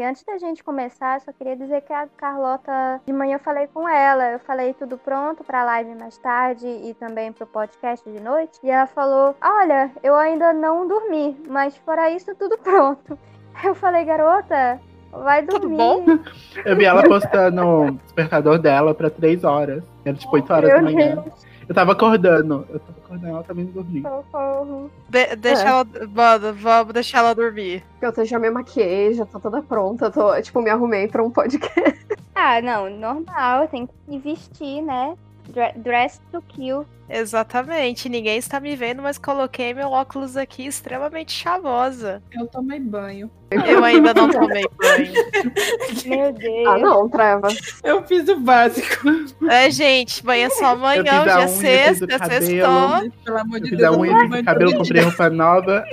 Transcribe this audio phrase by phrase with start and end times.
[0.00, 3.66] gente, antes da gente começar, só queria dizer que a Carlota, de manhã eu falei
[3.66, 8.20] com ela, eu falei tudo pronto pra live mais tarde e também pro podcast de
[8.20, 8.58] noite.
[8.62, 13.18] E ela falou: Olha, eu ainda não dormi, mas fora isso, tudo pronto.
[13.62, 15.76] Eu falei, garota, vai dormir.
[15.76, 16.24] Tudo bom?
[16.64, 19.82] Eu vi ela postando o despertador dela pra três horas.
[20.04, 21.16] Era tipo 8 horas Meu da manhã.
[21.16, 22.66] Deus, Eu tava acordando.
[22.68, 24.02] Eu tava acordando, ela tava indo dormir.
[24.02, 24.90] socorro.
[25.08, 25.66] De- deixa É.
[25.68, 25.86] ela.
[26.12, 27.84] Mano, vamos deixar ela dormir.
[28.02, 30.06] Eu já me maquiei, já tô toda pronta.
[30.06, 32.06] eu Tô, tipo, me arrumei pra um podcast.
[32.34, 35.14] Ah, não, normal, tem que vestir, né?
[35.52, 36.86] Dre- Dress to kill.
[37.08, 38.08] Exatamente.
[38.08, 42.22] Ninguém está me vendo, mas coloquei meu óculos aqui extremamente chavosa.
[42.32, 43.28] Eu tomei banho.
[43.66, 45.12] Eu ainda não tomei banho.
[46.06, 46.68] Meu Deus.
[46.68, 47.80] Ah, não, Trevas.
[47.82, 49.08] Eu fiz o básico.
[49.50, 52.42] É, gente, banho é só amanhã, fiz a dia unha, fiz o sexta, cabelo.
[52.42, 53.10] sextou.
[53.24, 53.90] Pelo amor Eu de fiz Deus.
[53.90, 55.84] a eu unha, tomo fiz o cabelo, comprei roupa nova.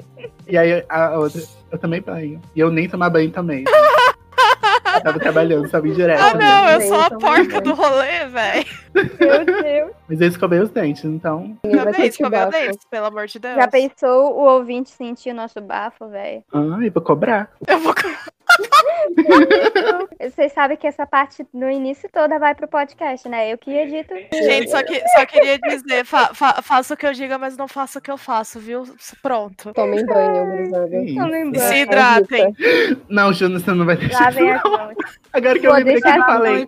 [0.47, 2.39] E aí a outra, eu também banho.
[2.55, 3.63] E eu nem tomar banho também.
[4.95, 6.21] Eu tava trabalhando, sabe, direto.
[6.21, 7.61] Ah, não, eu Bem, sou a porca bem.
[7.61, 8.65] do rolê, velho.
[8.93, 9.91] Meu Deus.
[10.07, 11.57] Mas eu escovei os dentes, então.
[11.61, 12.51] Ter que escoveu bafo.
[12.51, 13.55] dentes, pelo amor de Deus.
[13.55, 16.43] Já pensou o ouvinte sentir o nosso bafo, velho?
[16.53, 17.51] Ai, vou cobrar.
[17.67, 17.93] Eu vou...
[20.19, 23.51] Vocês sabem que essa parte no início toda vai pro podcast, né?
[23.51, 24.13] Eu que edito.
[24.33, 27.67] Gente, só, que, só queria dizer, fa, fa, faça o que eu diga, mas não
[27.67, 28.83] faça o que eu faço, viu?
[29.21, 29.73] Pronto.
[29.73, 30.87] Tomem banho, gurizada.
[30.89, 31.81] Tomem Se banho.
[31.83, 32.55] hidratem.
[33.09, 34.91] Não, Júnior, você não vai deixar isso, não.
[35.33, 36.67] Agora que eu Vou lembrei que eu falei.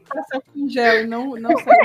[0.54, 1.78] com gel não, não sai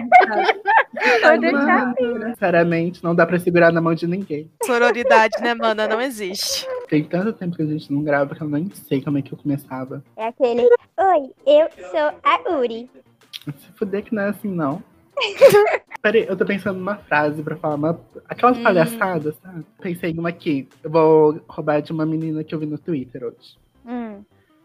[2.30, 4.50] Sinceramente, não dá pra segurar na mão de ninguém.
[4.64, 5.86] Sororidade, né, mana?
[5.88, 6.66] Não existe.
[6.88, 9.32] Tem tanto tempo que a gente não grava que eu nem sei como é que
[9.32, 9.83] eu começava.
[10.16, 10.62] É aquele.
[10.62, 12.90] Oi, eu sou a Uri.
[13.58, 14.82] Se fuder que não é assim, não.
[16.02, 18.00] Peraí, eu tô pensando numa frase pra falar, uma...
[18.28, 18.62] aquelas Hum.
[18.62, 19.64] palhaçadas, sabe?
[19.80, 20.68] Pensei em uma aqui.
[20.82, 23.56] Eu vou roubar de uma menina que eu vi no Twitter hoje.
[23.86, 24.22] Hum.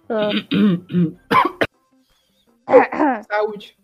[3.29, 3.77] Saúde.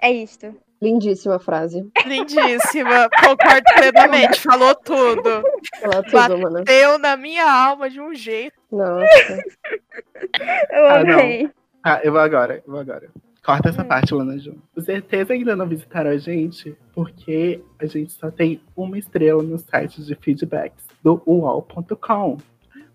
[0.00, 0.54] É isto.
[0.82, 1.88] Lindíssima frase.
[2.04, 3.08] Lindíssima.
[3.20, 4.40] Concordo plenamente.
[4.40, 5.42] Falou tudo.
[5.80, 6.64] Fala tudo, mano.
[6.64, 8.56] Deu na minha alma de um jeito.
[8.70, 9.06] Nossa.
[10.72, 11.14] Eu Ah, não.
[11.14, 11.50] amei.
[11.84, 13.08] Ah, eu vou agora, eu vou agora.
[13.44, 13.72] Corta Hum.
[13.72, 14.54] essa parte, Lana Ju.
[14.74, 19.58] Com certeza ainda não visitaram a gente, porque a gente só tem uma estrela no
[19.58, 22.38] site de feedbacks do UOL.com.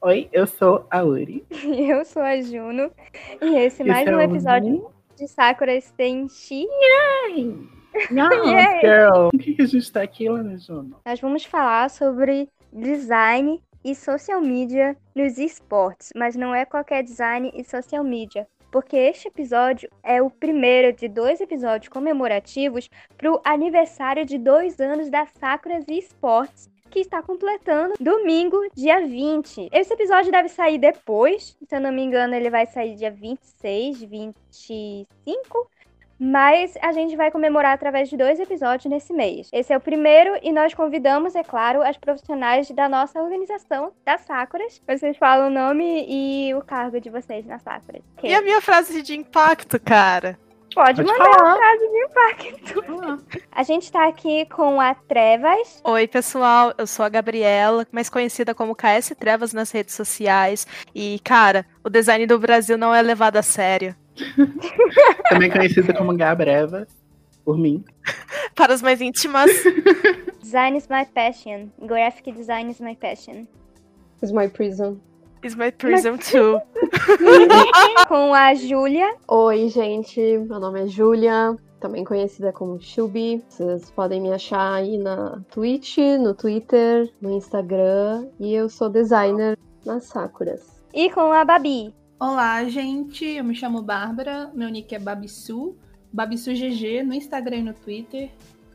[0.02, 1.44] Oi, eu sou a Uri.
[1.52, 2.92] Eu sou a Juno.
[3.42, 6.66] E esse mais Esse é um episódio de Sakura Senshi.
[7.97, 8.81] Yes, Yay!
[8.81, 9.30] girl.
[9.30, 11.00] Por que, que a gente tá aqui, Lana Juno?
[11.06, 17.52] Nós vamos falar sobre design e social media nos esportes, mas não é qualquer design
[17.56, 18.47] e social media.
[18.72, 24.80] Porque este episódio é o primeiro de dois episódios comemorativos para o aniversário de dois
[24.80, 29.69] anos da Sakuras Esportes, que está completando domingo, dia 20.
[29.72, 34.03] Esse episódio deve sair depois, se eu não me engano, ele vai sair dia 26,
[34.03, 35.69] 25.
[36.19, 39.50] Mas a gente vai comemorar através de dois episódios nesse mês.
[39.53, 44.17] Esse é o primeiro e nós convidamos, é claro, as profissionais da nossa organização, da
[44.17, 44.81] Sakuras.
[44.88, 48.01] Vocês falam o nome e o cargo de vocês na Sakuras.
[48.23, 50.39] E a minha frase de impacto, cara?
[50.73, 51.53] Pode Pode mandar falar.
[51.53, 53.27] a frase de impacto.
[53.51, 55.81] A gente tá aqui com a Trevas.
[55.83, 56.73] Oi, pessoal.
[56.77, 60.67] Eu sou a Gabriela, mais conhecida como KS Trevas nas redes sociais.
[60.94, 63.95] E, cara, o design do Brasil não é levado a sério.
[65.29, 66.88] Também conhecida como Gabreva,
[67.44, 67.83] por mim.
[68.55, 69.51] Para os mais íntimas,
[70.47, 71.69] Design is my passion.
[71.85, 73.47] Graphic design is my passion.
[74.22, 74.97] Is my prison.
[75.44, 76.61] is my prism too.
[78.07, 79.13] Com a Júlia.
[79.27, 80.19] Oi, gente.
[80.19, 81.57] Meu nome é Júlia.
[81.81, 83.44] Também conhecida como Shubi.
[83.50, 88.29] Vocês podem me achar aí na Twitch, no Twitter, no Instagram.
[88.39, 90.81] E eu sou designer nas Sakuras.
[90.94, 91.94] E com a Babi.
[92.19, 93.25] Olá, gente.
[93.25, 94.50] Eu me chamo Bárbara.
[94.53, 95.78] Meu nick é Babisu.
[96.11, 98.29] Babisu GG no Instagram e no Twitter.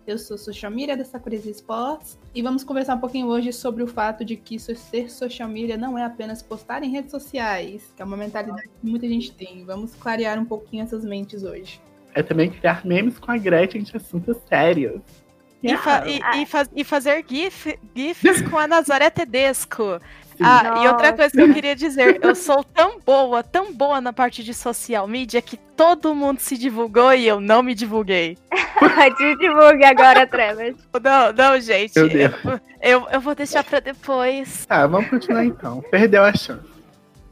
[0.07, 2.19] Eu sou social media da Sakuras Esportes.
[2.35, 5.97] E vamos conversar um pouquinho hoje sobre o fato de que ser social media não
[5.99, 9.65] é apenas postar em redes sociais, que é uma mentalidade que muita gente tem.
[9.65, 11.81] Vamos clarear um pouquinho essas mentes hoje.
[12.15, 15.01] É também criar memes com a Gretchen de assuntos sérios.
[15.63, 20.01] E, fa- e- e fa- e fazer gif, gifs com a Nazaré Tedesco.
[20.45, 21.13] Ah, e outra Nossa.
[21.13, 25.07] coisa que eu queria dizer, eu sou tão boa, tão boa na parte de social
[25.07, 28.37] media que todo mundo se divulgou e eu não me divulguei.
[29.17, 30.75] Te divulgue agora, Trevas.
[31.03, 31.99] Não, não, gente.
[31.99, 32.35] Meu Deus.
[32.81, 34.67] Eu, eu vou deixar pra depois.
[34.67, 35.83] Tá, vamos continuar então.
[35.91, 36.67] Perdeu a chance.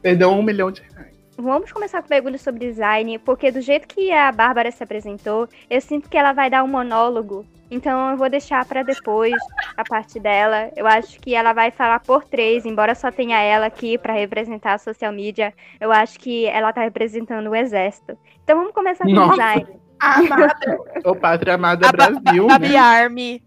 [0.01, 1.10] Perdeu um milhão de reais.
[1.41, 5.81] Vamos começar com perguntas sobre design, porque do jeito que a Bárbara se apresentou, eu
[5.81, 7.45] sinto que ela vai dar um monólogo.
[7.71, 9.35] Então eu vou deixar para depois
[9.77, 10.71] a parte dela.
[10.77, 14.75] Eu acho que ela vai falar por três, embora só tenha ela aqui para representar
[14.75, 15.55] a social media.
[15.81, 18.19] Eu acho que ela tá representando o exército.
[18.43, 19.31] Então vamos começar com Nossa.
[19.33, 19.81] design.
[20.01, 20.57] Amada.
[21.05, 22.77] O Pátria Amada A Brasil, Babi né?
[22.77, 23.43] Army.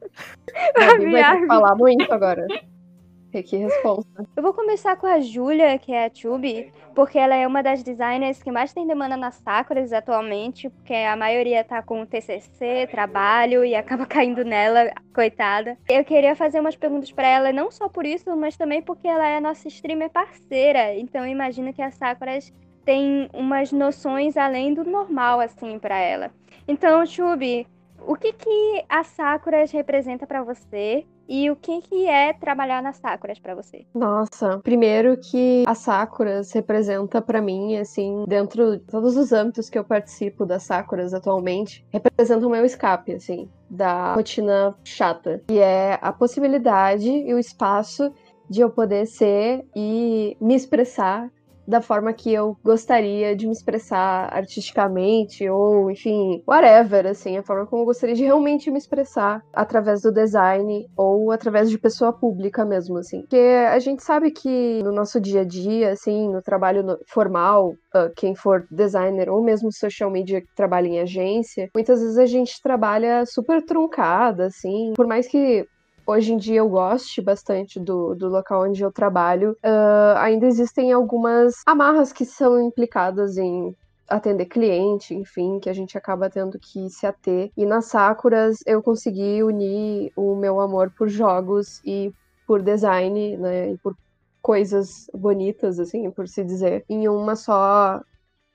[0.75, 1.47] Ter Army.
[1.47, 2.47] falar muito agora.
[3.41, 4.25] Que resposta.
[4.35, 7.81] Eu vou começar com a Júlia, que é a Tube, porque ela é uma das
[7.81, 13.65] designers que mais tem demanda nas Sakuras atualmente, porque a maioria tá com TCC, trabalho
[13.65, 15.77] e acaba caindo nela, coitada.
[15.89, 19.27] Eu queria fazer umas perguntas pra ela, não só por isso, mas também porque ela
[19.27, 20.95] é nossa streamer parceira.
[20.95, 22.53] Então eu imagino que as Sakuras
[22.86, 26.31] têm umas noções além do normal assim pra ela.
[26.68, 27.68] Então, Tube,
[28.06, 31.06] o que que a Sakuras representa pra você?
[31.27, 33.85] E o que que é trabalhar nas Sakuras pra você?
[33.93, 39.77] Nossa, primeiro que a Sakuras representa pra mim, assim, dentro de todos os âmbitos que
[39.77, 45.41] eu participo das Sakuras atualmente, representa o meu escape, assim, da rotina chata.
[45.49, 48.11] E é a possibilidade e o espaço
[48.49, 51.31] de eu poder ser e me expressar
[51.68, 57.65] da forma que eu gostaria de me expressar artisticamente ou, enfim, whatever, assim, a forma
[57.65, 62.65] como eu gostaria de realmente me expressar através do design ou através de pessoa pública
[62.65, 63.21] mesmo, assim.
[63.21, 68.10] Porque a gente sabe que no nosso dia a dia, assim, no trabalho formal, ah,
[68.15, 72.62] quem for designer ou mesmo social media que trabalha em agência, muitas vezes a gente
[72.62, 75.65] trabalha super truncada, assim, por mais que
[76.05, 80.91] hoje em dia eu goste bastante do, do local onde eu trabalho, ah, ainda existem
[80.91, 83.75] algumas amarras que são implicadas em
[84.07, 87.51] atender cliente, enfim, que a gente acaba tendo que se ater.
[87.57, 92.13] E nas Sakuras eu consegui unir o meu amor por jogos e
[92.45, 93.95] por design, né, e por
[94.41, 98.01] coisas bonitas, assim, por se dizer, em uma só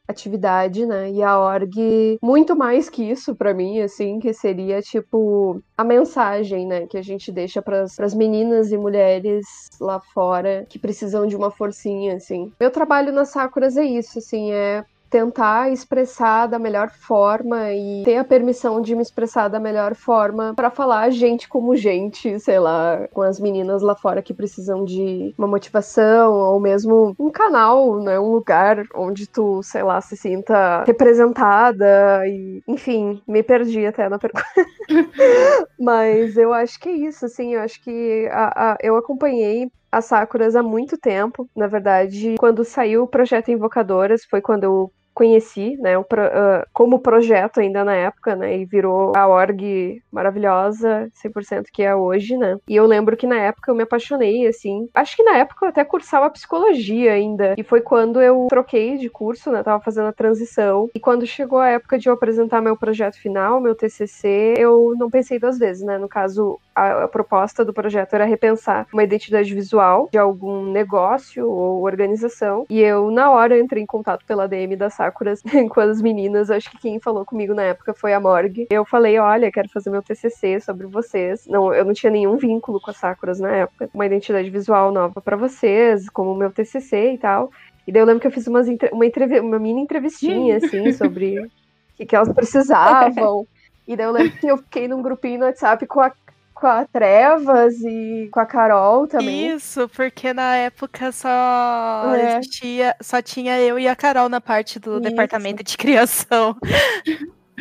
[0.08, 1.10] atividade, né?
[1.10, 6.66] E a org muito mais que isso pra mim, assim, que seria tipo a mensagem,
[6.66, 9.44] né, que a gente deixa para as meninas e mulheres
[9.80, 12.50] lá fora que precisam de uma forcinha, assim.
[12.58, 18.16] Meu trabalho nas Sakuras é isso, assim, é tentar expressar da melhor forma e ter
[18.16, 23.06] a permissão de me expressar da melhor forma para falar gente como gente, sei lá,
[23.12, 28.18] com as meninas lá fora que precisam de uma motivação ou mesmo um canal, né,
[28.18, 34.18] um lugar onde tu, sei lá, se sinta representada e, enfim, me perdi até na
[34.18, 34.44] pergunta.
[35.78, 40.04] Mas eu acho que é isso, assim, eu acho que a, a- eu acompanhei as
[40.06, 41.48] Sakuras há muito tempo.
[41.56, 47.58] Na verdade, quando saiu o projeto Invocadoras, foi quando eu conheci, né, ah, como projeto
[47.58, 52.56] ainda na época, né, e virou a org maravilhosa, 100% que é hoje, né.
[52.68, 54.88] E eu lembro que na época eu me apaixonei, assim.
[54.94, 57.56] Acho que na época eu até cursava psicologia ainda.
[57.58, 60.88] E foi quando eu troquei de curso, né, tava fazendo a transição.
[60.94, 65.10] E quando chegou a época de eu apresentar meu projeto final, meu TCC, eu não
[65.10, 65.98] pensei duas vezes, né.
[65.98, 71.82] No caso, a, proposta do projeto era repensar uma identidade visual de algum negócio ou
[71.82, 72.64] organização.
[72.70, 76.50] E eu, na hora, entrei em contato pela DM da Sakuras com as meninas.
[76.50, 78.66] Acho que quem falou comigo na época foi a Morg.
[78.70, 81.46] Eu falei: olha, quero fazer meu TCC sobre vocês.
[81.46, 83.88] Não, eu não tinha nenhum vínculo com as Sakuras na época.
[83.92, 87.50] Uma identidade visual nova para vocês, como meu TCC e tal.
[87.86, 91.50] E daí eu lembro que eu fiz umas uma, uma mini entrevistinha, assim, sobre o
[91.96, 93.46] que, que elas precisavam.
[93.86, 96.12] E daí eu lembro que eu fiquei num grupinho no WhatsApp com a,
[96.58, 99.54] com a Trevas e com a Carol também.
[99.54, 102.38] Isso, porque na época só É.
[102.38, 105.00] existia, só tinha eu e a Carol na parte do Isso.
[105.00, 106.56] departamento de criação.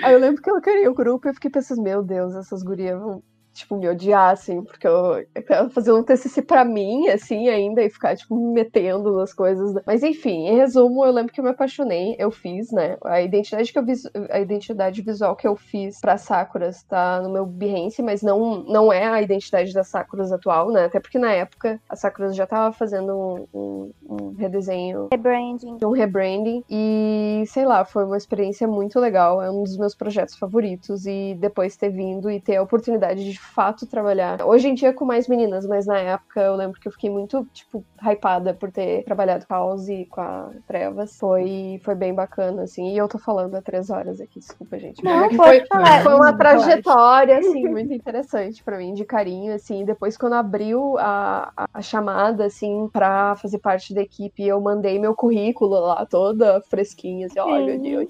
[0.04, 2.64] Aí eu lembro que eu queria o grupo e eu fiquei pensando, meu Deus, essas
[2.64, 3.24] gurias vão,
[3.58, 7.90] tipo, me odiar, assim, porque eu, eu fazer um TCC pra mim, assim, ainda, e
[7.90, 9.74] ficar, tipo, me metendo nas coisas.
[9.86, 13.72] Mas, enfim, em resumo, eu lembro que eu me apaixonei, eu fiz, né, a identidade
[13.72, 14.04] que eu vis...
[14.30, 18.92] a identidade visual que eu fiz pra Sakuras tá no meu Behance, mas não, não
[18.92, 22.74] é a identidade da Sakuras atual, né, até porque na época a Sakuras já tava
[22.74, 25.78] fazendo um, um, um redesenho Rebranding.
[25.84, 30.36] um rebranding e sei lá, foi uma experiência muito legal, é um dos meus projetos
[30.36, 34.42] favoritos e depois ter vindo e ter a oportunidade de de fato trabalhar.
[34.46, 37.46] Hoje em dia com mais meninas, mas na época eu lembro que eu fiquei muito,
[37.54, 41.18] tipo, hypada por ter trabalhado com a House e com a Trevas.
[41.18, 45.04] Foi, foi bem bacana, assim, e eu tô falando há três horas aqui, desculpa, gente.
[45.04, 46.04] Não, é foi, falar.
[46.04, 49.86] foi uma trajetória, assim, muito interessante pra mim, de carinho, assim.
[49.86, 55.00] Depois, quando abriu a, a, a chamada, assim, pra fazer parte da equipe, eu mandei
[55.00, 57.78] meu currículo lá, toda fresquinha, assim, ó, meu.
[57.80, 58.08] Deus,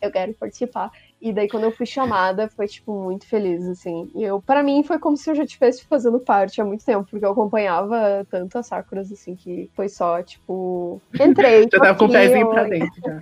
[0.00, 0.90] eu quero participar.
[1.20, 4.10] E daí, quando eu fui chamada, foi, tipo, muito feliz, assim.
[4.14, 7.08] E eu, pra mim, foi como se eu já estivesse fazendo parte há muito tempo,
[7.10, 11.02] porque eu acompanhava tanto as Sakuras, assim, que foi só, tipo.
[11.20, 11.68] Entrei.
[11.72, 12.50] Já tava com o pezinho eu...
[12.50, 13.00] pra dentro.
[13.02, 13.18] Já.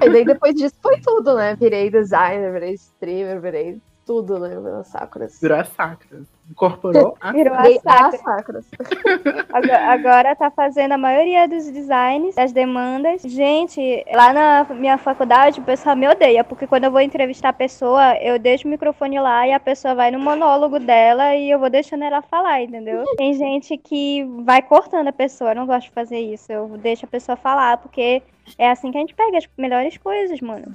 [0.06, 1.54] E daí, depois disso, foi tudo, né?
[1.56, 4.58] Virei designer, virei streamer, virei tudo, né?
[4.58, 5.40] Nas Sakuras.
[5.40, 6.22] Virou a Sakura.
[6.50, 8.66] Incorporou a Virou as Sakuras.
[9.52, 13.22] Agora, agora tá fazendo a maioria dos designs, das demandas.
[13.22, 17.52] Gente, lá na minha faculdade, o pessoal me odeia, porque quando eu vou entrevistar a
[17.52, 21.60] pessoa, eu deixo o microfone lá e a pessoa vai no monólogo dela e eu
[21.60, 23.04] vou deixando ela falar, entendeu?
[23.16, 26.50] Tem gente que vai cortando a pessoa, eu não gosto de fazer isso.
[26.50, 28.24] Eu deixo a pessoa falar, porque
[28.58, 30.74] é assim que a gente pega as melhores coisas, mano.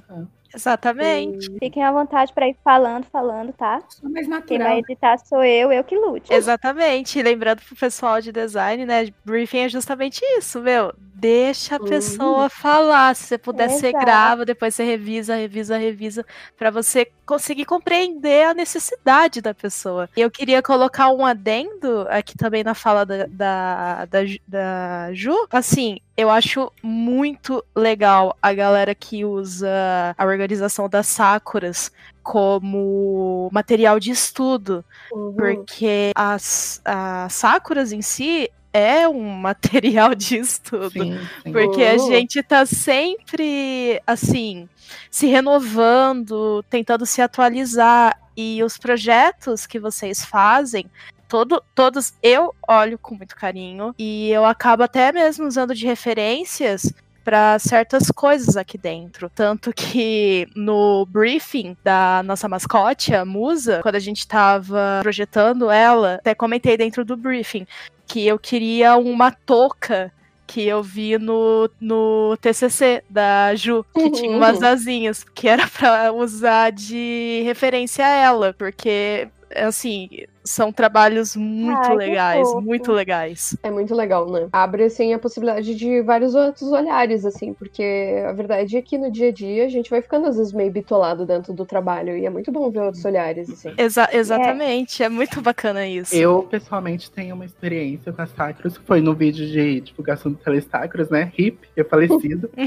[0.56, 1.50] Exatamente.
[1.58, 3.80] Fiquem à vontade pra ir falando, falando, tá?
[3.88, 4.78] Sou mais Quem vai natural.
[4.78, 6.32] editar sou eu, eu que lute.
[6.32, 7.18] Exatamente.
[7.18, 9.08] E lembrando pro pessoal de design, né?
[9.24, 10.92] Briefing é justamente isso, meu.
[10.98, 11.86] Deixa a Uhum.
[11.86, 13.14] pessoa falar.
[13.14, 14.04] Se você puder, você Exato.
[14.04, 16.24] grava, depois você revisa, revisa, revisa,
[16.56, 20.08] pra você conseguir compreender a necessidade da pessoa.
[20.16, 25.34] E eu queria colocar um adendo aqui também na fala da, da, da, da Ju.
[25.50, 31.92] Assim, eu acho muito legal a galera que usa a organização das Sakuras
[32.22, 34.84] como material de estudo.
[35.12, 35.34] Uhum.
[35.36, 40.90] Porque as, as Sakuras em si é um material de estudo.
[40.90, 41.52] Sim, sim.
[41.52, 42.08] Porque a Uhum.
[42.08, 44.68] gente tá sempre, assim,
[45.10, 48.18] se renovando, tentando se atualizar.
[48.38, 50.84] E os projetos que vocês fazem,
[51.28, 53.94] todo, todos eu olho com muito carinho.
[53.98, 56.92] E eu acabo até mesmo usando de referências
[57.24, 59.28] para certas coisas aqui dentro.
[59.28, 66.14] Tanto que no briefing da nossa mascote, a Musa, quando a gente tava projetando ela,
[66.14, 67.66] até comentei dentro do briefing
[68.06, 70.12] que eu queria uma touca
[70.46, 76.12] que eu vi no, no TCC da Ju, que tinha umas asinhas, que era pra
[76.12, 80.08] usar de referência a ela, porque, assim,
[80.44, 83.56] são trabalhos muito Ai, que legais, muito legais.
[83.62, 84.48] É muito legal, né?
[84.52, 89.10] Abre, assim, a possibilidade de vários outros olhares, assim, porque a verdade é que no
[89.10, 92.26] dia a dia a gente vai ficando, às vezes, meio bitolado dentro do trabalho, e
[92.26, 93.72] é muito bom ver outros olhares, assim.
[93.76, 95.08] Exa- exatamente, é.
[95.08, 96.14] muito bacana isso.
[96.14, 98.76] Eu, pessoalmente, tenho uma experiência com as Sacros.
[98.84, 101.32] Foi no vídeo de divulgação do Telesacros, né?
[101.34, 102.50] RIP, eu falecido.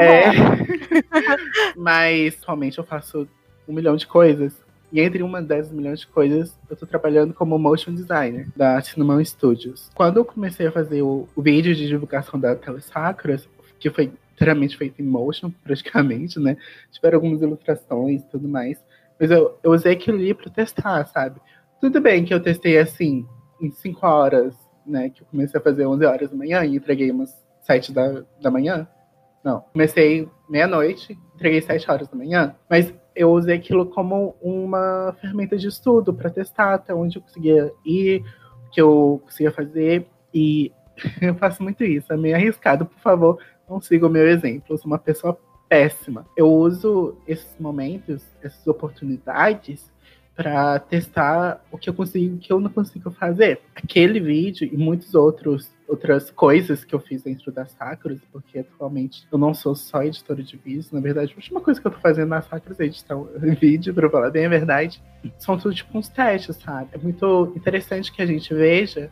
[0.00, 0.24] É.
[1.76, 3.26] Mas, atualmente, eu faço
[3.68, 4.65] um milhão de coisas.
[4.92, 9.24] E entre uma dessas milhões de coisas, eu tô trabalhando como motion designer da Cinnamon
[9.24, 9.90] Studios.
[9.94, 14.76] Quando eu comecei a fazer o, o vídeo de divulgação da Telesacros, que foi inteiramente
[14.76, 16.56] feito em motion, praticamente, né?
[16.92, 18.82] Tiveram algumas ilustrações e tudo mais.
[19.18, 21.40] Mas eu, eu usei aquilo ali pra testar, sabe?
[21.80, 23.26] Tudo bem que eu testei assim,
[23.60, 24.54] em 5 horas,
[24.86, 25.10] né?
[25.10, 28.50] Que eu comecei a fazer 11 horas da manhã e entreguei umas 7 da, da
[28.50, 28.86] manhã.
[29.42, 35.56] Não, comecei meia-noite, entreguei 7 horas da manhã, mas eu usei aquilo como uma ferramenta
[35.56, 38.22] de estudo para testar até onde eu conseguia ir,
[38.66, 40.70] o que eu conseguia fazer, e
[41.20, 44.78] eu faço muito isso, é meio arriscado, por favor, não siga o meu exemplo, eu
[44.78, 46.24] sou uma pessoa péssima.
[46.36, 49.90] Eu uso esses momentos, essas oportunidades,
[50.36, 53.60] para testar o que eu consigo o que eu não consigo fazer.
[53.74, 59.24] Aquele vídeo e muitos outros outras coisas que eu fiz dentro das Sakuras, porque atualmente
[59.30, 61.98] eu não sou só editora de vídeos, na verdade, a última coisa que eu tô
[61.98, 65.00] fazendo nas Sakuras é editar um vídeo, pra falar bem a verdade.
[65.38, 66.88] São tudo tipo uns testes, sabe?
[66.92, 69.08] É muito interessante que a gente veja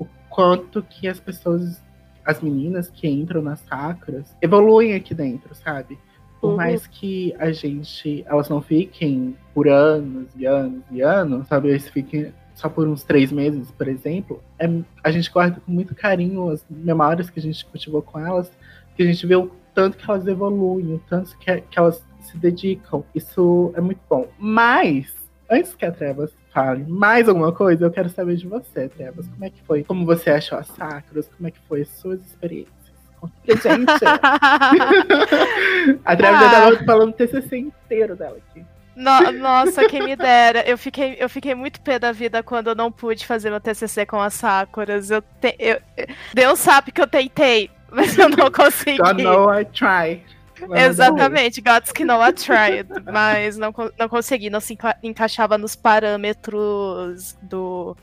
[0.00, 1.80] o quanto que as pessoas,
[2.24, 5.96] as meninas que entram nas Sakuras, evoluem aqui dentro, sabe?
[6.40, 6.56] Por Uhum.
[6.56, 11.68] mais que a gente, elas não fiquem por anos e anos e anos, sabe?
[11.70, 14.66] Eles fiquem só por uns três meses, por exemplo, é,
[15.04, 18.50] a gente guarda com muito carinho as memórias que a gente cultivou com elas,
[18.96, 22.38] que a gente vê o tanto que elas evoluem, o tanto que, que elas se
[22.38, 23.04] dedicam.
[23.14, 24.26] Isso é muito bom.
[24.38, 25.14] Mas,
[25.50, 29.28] antes que a Trevas fale mais alguma coisa, eu quero saber de você, Trevas.
[29.28, 29.84] Como é que foi?
[29.84, 31.28] Como você achou as Sacros?
[31.36, 32.75] Como é que foi as suas experiências?
[33.44, 33.86] Pra gente.
[36.04, 36.50] a Trevas já Ah.
[36.70, 38.64] tava falando o TCC inteiro dela aqui.
[38.94, 40.62] No- nossa, quem me dera.
[40.66, 44.06] Eu fiquei, eu fiquei muito pé da vida quando eu não pude fazer meu TCC
[44.06, 45.10] com as Sakuras.
[45.10, 45.78] Eu te, eu,
[46.32, 48.96] Deus sabe que eu tentei, mas eu não consegui.
[48.98, 50.24] God know I try.
[50.74, 55.76] Exatamente, Gods que não I tried, mas não, não consegui, não se enca- encaixava nos
[55.76, 57.94] parâmetros do,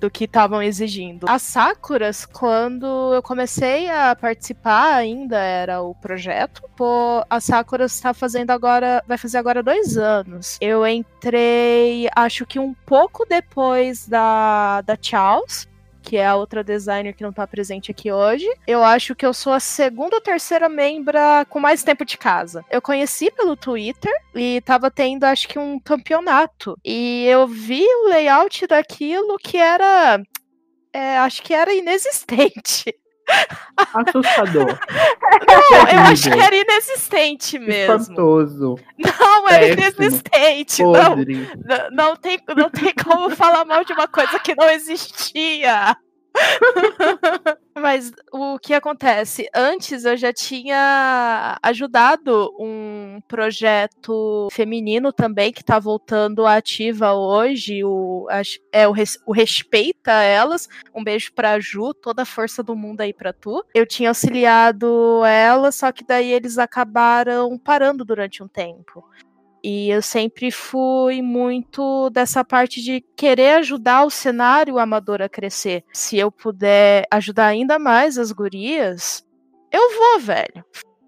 [0.00, 1.26] do que estavam exigindo.
[1.28, 6.62] As Sakuras, quando eu comecei a participar, ainda era o projeto.
[6.76, 10.56] Pô, a Sakuras está fazendo agora, vai fazer agora dois anos.
[10.60, 15.67] Eu entrei, acho que um pouco depois da, da Chaos.
[16.08, 18.48] Que é a outra designer que não tá presente aqui hoje.
[18.66, 22.64] Eu acho que eu sou a segunda ou terceira membra com mais tempo de casa.
[22.70, 26.78] Eu conheci pelo Twitter e tava tendo, acho que, um campeonato.
[26.82, 30.18] E eu vi o layout daquilo que era.
[30.94, 32.94] É, acho que era inexistente.
[33.94, 34.78] Assustador.
[35.46, 37.96] Não, eu acho que era inexistente mesmo.
[37.96, 38.76] Espantoso.
[38.98, 40.02] Não, era Péssimo.
[40.04, 40.82] inexistente.
[40.82, 41.16] Não,
[41.92, 45.96] não, tem, não tem como falar mal de uma coisa que não existia.
[47.80, 49.48] Mas o que acontece?
[49.54, 57.84] Antes eu já tinha ajudado um projeto feminino também, que tá voltando ativa hoje.
[57.84, 58.26] O,
[58.72, 58.94] é o,
[59.26, 60.68] o Respeita Elas.
[60.94, 63.64] Um beijo pra Ju, toda a força do mundo aí pra tu.
[63.74, 69.04] Eu tinha auxiliado ela, só que daí eles acabaram parando durante um tempo.
[69.62, 75.84] E eu sempre fui muito dessa parte de querer ajudar o cenário amador a crescer.
[75.92, 79.26] Se eu puder ajudar ainda mais as gurias,
[79.72, 80.64] eu vou, velho.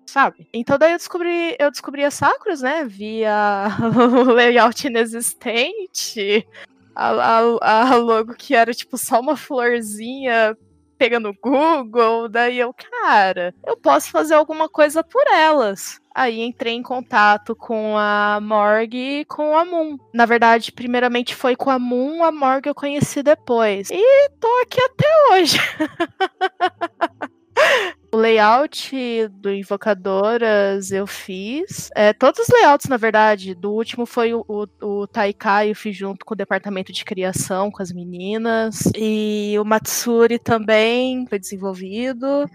[0.06, 0.48] Sabe?
[0.52, 2.84] Então daí eu descobri, eu descobri a Sakura, né?
[2.84, 3.68] Via
[4.26, 6.44] o layout inexistente,
[6.94, 10.56] a, a, a logo que era tipo só uma florzinha
[11.00, 15.98] pega no Google, daí eu, cara, eu posso fazer alguma coisa por elas.
[16.14, 19.96] Aí entrei em contato com a Morg e com a Moon.
[20.12, 23.88] Na verdade, primeiramente foi com a Moon, a Morg eu conheci depois.
[23.90, 25.58] E tô aqui até hoje.
[28.12, 31.90] O layout do Invocadoras eu fiz.
[31.94, 33.54] É, todos os layouts, na verdade.
[33.54, 37.70] Do último foi o, o, o Taikai, eu fiz junto com o departamento de criação,
[37.70, 38.82] com as meninas.
[38.96, 42.50] E o Matsuri também foi desenvolvido.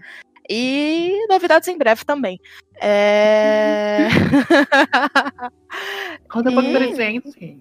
[0.48, 2.38] E novidades em breve também.
[2.80, 4.08] É...
[6.30, 7.58] Conta pra presente.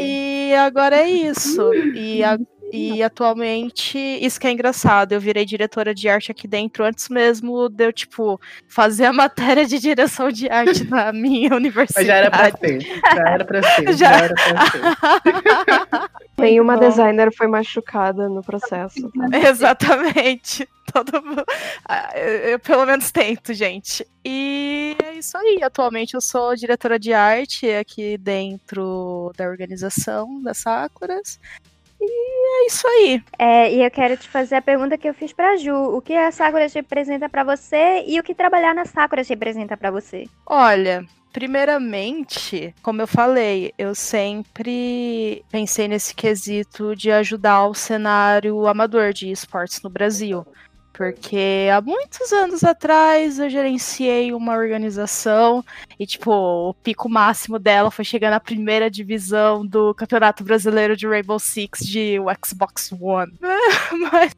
[0.00, 1.72] E agora é isso.
[1.94, 2.36] E a
[2.72, 7.68] e atualmente, isso que é engraçado, eu virei diretora de arte aqui dentro antes mesmo
[7.68, 12.06] de eu, tipo, fazer a matéria de direção de arte na minha universidade.
[12.06, 12.80] Mas já era pra ser,
[13.14, 16.10] já era pra ser, já, já era pra ser.
[16.38, 16.80] Nenhuma Bom.
[16.80, 19.10] designer foi machucada no processo.
[19.10, 19.38] Tá?
[19.38, 20.68] Exatamente.
[20.92, 21.22] Todo
[21.84, 24.06] ah, eu, eu, pelo menos tento, gente.
[24.24, 25.60] E é isso aí.
[25.62, 31.38] Atualmente eu sou diretora de arte aqui dentro da organização das Sakuras.
[32.00, 33.22] E é isso aí.
[33.38, 35.74] É, e eu quero te fazer a pergunta que eu fiz pra Ju.
[35.74, 39.90] O que a Sakura representa para você e o que trabalhar na Sakura representa para
[39.90, 40.26] você?
[40.46, 49.12] Olha, primeiramente, como eu falei, eu sempre pensei nesse quesito de ajudar o cenário amador
[49.12, 50.46] de esportes no Brasil.
[50.98, 55.64] Porque há muitos anos atrás eu gerenciei uma organização
[55.96, 61.06] e, tipo, o pico máximo dela foi chegar na primeira divisão do Campeonato Brasileiro de
[61.06, 63.32] Rainbow Six de Xbox One.
[64.10, 64.32] Mas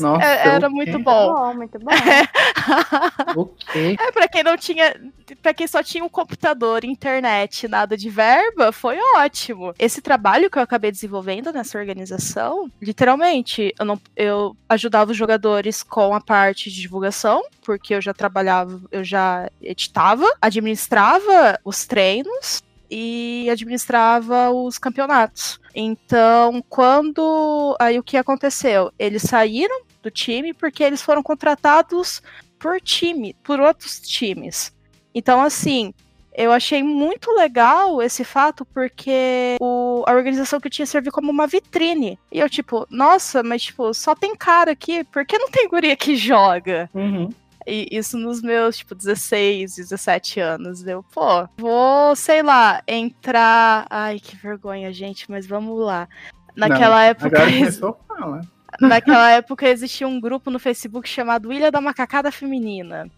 [0.00, 1.52] nossa, é, era muito bom.
[1.54, 3.40] Muito bom, muito bom.
[3.42, 3.96] okay.
[4.00, 4.94] É, pra quem não tinha.
[5.42, 9.74] Pra quem só tinha um computador, internet, nada de verba, foi ótimo.
[9.78, 15.82] Esse trabalho que eu acabei desenvolvendo nessa organização, literalmente, eu, não, eu ajudava os jogadores
[15.82, 22.62] com a parte de divulgação, porque eu já trabalhava, eu já editava, administrava os treinos
[22.90, 25.60] e administrava os campeonatos.
[25.74, 27.76] Então, quando.
[27.78, 28.90] Aí o que aconteceu?
[28.98, 32.22] Eles saíram do time porque eles foram contratados
[32.58, 34.72] por time, por outros times.
[35.14, 35.92] Então, assim,
[36.38, 41.48] eu achei muito legal esse fato porque o, a organização que tinha serviu como uma
[41.48, 42.18] vitrine.
[42.30, 45.96] E eu, tipo, nossa, mas tipo, só tem cara aqui, por que não tem guria
[45.96, 46.88] que joga?
[46.94, 47.28] Uhum.
[47.66, 50.86] E isso nos meus, tipo, 16, 17 anos.
[50.86, 53.86] Eu, pô, vou, sei lá, entrar.
[53.90, 56.08] Ai, que vergonha, gente, mas vamos lá.
[56.56, 57.26] Naquela Não, época.
[57.36, 58.40] Agora começou a falar.
[58.80, 63.10] Naquela época existia um grupo no Facebook chamado Ilha da Macacada Feminina.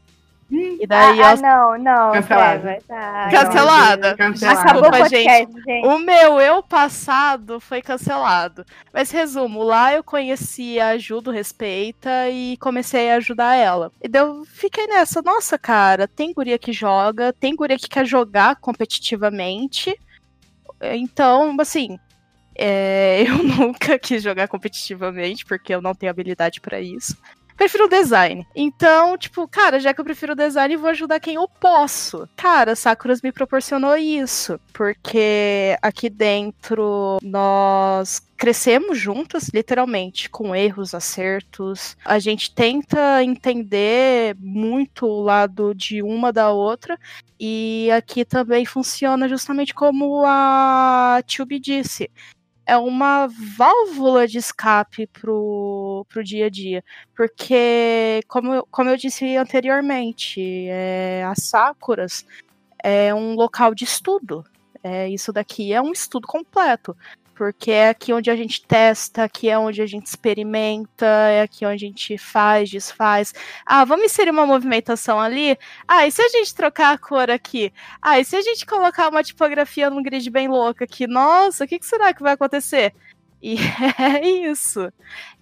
[0.50, 2.12] E daí ah, ah, não, não.
[2.12, 2.78] Cancelada.
[2.88, 4.16] Tá, cancelada.
[4.16, 4.60] cancelada.
[4.60, 5.62] Acabou o podcast, gente.
[5.62, 5.86] gente.
[5.86, 8.64] O meu eu passado foi cancelado.
[8.92, 13.92] Mas resumo, lá eu conheci a Ju do Respeita e comecei a ajudar ela.
[14.02, 18.04] E daí eu fiquei nessa, nossa, cara, tem guria que joga, tem guria que quer
[18.04, 19.96] jogar competitivamente.
[20.82, 21.96] Então, assim,
[22.60, 27.16] é, eu nunca quis jogar competitivamente, porque eu não tenho habilidade para isso
[27.60, 28.46] prefiro o design.
[28.56, 32.26] Então, tipo, cara, já que eu prefiro o design, vou ajudar quem eu posso.
[32.34, 41.98] Cara, Sakuras me proporcionou isso, porque aqui dentro nós crescemos juntas, literalmente, com erros, acertos.
[42.02, 46.98] A gente tenta entender muito o lado de uma da outra.
[47.38, 52.10] E aqui também funciona justamente como a Tube disse
[52.70, 56.84] é uma válvula de escape pro, pro dia a dia.
[57.16, 62.24] Porque, como, como eu disse anteriormente, é, as Sakuras
[62.80, 64.44] é um local de estudo.
[64.84, 66.96] É, isso daqui é um estudo completo
[67.40, 71.64] porque é aqui onde a gente testa, aqui é onde a gente experimenta, é aqui
[71.64, 73.32] onde a gente faz, desfaz.
[73.64, 75.56] Ah, vamos inserir uma movimentação ali?
[75.88, 77.72] Ah, e se a gente trocar a cor aqui?
[78.02, 81.06] Ah, e se a gente colocar uma tipografia num grid bem louca aqui?
[81.06, 82.92] Nossa, o que, que será que vai acontecer?
[83.40, 83.56] E
[83.98, 84.92] é isso.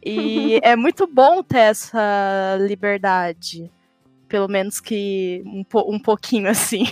[0.01, 3.69] E é muito bom ter essa liberdade.
[4.29, 6.85] Pelo menos que um, po um pouquinho assim.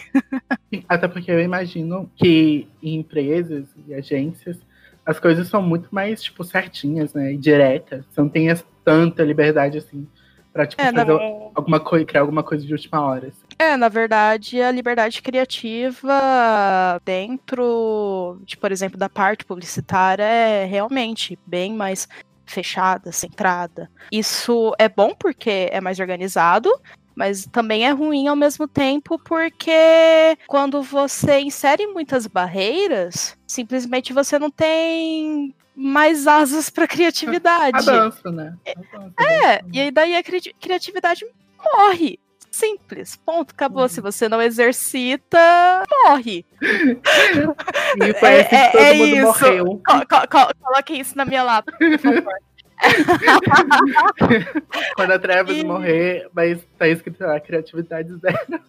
[0.89, 4.67] Até porque eu imagino que em empresas e agências
[5.07, 7.33] as coisas são muito mais, tipo, certinhas, né?
[7.33, 8.05] E diretas.
[8.11, 8.49] Você não tem
[8.85, 10.07] tanta liberdade assim
[10.53, 11.21] pra, tipo, é, fazer na...
[11.55, 13.29] alguma coisa, criar alguma coisa de última hora.
[13.29, 13.43] Assim.
[13.59, 21.39] É, na verdade, a liberdade criativa dentro, de, por exemplo, da parte publicitária é realmente
[21.47, 22.09] bem mais
[22.45, 23.91] fechada, centrada.
[24.11, 26.71] Isso é bom porque é mais organizado,
[27.17, 34.39] mas também é ruim ao mesmo tempo porque quando você insere muitas barreiras, simplesmente você
[34.39, 37.89] não tem mais asas para criatividade.
[37.89, 38.55] Avança, né?
[38.67, 41.25] Avança, é, e aí daí a cri criatividade
[41.59, 42.21] morre.
[42.51, 43.83] Simples, ponto, acabou.
[43.83, 43.89] Uhum.
[43.89, 45.39] Se você não exercita,
[46.05, 46.45] morre.
[48.03, 49.23] E parece é, que todo é mundo isso.
[49.25, 49.65] morreu.
[49.87, 52.35] Co co coloque isso na minha lata, por favor.
[54.97, 55.65] Quando a Travis e...
[55.65, 58.61] morrer, estar tá escrito lá, criatividade zero.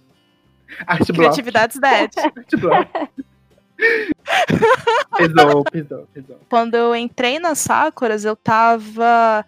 [0.85, 2.09] Arte criatividade zero.
[2.35, 2.89] Arte block.
[5.17, 6.39] pisou, pisou, pisou.
[6.49, 9.45] Quando eu entrei nas Sakuras, eu tava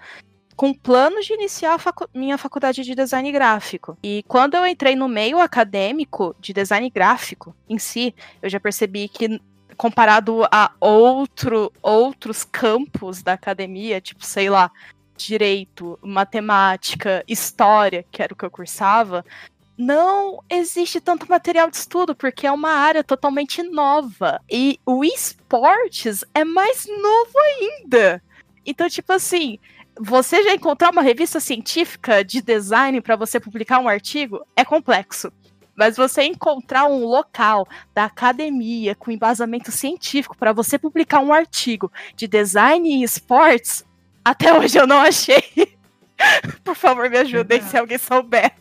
[0.56, 3.98] com planos de iniciar facu minha faculdade de design gráfico.
[4.04, 9.08] E quando eu entrei no meio acadêmico de design gráfico em si, eu já percebi
[9.08, 9.40] que
[9.80, 14.70] comparado a outro, outros campos da academia, tipo, sei lá,
[15.16, 19.24] direito, matemática, história, que era o que eu cursava,
[19.78, 24.42] não existe tanto material de estudo, porque é uma área totalmente nova.
[24.52, 28.22] E o esportes é mais novo ainda.
[28.66, 29.58] Então, tipo assim,
[29.98, 35.32] você já encontrar uma revista científica de design para você publicar um artigo é complexo.
[35.80, 37.66] Mas você encontrar um local
[37.96, 43.86] da academia com embasamento científico para você publicar um artigo de design e esportes,
[44.24, 45.42] até hoje eu não achei.
[46.66, 48.52] Por favor, me ajudem se alguém souber.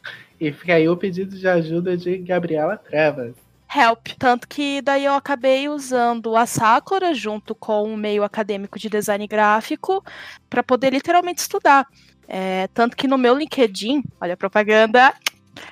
[0.40, 3.34] E fica aí o pedido de ajuda de Gabriela Trevas.
[3.68, 4.10] Help.
[4.16, 9.26] Tanto que daí eu acabei usando a Sakura junto com o meio acadêmico de design
[9.26, 10.04] gráfico
[10.48, 11.84] para poder literalmente estudar.
[12.28, 15.12] É, tanto que no meu LinkedIn, olha a propaganda,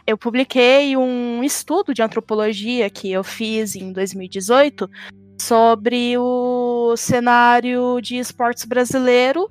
[0.06, 4.88] eu publiquei um estudo de antropologia que eu fiz em 2018
[5.40, 9.50] sobre o cenário de esportes brasileiro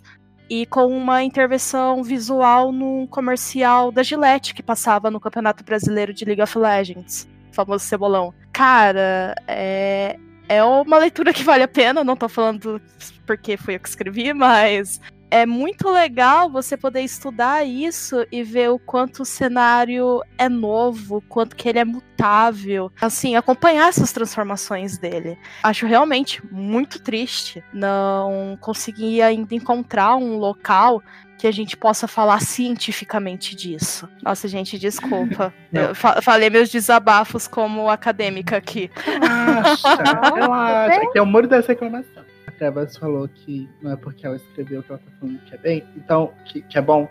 [0.50, 6.26] e com uma intervenção visual num comercial da Gillette que passava no Campeonato Brasileiro de
[6.26, 8.34] League of Legends, famoso cebolão.
[8.52, 10.18] Cara, é,
[10.48, 12.82] é uma leitura que vale a pena, não tô falando
[13.26, 15.02] porque foi eu que escrevi, mas
[15.36, 21.22] é muito legal você poder estudar isso e ver o quanto o cenário é novo,
[21.28, 22.90] quanto que ele é mutável.
[23.02, 25.38] Assim, acompanhar essas transformações dele.
[25.62, 31.04] Acho realmente muito triste não conseguir ainda encontrar um local
[31.38, 34.08] que a gente possa falar cientificamente disso.
[34.24, 35.54] Nossa, gente, desculpa.
[35.74, 38.90] Eu fa falei meus desabafos como acadêmica aqui.
[38.96, 41.12] Relaxa, relaxa.
[41.12, 42.24] Que é o muro dessa reclamação.
[42.58, 45.84] Trevas falou que não é porque ela escreveu que ela tá falando que é bem,
[45.96, 47.08] então, que, que é bom.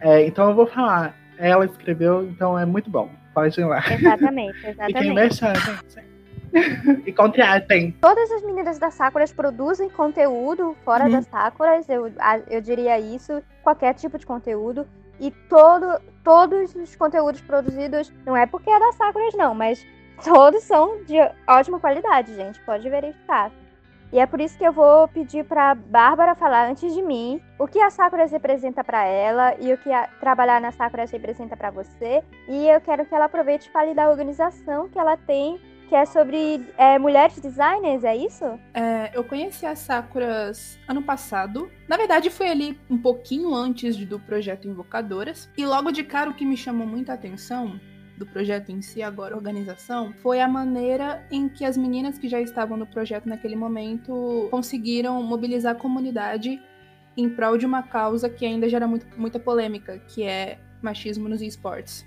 [0.00, 1.14] É, então eu vou falar.
[1.38, 3.10] Ela escreveu, então é muito bom.
[3.34, 3.82] Pode ir lá.
[3.90, 4.96] Exatamente, exatamente.
[4.96, 5.52] E quem mexa,
[7.04, 7.92] e contratem.
[8.00, 11.12] Todas as meninas da Sakura produzem conteúdo fora uhum.
[11.12, 12.10] das Sakuras, eu,
[12.48, 14.86] eu diria isso, qualquer tipo de conteúdo.
[15.18, 19.86] E todo, todos os conteúdos produzidos, não é porque é da Sakuras, não, mas
[20.22, 22.60] todos são de ótima qualidade, gente.
[22.60, 23.50] Pode verificar.
[24.12, 27.66] E é por isso que eu vou pedir para Bárbara falar antes de mim o
[27.66, 31.70] que a Sakura representa para ela e o que a, trabalhar na Sakura representa para
[31.70, 32.22] você.
[32.48, 36.04] E eu quero que ela aproveite e fale da organização que ela tem, que é
[36.04, 38.44] sobre é, mulheres designers, é isso?
[38.74, 41.70] É, eu conheci as Sakuras ano passado.
[41.88, 45.50] Na verdade, foi ali um pouquinho antes do projeto Invocadoras.
[45.56, 47.80] E logo de cara, o que me chamou muita atenção
[48.16, 52.40] do projeto em si, agora organização, foi a maneira em que as meninas que já
[52.40, 56.60] estavam no projeto naquele momento conseguiram mobilizar a comunidade
[57.16, 61.40] em prol de uma causa que ainda gera muito, muita polêmica, que é machismo nos
[61.40, 62.06] esportes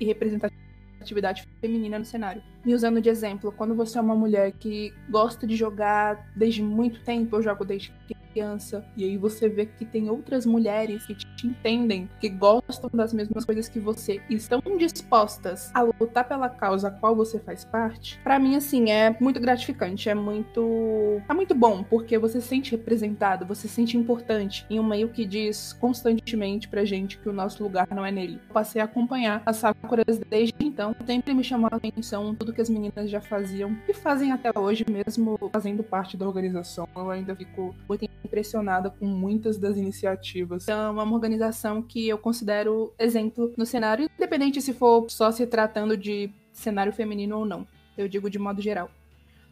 [0.00, 2.42] e representatividade feminina no cenário.
[2.68, 7.00] Me usando de exemplo, quando você é uma mulher que gosta de jogar desde muito
[7.02, 7.90] tempo, eu jogo desde
[8.38, 13.12] criança, e aí você vê que tem outras mulheres que te entendem, que gostam das
[13.12, 17.64] mesmas coisas que você e estão dispostas a lutar pela causa a qual você faz
[17.64, 21.20] parte, para mim, assim, é muito gratificante, é muito.
[21.28, 25.08] é muito bom, porque você se sente representado, você se sente importante em um meio
[25.08, 28.40] que diz constantemente pra gente que o nosso lugar não é nele.
[28.48, 32.62] Eu passei a acompanhar as Sakuras desde então, sempre me chamou a atenção tudo que
[32.62, 36.88] as meninas já faziam e fazem até hoje, mesmo fazendo parte da organização.
[36.96, 40.64] Eu ainda fico muito impressionada com muitas das iniciativas.
[40.64, 45.46] Então, é uma organização que eu considero exemplo no cenário, independente se for só se
[45.46, 47.64] tratando de cenário feminino ou não.
[47.96, 48.90] Eu digo de modo geral.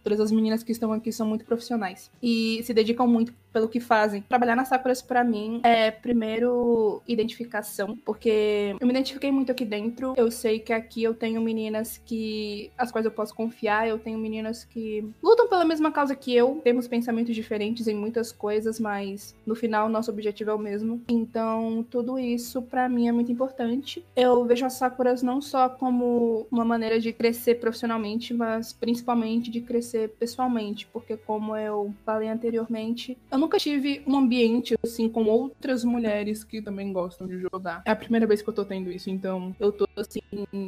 [0.02, 3.80] Todas as meninas que estão aqui são muito profissionais e se dedicam muito pelo que
[3.80, 4.20] fazem.
[4.20, 10.12] Trabalhar na Sakuras para mim é primeiro identificação, porque eu me identifiquei muito aqui dentro.
[10.14, 14.18] Eu sei que aqui eu tenho meninas que as quais eu posso confiar, eu tenho
[14.18, 16.60] meninas que lutam pela mesma causa que eu.
[16.62, 21.00] Temos pensamentos diferentes em muitas coisas, mas no final nosso objetivo é o mesmo.
[21.08, 24.04] Então, tudo isso para mim é muito importante.
[24.14, 29.62] Eu vejo as Sakuras não só como uma maneira de crescer profissionalmente, mas principalmente de
[29.62, 35.24] crescer pessoalmente, porque como eu falei anteriormente, eu não nunca tive um ambiente assim com
[35.24, 37.80] outras mulheres que também gostam de jogar.
[37.84, 40.20] É a primeira vez que eu tô tendo isso, então eu tô assim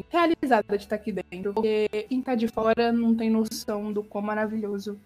[0.09, 4.23] realizada de estar aqui dentro, porque quem tá de fora não tem noção do quão
[4.23, 4.99] maravilhoso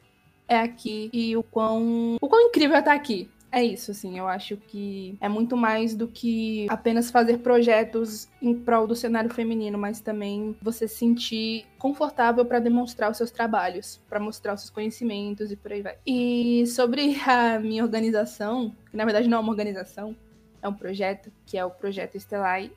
[0.46, 3.30] é aqui e o quão o quão incrível é estar aqui.
[3.52, 8.54] É isso, assim, eu acho que é muito mais do que apenas fazer projetos em
[8.54, 14.00] prol do cenário feminino, mas também você se sentir confortável para demonstrar os seus trabalhos,
[14.08, 15.98] para mostrar os seus conhecimentos e por aí vai.
[16.06, 20.16] E sobre a minha organização, que na verdade não é uma organização,
[20.62, 22.72] é um projeto, que é o Projeto Estelai,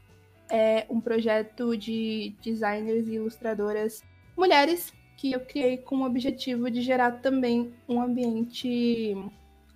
[0.50, 4.04] é um projeto de designers e ilustradoras
[4.36, 9.16] mulheres que eu criei com o objetivo de gerar também um ambiente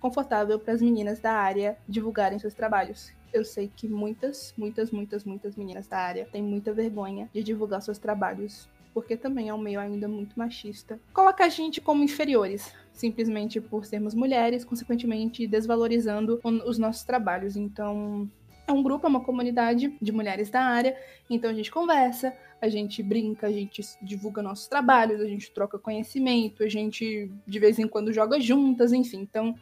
[0.00, 3.12] confortável para as meninas da área divulgarem seus trabalhos.
[3.32, 7.80] Eu sei que muitas, muitas, muitas, muitas meninas da área têm muita vergonha de divulgar
[7.80, 10.98] seus trabalhos, porque também é um meio ainda muito machista.
[11.12, 17.56] Coloca a gente como inferiores, simplesmente por sermos mulheres, consequentemente desvalorizando os nossos trabalhos.
[17.56, 18.28] Então,
[18.66, 20.96] é um grupo, é uma comunidade de mulheres da área,
[21.28, 25.78] então a gente conversa, a gente brinca, a gente divulga nossos trabalhos, a gente troca
[25.78, 29.20] conhecimento, a gente de vez em quando joga juntas, enfim.
[29.20, 29.56] Então,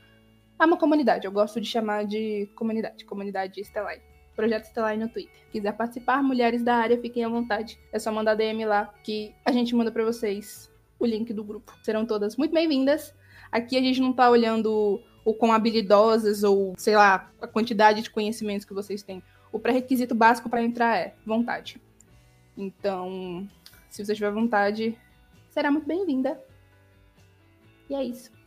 [0.59, 4.01] é uma comunidade, eu gosto de chamar de comunidade, comunidade Stellai.
[4.35, 5.35] Projeto Stellai no Twitter.
[5.51, 7.79] Quiser participar, mulheres da área, fiquem à vontade.
[7.93, 11.73] É só mandar DM lá que a gente manda para vocês o link do grupo.
[11.83, 13.15] Serão todas muito bem-vindas.
[13.51, 18.11] Aqui a gente não tá olhando o quão habilidosas ou, sei lá, a quantidade de
[18.11, 19.23] conhecimentos que vocês têm.
[19.51, 21.81] O pré-requisito básico para entrar é vontade.
[22.57, 23.49] Então,
[23.91, 24.97] se você tiver vontade,
[25.51, 26.41] será muito bem-vinda.
[27.91, 28.38] E é isso.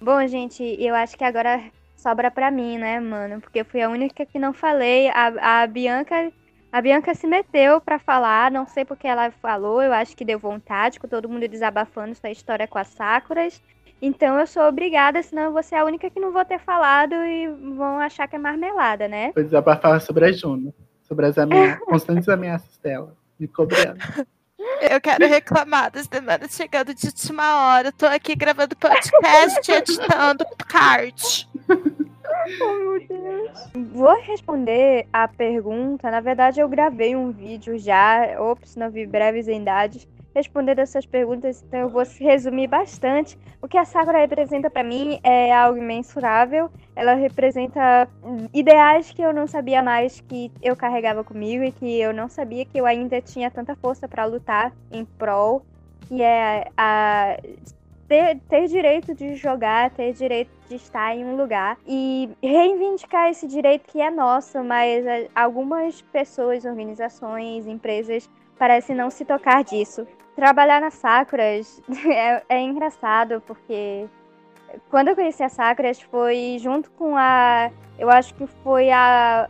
[0.00, 1.60] Bom, gente, eu acho que agora
[1.94, 3.40] sobra pra mim, né, mano?
[3.40, 5.08] Porque eu fui a única que não falei.
[5.10, 6.32] A, a Bianca.
[6.72, 10.38] A Bianca se meteu para falar, não sei porque ela falou, eu acho que deu
[10.38, 13.60] vontade, com todo mundo desabafando sua história com as Sakuras.
[14.00, 17.48] Então eu sou obrigada, senão você é a única que não vou ter falado e
[17.48, 19.32] vão achar que é marmelada, né?
[19.34, 23.98] Vou desabafar sobre a Juno, sobre as ameaças, constantes ameaças dela, me cobrando.
[24.80, 27.92] Eu quero reclamar das demandas chegando de última hora.
[27.92, 31.48] Tô aqui gravando podcast e editando card.
[31.68, 33.70] Oh, meu Deus.
[33.92, 36.10] Vou responder a pergunta.
[36.10, 38.40] Na verdade, eu gravei um vídeo já.
[38.40, 43.38] Ops, não vi breves idades responder essas perguntas, então eu vou resumir bastante.
[43.60, 46.70] O que a Sakura representa para mim é algo imensurável.
[46.94, 48.08] Ela representa
[48.52, 52.64] ideais que eu não sabia mais que eu carregava comigo e que eu não sabia
[52.64, 55.64] que eu ainda tinha tanta força para lutar em prol,
[56.08, 57.36] que é a
[58.08, 63.46] ter, ter direito de jogar, ter direito de estar em um lugar e reivindicar esse
[63.46, 70.80] direito que é nosso, mas algumas pessoas, organizações, empresas parecem não se tocar disso trabalhar
[70.80, 74.08] nas Sakuras é, é engraçado, porque
[74.88, 77.70] quando eu conheci a Sakuras foi junto com a.
[77.98, 79.46] Eu acho que foi a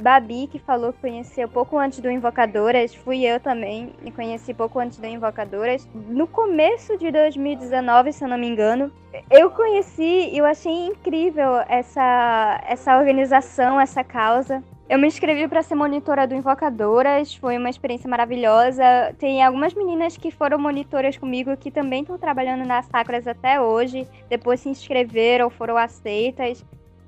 [0.00, 2.94] Babi que falou que conheceu pouco antes do Invocadoras.
[2.94, 5.88] Fui eu também e conheci pouco antes do Invocadoras.
[5.92, 8.92] No começo de 2019, se eu não me engano,
[9.28, 14.62] eu conheci e eu achei incrível essa, essa organização, essa causa.
[14.88, 18.82] Eu me inscrevi para ser monitora do Invocadoras, foi uma experiência maravilhosa.
[19.18, 24.08] Tem algumas meninas que foram monitoras comigo que também estão trabalhando nas Sacras até hoje,
[24.30, 26.64] depois se inscreveram, foram aceitas.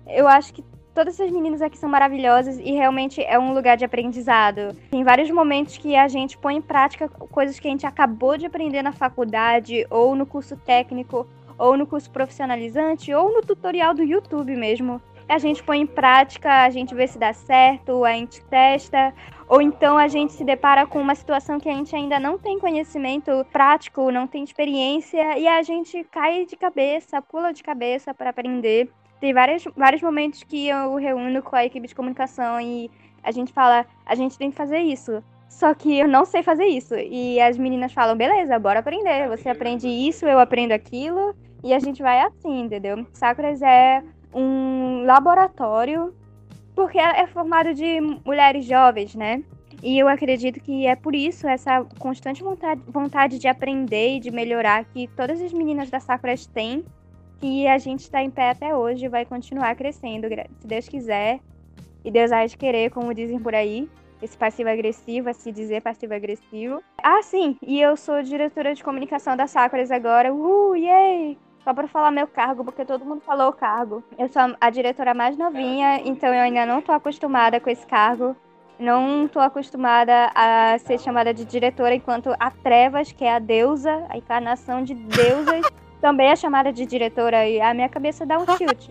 [0.06, 0.62] Eu acho que
[0.94, 4.76] todas essas meninas aqui são maravilhosas e realmente é um lugar de aprendizado.
[4.90, 8.44] Tem vários momentos que a gente põe em prática coisas que a gente acabou de
[8.44, 14.02] aprender na faculdade, ou no curso técnico, ou no curso profissionalizante, ou no tutorial do
[14.02, 15.00] YouTube mesmo.
[15.30, 19.14] A gente põe em prática, a gente vê se dá certo, a gente testa,
[19.48, 22.58] ou então a gente se depara com uma situação que a gente ainda não tem
[22.58, 28.30] conhecimento prático, não tem experiência, e a gente cai de cabeça, pula de cabeça para
[28.30, 28.90] aprender.
[29.20, 32.90] Tem vários, vários momentos que eu reúno com a equipe de comunicação e
[33.22, 35.22] a gente fala, a gente tem que fazer isso.
[35.48, 36.96] Só que eu não sei fazer isso.
[36.96, 39.28] E as meninas falam, beleza, bora aprender.
[39.28, 41.36] Você aprende isso, eu aprendo aquilo.
[41.62, 43.06] E a gente vai assim, entendeu?
[43.12, 46.14] Sakuras é um laboratório,
[46.74, 49.42] porque é formado de mulheres jovens, né?
[49.82, 54.30] E eu acredito que é por isso essa constante vontade, vontade de aprender e de
[54.30, 56.84] melhorar que todas as meninas da Sakuras têm
[57.40, 61.40] que a gente está em pé até hoje e vai continuar crescendo, se Deus quiser.
[62.04, 63.88] E Deus há de querer, como dizem por aí,
[64.22, 66.82] esse passivo-agressivo, a se dizer passivo-agressivo.
[67.02, 70.32] Ah, sim, e eu sou diretora de comunicação da Sakuras agora.
[70.32, 71.38] Uh, yay!
[71.64, 74.02] Só para falar meu cargo, porque todo mundo falou o cargo.
[74.18, 78.34] Eu sou a diretora mais novinha, então eu ainda não tô acostumada com esse cargo.
[78.78, 84.06] Não tô acostumada a ser chamada de diretora, enquanto a Trevas, que é a deusa,
[84.08, 85.66] a encarnação de deusas,
[86.00, 88.88] também é chamada de diretora e a minha cabeça dá um tilt.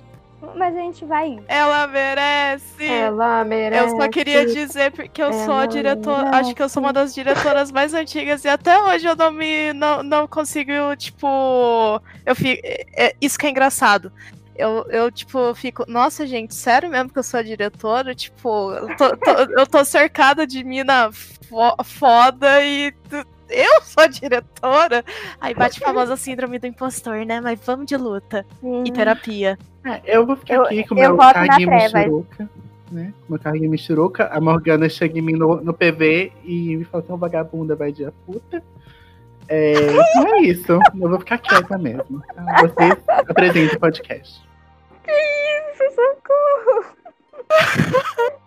[0.56, 1.40] Mas a gente vai.
[1.48, 2.86] Ela merece!
[2.86, 3.84] Ela merece!
[3.84, 6.30] Eu só queria dizer que eu sou a diretora.
[6.30, 9.74] Acho que eu sou uma das diretoras mais antigas e até hoje eu não me.
[9.74, 12.02] não, não consigo, tipo.
[12.26, 12.62] Eu fico.
[12.64, 14.12] É, é, isso que é engraçado.
[14.56, 18.14] Eu, eu, tipo, fico, nossa, gente, sério mesmo que eu sou a diretora?
[18.14, 22.94] Tipo, eu tô, tô eu tô cercada de mina fo foda e
[23.50, 25.04] eu sou a diretora.
[25.40, 27.42] Aí bate a famosa síndrome do impostor, né?
[27.42, 28.84] Mas vamos de luta hum.
[28.86, 29.58] e terapia.
[29.86, 32.50] É, eu vou ficar eu, aqui com o meu carguinho Michuruca,
[32.92, 33.14] né?
[33.26, 34.28] Com meu carguinho Michuruca.
[34.28, 38.06] A Morgana chega em mim no, no PV e me fala assim, vagabunda vai de
[38.06, 38.64] a puta.
[39.48, 40.72] É, então é isso.
[40.72, 42.22] Eu vou ficar quieta mesmo.
[42.36, 42.62] Tá?
[42.62, 44.48] Vocês apresentem o podcast.
[45.04, 47.00] Que isso, socorro!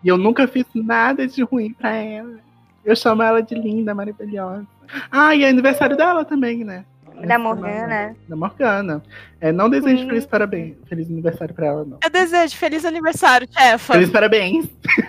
[0.04, 2.38] E eu nunca fiz nada de ruim pra ela.
[2.84, 4.66] Eu chamo ela de linda, maravilhosa.
[5.10, 6.84] Ah, e é aniversário dela também, né?
[7.26, 8.16] Da Morgana.
[8.28, 9.02] Da Morgana.
[9.40, 10.76] É, não desejo feliz parabéns.
[10.88, 11.98] Feliz aniversário pra ela, não.
[12.02, 13.92] Eu desejo feliz aniversário, chefa.
[13.92, 14.68] Feliz parabéns.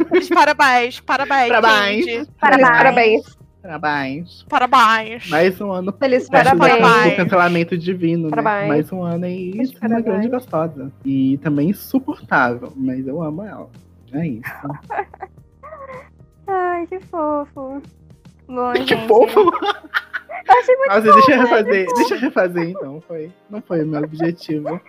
[0.09, 0.99] Feliz parabéns.
[0.99, 1.49] Parabéns.
[1.49, 2.27] Parabéns.
[2.39, 3.37] Parabéns.
[3.63, 4.45] Parabéns.
[4.49, 5.29] Parabéns.
[5.29, 5.93] Mais um ano.
[5.97, 7.13] Feliz parabéns.
[7.13, 8.29] O cancelamento divino, né?
[8.29, 8.61] parabéns.
[8.61, 8.67] né?
[8.67, 9.53] Mais um ano aí.
[9.53, 10.91] Feliz uma grande gostosa.
[11.05, 13.69] E também insuportável, mas eu amo ela.
[14.11, 14.43] É isso.
[16.45, 17.81] Ai, que fofo.
[18.47, 19.07] Bom, que gente.
[19.07, 19.51] fofo!
[20.45, 21.43] Eu achei muito Nossa, deixa eu né?
[21.43, 21.87] refazer.
[21.95, 23.01] Deixa eu refazer então.
[23.07, 24.81] Foi, não foi o meu objetivo.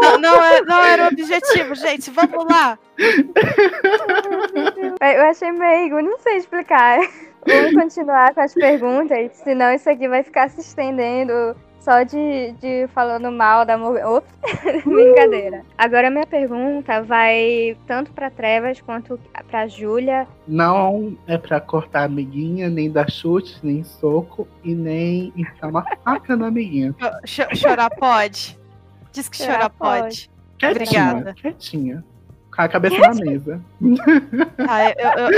[0.00, 2.10] Não, não, é, não era o objetivo, gente.
[2.10, 2.78] Vamos lá.
[5.00, 6.02] Eu achei meio.
[6.02, 6.98] Não sei explicar.
[7.46, 12.86] Vamos continuar com as perguntas, senão isso aqui vai ficar se estendendo só de, de
[12.88, 14.22] falando mal da Morgana.
[14.84, 15.64] Brincadeira.
[15.76, 20.26] Agora minha pergunta vai tanto pra Trevas quanto pra Júlia.
[20.46, 25.84] Não é pra cortar a amiguinha, nem dar chute, nem soco e nem enfiar uma
[26.04, 26.94] faca na amiguinha.
[27.24, 28.58] Ch chorar pode.
[29.12, 30.00] Diz que chorar, chorar pode.
[30.00, 30.30] pode.
[30.58, 31.34] Quietinha, Obrigada.
[31.34, 32.04] Quietinha
[32.64, 33.60] a cabeça na mesa.
[34.56, 35.30] Tá, eu,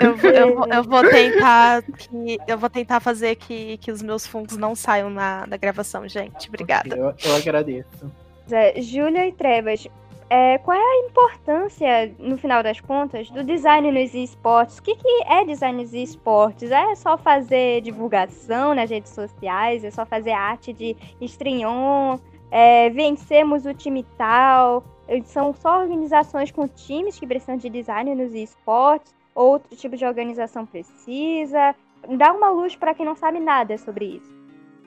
[0.00, 4.56] eu, eu, eu, vou tentar que, eu vou tentar fazer que, que os meus fungos
[4.56, 6.48] não saiam na, na gravação, gente.
[6.48, 6.96] Obrigada.
[6.96, 8.10] Eu, eu agradeço.
[8.50, 9.86] É, Júlia e Trevas,
[10.30, 14.78] é, qual é a importância, no final das contas, do design nos esportes?
[14.78, 16.70] O que, que é design nos esportes?
[16.70, 19.84] É só fazer divulgação nas redes sociais?
[19.84, 22.18] É só fazer arte de estrinhon?
[22.50, 24.84] É, vencemos o time tal?
[25.24, 30.66] São só organizações com times que precisam de design nos esportes, outro tipo de organização
[30.66, 31.74] precisa.
[32.16, 34.38] Dá uma luz para quem não sabe nada sobre isso.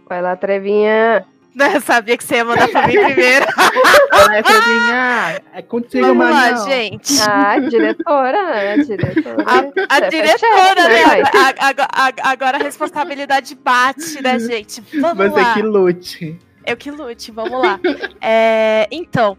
[0.07, 1.25] Vai lá, Trevinha.
[1.73, 3.45] Eu sabia que você ia mandar pra mim primeiro.
[4.27, 5.41] Vai, Trevinha.
[5.53, 7.13] É contigo, Vamos lá, gente.
[7.21, 8.77] Ah, diretora, né?
[8.77, 9.43] Diretora.
[9.45, 11.23] A, a diretora, né?
[11.59, 11.87] Agora,
[12.23, 14.81] agora a responsabilidade bate, né, gente?
[14.99, 15.53] Vamos Você lá.
[15.53, 16.39] Você que lute.
[16.65, 17.79] Eu que lute, vamos lá.
[18.21, 19.37] É, então,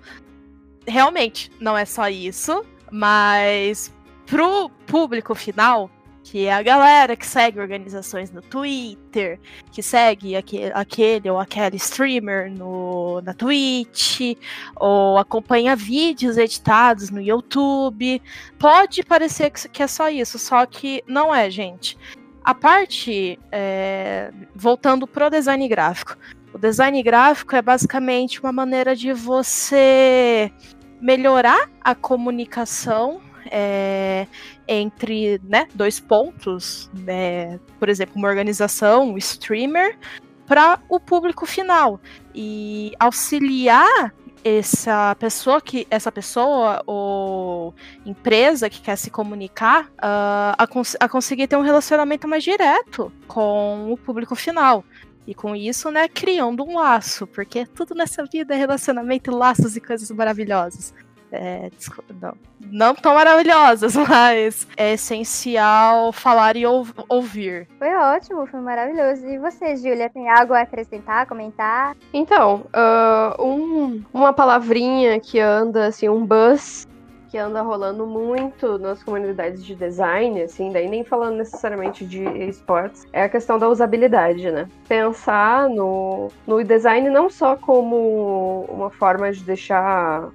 [0.87, 3.92] realmente, não é só isso, mas
[4.27, 5.90] pro público final,
[6.23, 9.40] que é a galera que segue organizações no Twitter,
[9.71, 14.37] que segue aquele, aquele ou aquele streamer no, na Twitch,
[14.77, 18.23] ou acompanha vídeos editados no YouTube.
[18.59, 21.99] Pode parecer que é só isso, só que não é, gente.
[22.45, 26.16] A parte, é, voltando pro design gráfico,
[26.53, 30.53] o design gráfico é basicamente uma maneira de você
[31.00, 34.26] melhorar a comunicação é,
[34.68, 39.98] entre né, dois pontos, né, por exemplo, uma organização, um streamer,
[40.46, 42.00] para o público final
[42.34, 44.12] e auxiliar
[44.44, 47.74] essa pessoa que essa pessoa ou
[48.05, 53.12] empresa que quer se comunicar uh, a, cons a conseguir ter um relacionamento mais direto
[53.28, 54.84] com o público final.
[55.27, 59.81] E com isso, né, criando um laço, porque tudo nessa vida é relacionamento, laços e
[59.81, 60.93] coisas maravilhosas.
[61.35, 62.35] É, desculpa, não,
[62.70, 67.66] não tão maravilhosas, mas é essencial falar e ou, ouvir.
[67.79, 69.27] Foi ótimo, foi maravilhoso.
[69.27, 71.97] E você, Júlia, tem algo a acrescentar, comentar?
[72.12, 76.87] Então, uh, um, uma palavrinha que anda, assim, um buzz
[77.33, 83.07] que anda rolando muito nas comunidades de design, assim, daí nem falando necessariamente de esportes,
[83.11, 84.68] é a questão da usabilidade, né?
[84.87, 90.28] Pensar no, no design não só como uma forma de deixar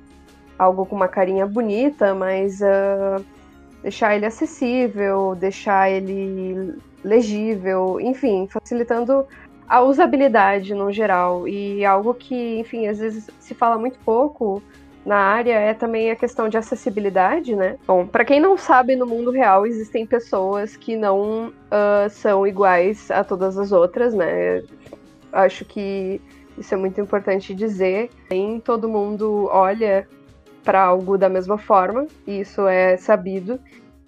[0.57, 3.23] algo com uma carinha bonita, mas uh,
[3.83, 9.23] deixar ele acessível, deixar ele legível, enfim, facilitando
[9.69, 11.47] a usabilidade no geral.
[11.47, 14.63] E algo que, enfim, às vezes se fala muito pouco
[15.07, 17.77] na área é também a questão de acessibilidade, né?
[17.87, 23.09] Bom, para quem não sabe, no mundo real existem pessoas que não uh, são iguais
[23.09, 24.61] a todas as outras, né?
[25.31, 26.21] Acho que
[26.57, 28.09] isso é muito importante dizer.
[28.29, 30.05] Nem todo mundo olha
[30.61, 33.57] para algo da mesma forma, e isso é sabido,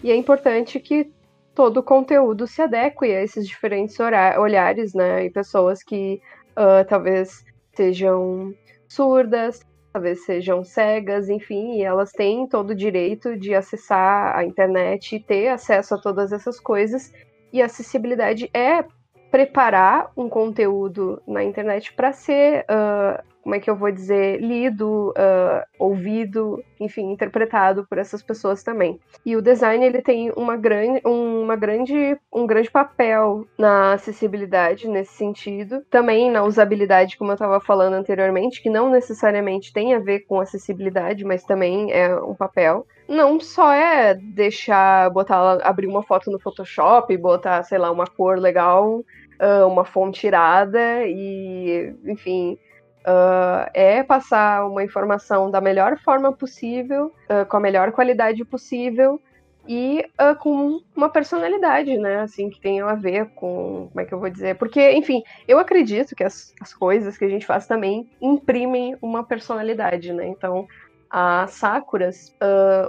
[0.03, 1.09] e é importante que
[1.55, 3.97] todo o conteúdo se adeque a esses diferentes
[4.37, 6.21] olhares, né, e pessoas que
[6.57, 8.53] uh, talvez sejam
[8.89, 9.61] surdas,
[9.91, 15.19] talvez sejam cegas, enfim, e elas têm todo o direito de acessar a internet e
[15.19, 17.13] ter acesso a todas essas coisas,
[17.51, 18.83] e acessibilidade é
[19.31, 25.09] preparar um conteúdo na internet para ser uh, como é que eu vou dizer, lido,
[25.09, 28.99] uh, ouvido, enfim, interpretado por essas pessoas também.
[29.25, 35.13] E o design ele tem uma grande, uma grande, um grande papel na acessibilidade nesse
[35.13, 40.21] sentido, também na usabilidade, como eu estava falando anteriormente, que não necessariamente tem a ver
[40.21, 42.85] com acessibilidade, mas também é um papel.
[43.07, 48.37] Não só é deixar, botar, abrir uma foto no Photoshop, botar, sei lá, uma cor
[48.37, 49.03] legal,
[49.39, 52.57] ah, uma fonte irada e, enfim,
[53.05, 59.21] Uh, é passar uma informação da melhor forma possível, uh, com a melhor qualidade possível
[59.67, 62.19] e uh, com uma personalidade, né?
[62.19, 63.87] Assim, que tenha a ver com.
[63.89, 64.55] Como é que eu vou dizer?
[64.57, 69.23] Porque, enfim, eu acredito que as, as coisas que a gente faz também imprimem uma
[69.23, 70.27] personalidade, né?
[70.27, 70.67] Então,
[71.09, 72.35] a Sakuras,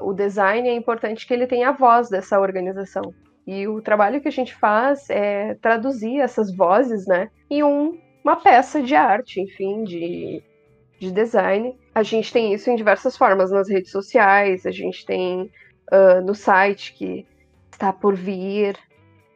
[0.02, 3.14] o design é importante que ele tenha a voz dessa organização.
[3.46, 8.36] E o trabalho que a gente faz é traduzir essas vozes, né, em um uma
[8.36, 10.42] peça de arte, enfim, de,
[10.98, 11.76] de design.
[11.94, 15.50] A gente tem isso em diversas formas nas redes sociais, a gente tem
[15.90, 17.26] uh, no site que
[17.70, 18.76] está por vir,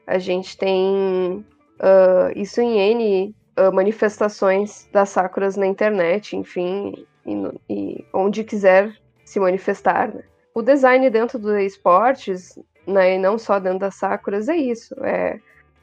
[0.06, 1.44] a gente tem
[1.80, 7.34] uh, isso em N uh, manifestações das Sakuras na internet, enfim, e,
[7.68, 10.08] e onde quiser se manifestar.
[10.14, 10.22] Né?
[10.54, 15.40] O design dentro do esportes, né, e não só dentro das Sakuras, é isso, é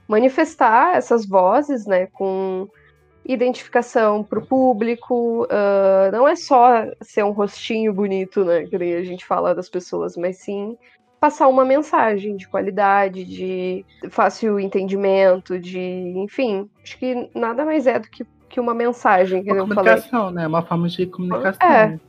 [0.08, 2.70] manifestar essas vozes, né, com
[3.26, 9.04] identificação para o público, uh, não é só ser um rostinho bonito, né, que a
[9.04, 10.78] gente fala das pessoas, mas sim
[11.20, 18.00] passar uma mensagem de qualidade, de fácil entendimento, de, enfim, acho que nada mais é
[18.00, 20.36] do que, que uma mensagem que uma eu comunicação, falei.
[20.36, 20.48] né?
[20.48, 21.70] Uma forma de comunicação.
[21.70, 22.00] É.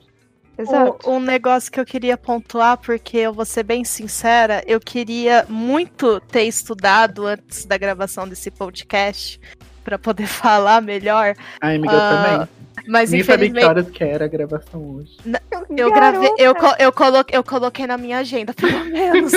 [0.56, 1.10] Exato.
[1.10, 5.44] Um, um negócio que eu queria pontuar, porque eu vou ser bem sincera, eu queria
[5.48, 9.38] muito ter estudado antes da gravação desse podcast
[9.82, 11.34] para poder falar melhor.
[11.60, 12.48] Ai, amiga, uh, também.
[12.86, 13.62] Mas Nem infelizmente...
[13.62, 15.16] sabia que horas que era a gravação hoje.
[15.76, 19.32] Eu gravei, eu, eu, coloquei, eu coloquei na minha agenda, pelo menos.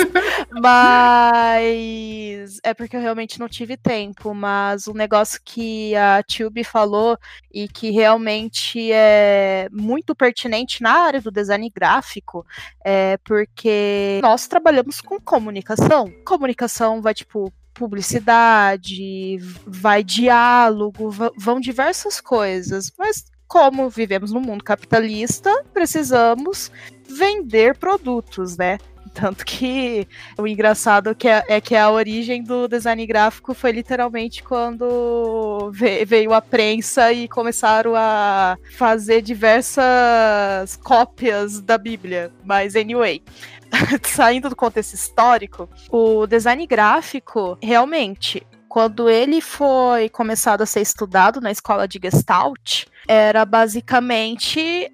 [0.60, 4.34] mas é porque eu realmente não tive tempo.
[4.34, 7.18] Mas o negócio que a Tube falou
[7.52, 12.44] e que realmente é muito pertinente na área do design gráfico
[12.84, 16.12] é porque nós trabalhamos com comunicação.
[16.24, 25.64] Comunicação vai, tipo, publicidade, vai diálogo, vão diversas coisas, mas como vivemos num mundo capitalista,
[25.72, 26.70] precisamos
[27.08, 28.78] vender produtos, né?
[29.14, 30.06] Tanto que
[30.36, 36.34] o engraçado que é, é, que a origem do design gráfico foi literalmente quando veio
[36.34, 42.30] a prensa e começaram a fazer diversas cópias da Bíblia.
[42.44, 43.22] Mas anyway.
[44.04, 51.40] saindo do contexto histórico, o design gráfico realmente quando ele foi começado a ser estudado
[51.40, 54.92] na escola de Gestalt, era basicamente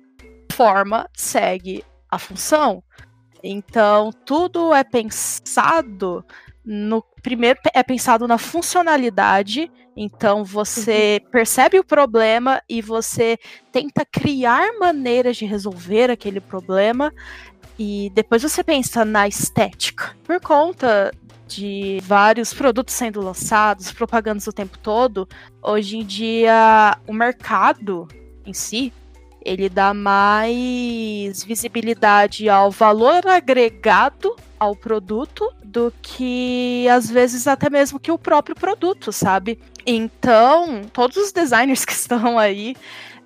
[0.52, 2.80] forma segue a função.
[3.42, 6.24] Então, tudo é pensado
[6.64, 9.70] no primeiro é pensado na funcionalidade.
[9.96, 11.30] Então, você uhum.
[11.30, 13.36] percebe o problema e você
[13.72, 17.12] tenta criar maneiras de resolver aquele problema.
[17.78, 20.16] E depois você pensa na estética.
[20.24, 21.12] Por conta
[21.46, 25.28] de vários produtos sendo lançados, propagandas o tempo todo,
[25.62, 28.08] hoje em dia o mercado
[28.46, 28.92] em si
[29.44, 37.98] ele dá mais visibilidade ao valor agregado ao produto do que às vezes até mesmo
[37.98, 39.58] que o próprio produto, sabe?
[39.84, 42.76] Então, todos os designers que estão aí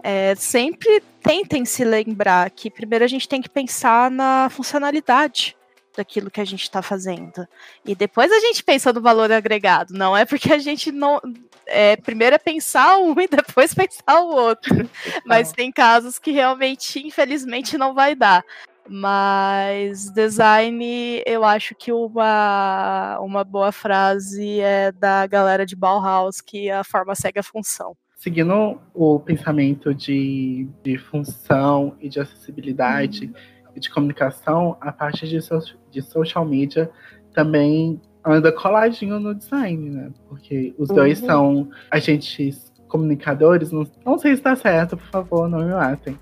[0.09, 5.57] é, sempre tentem se lembrar que primeiro a gente tem que pensar na funcionalidade
[5.97, 7.45] daquilo que a gente está fazendo.
[7.85, 9.93] E depois a gente pensa no valor agregado.
[9.93, 11.21] Não é porque a gente não.
[11.67, 14.89] É, primeiro é pensar um e depois pensar o outro.
[15.25, 18.45] Mas tem casos que realmente, infelizmente, não vai dar.
[18.89, 26.71] Mas design, eu acho que uma, uma boa frase é da galera de Bauhaus, que
[26.71, 27.97] a forma segue a função.
[28.27, 35.29] Seguindo o pensamento de, de função e de acessibilidade, hum e de comunicação, a parte
[35.29, 35.59] de, so
[35.91, 36.91] de social media
[37.33, 40.11] também anda coladinho no design, né?
[40.29, 40.97] Porque os uhum.
[40.97, 43.71] dois são agentes comunicadores.
[43.71, 46.19] Não, não sei se está certo, por favor, não me matem.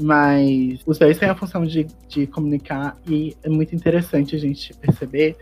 [0.00, 4.74] Mas os dois têm a função de, de comunicar e é muito interessante a gente
[4.74, 5.36] perceber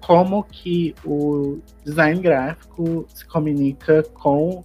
[0.00, 4.62] como que o design gráfico se comunica com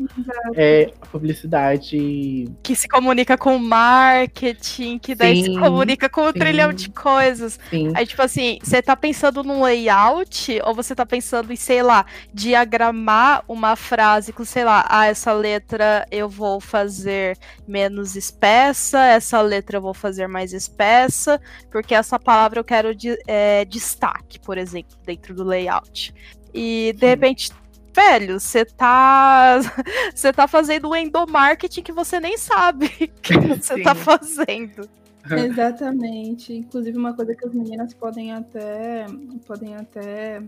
[0.56, 2.48] é, a publicidade.
[2.62, 6.74] Que se comunica com o marketing, que daí sim, se comunica com um sim, trilhão
[6.74, 7.60] de coisas.
[7.70, 7.92] Sim.
[7.96, 12.06] Aí, tipo assim, você tá pensando num layout, ou você tá pensando em, sei lá,
[12.34, 19.42] diagramar uma frase com, sei lá, ah, essa letra eu vou fazer menos espessa, essa
[19.42, 21.40] letra eu vou fazer mais espessa,
[21.72, 26.14] porque essa palavra eu quero de, é, destaque, por exemplo, dentro do layout.
[26.54, 27.06] E de Sim.
[27.08, 27.52] repente,
[27.94, 29.60] velho, você tá
[30.14, 32.90] você tá fazendo um endomarketing que você nem sabe
[33.22, 34.90] que você tá fazendo.
[35.30, 36.54] Exatamente.
[36.54, 39.06] Inclusive uma coisa que as meninas podem até
[39.48, 40.44] podem até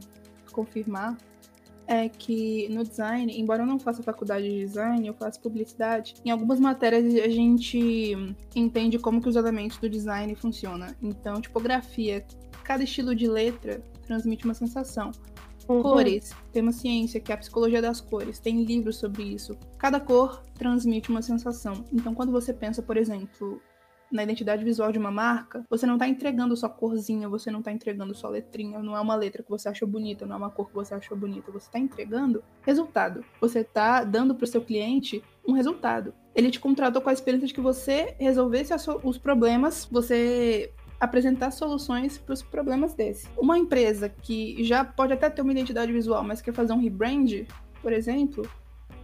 [0.51, 1.17] confirmar
[1.87, 6.15] é que no design, embora eu não faça faculdade de design, eu faço publicidade.
[6.23, 10.93] Em algumas matérias a gente entende como que os elementos do design funcionam.
[11.01, 12.25] Então, tipografia,
[12.63, 15.11] cada estilo de letra transmite uma sensação.
[15.67, 15.81] Uhum.
[15.81, 19.57] Cores, tem uma ciência que é a psicologia das cores, tem livros sobre isso.
[19.77, 21.83] Cada cor transmite uma sensação.
[21.91, 23.61] Então, quando você pensa, por exemplo,
[24.09, 27.71] na identidade visual de uma marca, você não está entregando só corzinha, você não está
[27.71, 30.69] entregando só letrinha, não é uma letra que você achou bonita, não é uma cor
[30.69, 33.23] que você achou bonita, você está entregando resultado.
[33.41, 36.13] Você está dando para o seu cliente um resultado.
[36.33, 42.17] Ele te contratou com a esperança de que você resolvesse os problemas, você apresentar soluções
[42.17, 43.27] para os problemas desse.
[43.37, 47.45] Uma empresa que já pode até ter uma identidade visual, mas quer fazer um rebrand,
[47.81, 48.47] por exemplo,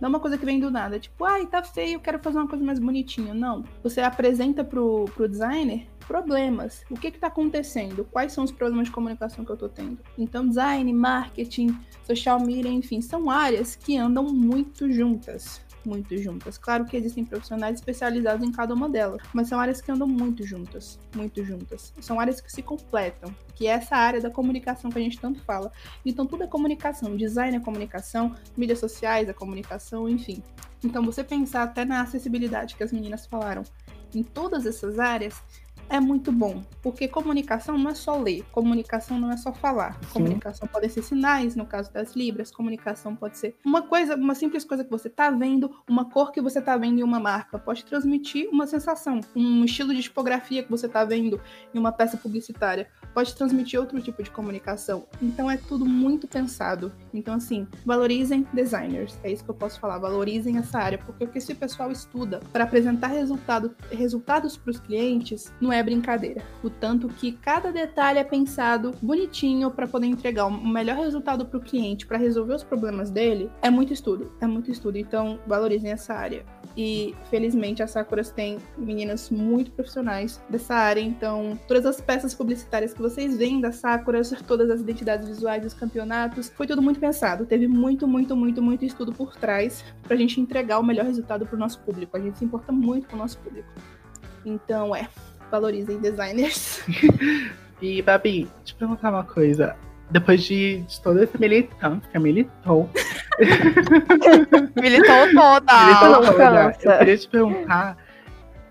[0.02, 2.48] não é uma coisa que vem do nada, tipo, ai, tá feio, quero fazer uma
[2.48, 3.34] coisa mais bonitinha.
[3.34, 3.64] Não.
[3.82, 6.84] Você apresenta pro, pro designer problemas.
[6.89, 8.04] O que está acontecendo?
[8.12, 10.00] Quais são os problemas de comunicação que eu estou tendo?
[10.18, 16.58] Então, design, marketing, social media, enfim, são áreas que andam muito juntas muito juntas.
[16.58, 20.46] Claro que existem profissionais especializados em cada uma delas, mas são áreas que andam muito
[20.46, 21.94] juntas, muito juntas.
[22.00, 25.42] São áreas que se completam, que é essa área da comunicação que a gente tanto
[25.42, 25.72] fala.
[26.06, 30.42] Então tudo é comunicação, design é comunicação, mídias sociais é comunicação, enfim.
[30.84, 33.64] Então você pensar até na acessibilidade que as meninas falaram,
[34.14, 35.42] em todas essas áreas,
[35.94, 39.94] é muito bom, porque comunicação não é só ler, comunicação não é só falar.
[40.02, 40.14] Sim.
[40.14, 44.64] Comunicação pode ser sinais, no caso das libras, comunicação pode ser uma coisa, uma simples
[44.66, 47.86] coisa que você tá vendo, uma cor que você tá vendo em uma marca, pode
[47.86, 51.39] transmitir uma sensação, um estilo de tipografia que você tá vendo
[51.72, 55.06] em uma peça publicitária, pode transmitir outro tipo de comunicação.
[55.22, 56.91] Então é tudo muito pensado.
[57.14, 61.28] Então assim, valorizem designers, é isso que eu posso falar, valorizem essa área, porque o
[61.28, 66.42] que esse pessoal estuda para apresentar resultado, resultados para os clientes não é brincadeira.
[66.64, 71.58] O tanto que cada detalhe é pensado bonitinho para poder entregar o melhor resultado para
[71.58, 74.32] o cliente, para resolver os problemas dele, é muito estudo.
[74.42, 74.98] É muito estudo.
[74.98, 76.46] Então, valorizem essa área.
[76.76, 81.02] E felizmente a Sakuras tem meninas muito profissionais dessa área.
[81.02, 85.74] Então, todas as peças publicitárias que vocês veem da Sakuras, todas as identidades visuais dos
[85.74, 87.46] campeonatos, foi tudo muito pensado.
[87.46, 91.58] Teve muito, muito, muito, muito estudo por trás pra gente entregar o melhor resultado pro
[91.58, 92.18] nosso público.
[92.18, 93.70] A gente se importa muito com o nosso público.
[94.46, 95.08] Então, é,
[95.54, 96.84] valorizem designers.
[97.80, 99.76] e, Babi, deixa eu perguntar uma coisa.
[100.10, 102.89] Depois de, de toda essa militância, militou.
[104.82, 105.86] militou toda.
[105.86, 106.76] Militou toda.
[106.84, 107.97] Eu queria te perguntar.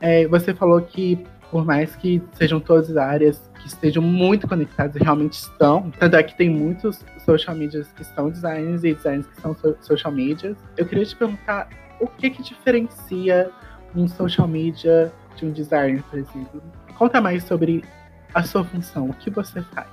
[0.00, 4.98] É, você falou que por mais que sejam todas áreas que estejam muito conectadas e
[4.98, 9.40] realmente estão, tanto é que tem muitos social medias que são designers e designers que
[9.40, 10.56] são social medias.
[10.76, 11.68] Eu queria te perguntar
[12.00, 13.50] o que que diferencia
[13.94, 16.62] um social media de um designer, por exemplo.
[16.96, 17.84] Conta mais sobre
[18.34, 19.88] a sua função, o que você faz.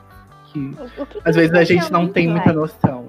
[0.52, 3.08] Que, o, o que às vezes a gente não tem muita noção.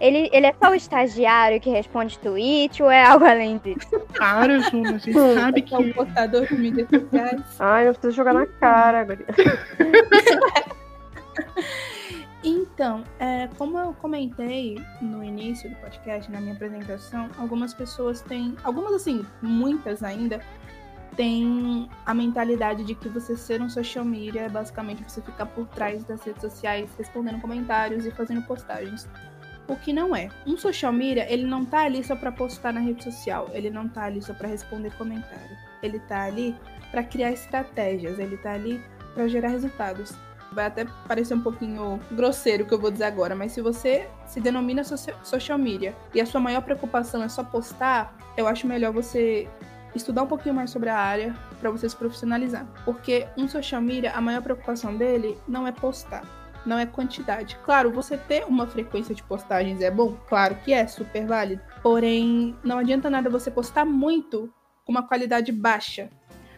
[0.00, 4.00] Ele, ele é só o estagiário que responde tweet ou é algo além disso?
[4.12, 5.74] Claro, Juna, a gente hum, sabe que.
[5.74, 7.42] É um portador de mídias sociais.
[7.58, 9.24] Ai, eu preciso jogar na cara agora.
[12.46, 18.54] Então, é, como eu comentei no início do podcast, na minha apresentação, algumas pessoas têm,
[18.62, 20.40] algumas assim, muitas ainda,
[21.16, 25.66] têm a mentalidade de que você ser um social media é basicamente você ficar por
[25.68, 29.08] trás das redes sociais, respondendo comentários e fazendo postagens.
[29.66, 30.28] O que não é.
[30.46, 33.88] Um social media, ele não tá ali só para postar na rede social, ele não
[33.88, 35.56] tá ali só para responder comentário.
[35.82, 36.54] Ele tá ali
[36.90, 38.82] para criar estratégias, ele tá ali
[39.14, 40.14] para gerar resultados
[40.54, 44.08] vai até parecer um pouquinho grosseiro o que eu vou dizer agora, mas se você
[44.24, 48.92] se denomina social media e a sua maior preocupação é só postar, eu acho melhor
[48.92, 49.48] você
[49.94, 52.66] estudar um pouquinho mais sobre a área para você se profissionalizar.
[52.84, 56.24] Porque um social media, a maior preocupação dele não é postar,
[56.66, 57.58] não é quantidade.
[57.64, 61.62] Claro, você ter uma frequência de postagens é bom, claro que é super válido.
[61.82, 64.52] Porém, não adianta nada você postar muito
[64.84, 66.10] com uma qualidade baixa.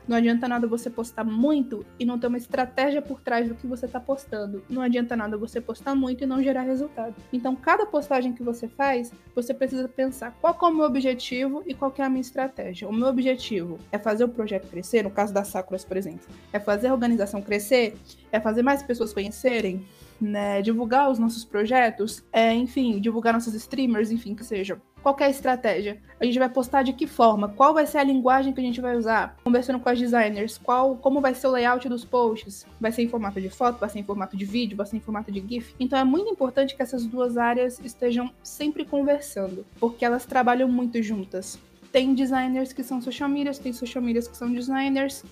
[0.06, 3.66] Não adianta nada você postar muito e não ter uma estratégia por trás do que
[3.66, 4.62] você está postando.
[4.68, 7.14] Não adianta nada você postar muito e não gerar resultado.
[7.32, 11.74] Então, cada postagem que você faz, você precisa pensar qual é o meu objetivo e
[11.74, 12.88] qual é a minha estratégia.
[12.88, 16.26] O meu objetivo é fazer o projeto crescer, no caso da Sakuras, por exemplo.
[16.52, 17.96] É fazer a organização crescer,
[18.30, 19.84] é fazer mais pessoas conhecerem,
[20.20, 24.80] né, divulgar os nossos projetos, é, enfim, divulgar nossos streamers, enfim, que seja.
[25.06, 25.98] Qual é a estratégia?
[26.18, 27.48] A gente vai postar de que forma?
[27.50, 29.36] Qual vai ser a linguagem que a gente vai usar?
[29.44, 32.66] Conversando com as designers, qual, como vai ser o layout dos posts?
[32.80, 35.00] Vai ser em formato de foto, vai ser em formato de vídeo, vai ser em
[35.00, 35.76] formato de GIF?
[35.78, 41.00] Então é muito importante que essas duas áreas estejam sempre conversando, porque elas trabalham muito
[41.00, 41.56] juntas.
[41.92, 45.24] Tem designers que são social medias, tem social medias que são designers,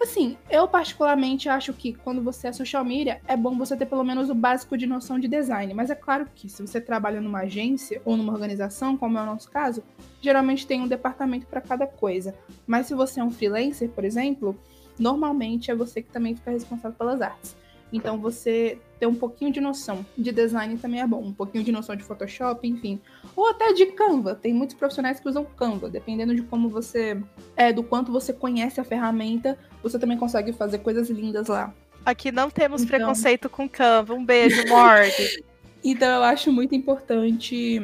[0.00, 4.04] Assim, eu particularmente acho que quando você é social media, é bom você ter pelo
[4.04, 5.72] menos o básico de noção de design.
[5.72, 9.26] Mas é claro que se você trabalha numa agência ou numa organização, como é o
[9.26, 9.82] nosso caso,
[10.20, 12.34] geralmente tem um departamento para cada coisa.
[12.66, 14.58] Mas se você é um freelancer, por exemplo,
[14.98, 17.56] normalmente é você que também fica responsável pelas artes.
[17.92, 21.70] Então você ter um pouquinho de noção de design também é bom, um pouquinho de
[21.70, 23.00] noção de Photoshop, enfim,
[23.36, 24.34] ou até de Canva.
[24.34, 27.22] Tem muitos profissionais que usam Canva, dependendo de como você
[27.56, 31.72] é, do quanto você conhece a ferramenta, você também consegue fazer coisas lindas lá.
[32.04, 32.98] Aqui não temos então...
[32.98, 34.14] preconceito com Canva.
[34.14, 35.12] Um beijo, Morg.
[35.84, 37.80] então eu acho muito importante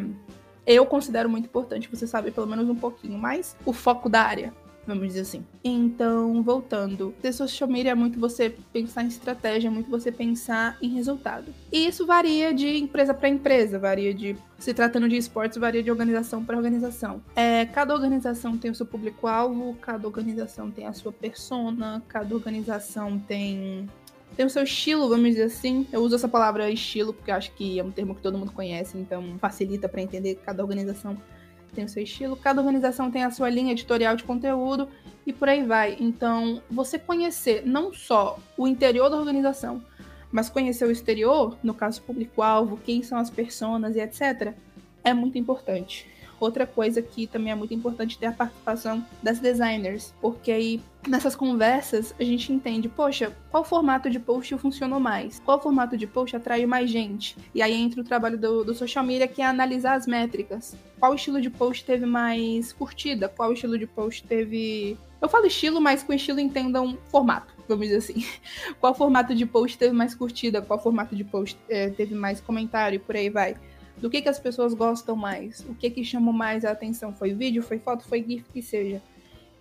[0.67, 4.53] eu considero muito importante você saber pelo menos um pouquinho mais o foco da área
[4.87, 5.45] vamos dizer assim.
[5.63, 10.77] Então, voltando, ter social media é muito você pensar em estratégia, é muito você pensar
[10.81, 11.53] em resultado.
[11.73, 15.91] E isso varia de empresa para empresa, varia de se tratando de esportes, varia de
[15.91, 17.23] organização para organização.
[17.35, 23.19] É, cada organização tem o seu público-alvo, cada organização tem a sua persona, cada organização
[23.19, 23.89] tem
[24.37, 25.87] tem o seu estilo, vamos dizer assim.
[25.93, 28.97] Eu uso essa palavra estilo porque acho que é um termo que todo mundo conhece,
[28.97, 31.17] então facilita para entender cada organização
[31.73, 34.89] tem o seu estilo, cada organização tem a sua linha editorial de conteúdo
[35.27, 35.97] e por aí vai.
[36.01, 39.83] Então, você conhecer não só o interior da organização,
[40.33, 44.55] mas conhecer o exterior, no caso público-alvo, quem são as pessoas e etc.,
[45.03, 46.07] é muito importante.
[46.41, 51.37] Outra coisa que também é muito importante ter a participação das designers, porque aí nessas
[51.37, 55.39] conversas a gente entende, poxa, qual formato de post funcionou mais?
[55.41, 57.37] Qual formato de post atraiu mais gente?
[57.55, 60.75] E aí entra o trabalho do, do social media que é analisar as métricas.
[60.99, 63.29] Qual estilo de post teve mais curtida?
[63.29, 64.97] Qual estilo de post teve.
[65.21, 68.27] Eu falo estilo, mas com estilo entendam formato vamos dizer assim.
[68.81, 72.99] Qual formato de post teve mais curtida, qual formato de post é, teve mais comentário,
[72.99, 73.57] por aí vai
[74.01, 77.35] do que, que as pessoas gostam mais, o que que chamou mais a atenção, foi
[77.35, 79.03] vídeo, foi foto, foi GIF, que seja.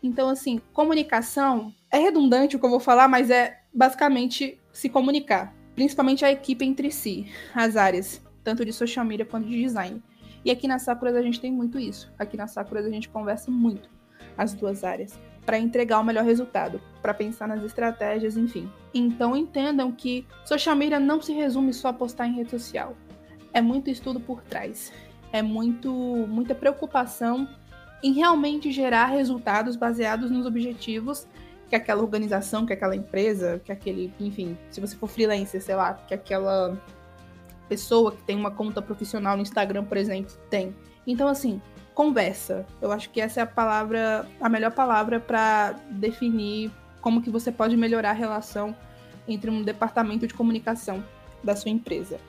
[0.02, 5.54] Então, assim, comunicação é redundante o que eu vou falar, mas é basicamente se comunicar,
[5.76, 10.02] principalmente a equipe entre si, as áreas, tanto de social media quanto de design.
[10.46, 12.10] E aqui na Sakura a gente tem muito isso.
[12.18, 13.90] Aqui na Sakura a gente conversa muito
[14.38, 18.72] as duas áreas para entregar o melhor resultado, para pensar nas estratégias, enfim.
[18.94, 22.96] Então entendam que social media não se resume só a postar em rede social
[23.54, 24.92] é muito estudo por trás.
[25.32, 25.92] É muito
[26.28, 27.48] muita preocupação
[28.02, 31.28] em realmente gerar resultados baseados nos objetivos
[31.70, 35.94] que aquela organização, que aquela empresa, que aquele, enfim, se você for freelancer, sei lá,
[35.94, 36.82] que aquela
[37.68, 40.76] pessoa que tem uma conta profissional no Instagram, por exemplo, tem.
[41.06, 41.62] Então, assim,
[41.94, 42.66] conversa.
[42.82, 46.72] Eu acho que essa é a palavra, a melhor palavra para definir
[47.02, 48.76] como que você pode melhorar a relação
[49.28, 51.04] entre um departamento de comunicação
[51.44, 52.20] da sua empresa.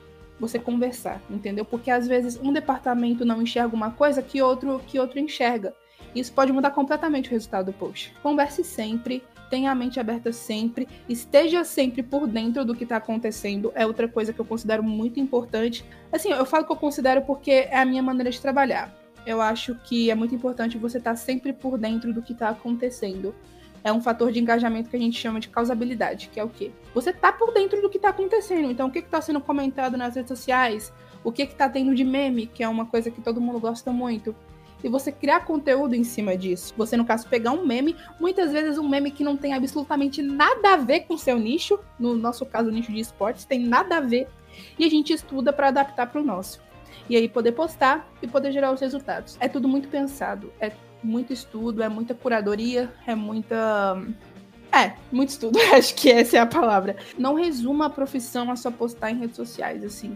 [0.41, 1.63] Você conversar, entendeu?
[1.63, 5.73] Porque às vezes um departamento não enxerga uma coisa que outro que outro enxerga.
[6.15, 8.11] Isso pode mudar completamente o resultado do post.
[8.23, 13.71] Converse sempre, tenha a mente aberta sempre, esteja sempre por dentro do que está acontecendo.
[13.75, 15.85] É outra coisa que eu considero muito importante.
[16.11, 18.91] Assim, eu falo que eu considero porque é a minha maneira de trabalhar.
[19.25, 22.49] Eu acho que é muito importante você estar tá sempre por dentro do que está
[22.49, 23.35] acontecendo
[23.83, 26.71] é um fator de engajamento que a gente chama de causabilidade, que é o quê?
[26.93, 28.69] Você tá por dentro do que tá acontecendo.
[28.69, 30.93] Então, o que que tá sendo comentado nas redes sociais?
[31.23, 33.91] O que que tá tendo de meme, que é uma coisa que todo mundo gosta
[33.91, 34.35] muito.
[34.83, 36.73] E você criar conteúdo em cima disso.
[36.75, 40.73] Você, no caso, pegar um meme, muitas vezes um meme que não tem absolutamente nada
[40.73, 43.97] a ver com o seu nicho, no nosso caso, o nicho de esportes, tem nada
[43.97, 44.27] a ver.
[44.77, 46.59] E a gente estuda para adaptar para o nosso.
[47.09, 49.37] E aí poder postar e poder gerar os resultados.
[49.39, 50.51] É tudo muito pensado.
[50.59, 50.71] É
[51.03, 54.01] muito estudo, é muita curadoria, é muita.
[54.71, 56.95] É, muito estudo, acho que essa é a palavra.
[57.17, 60.15] Não resuma a profissão a só postar em redes sociais, assim.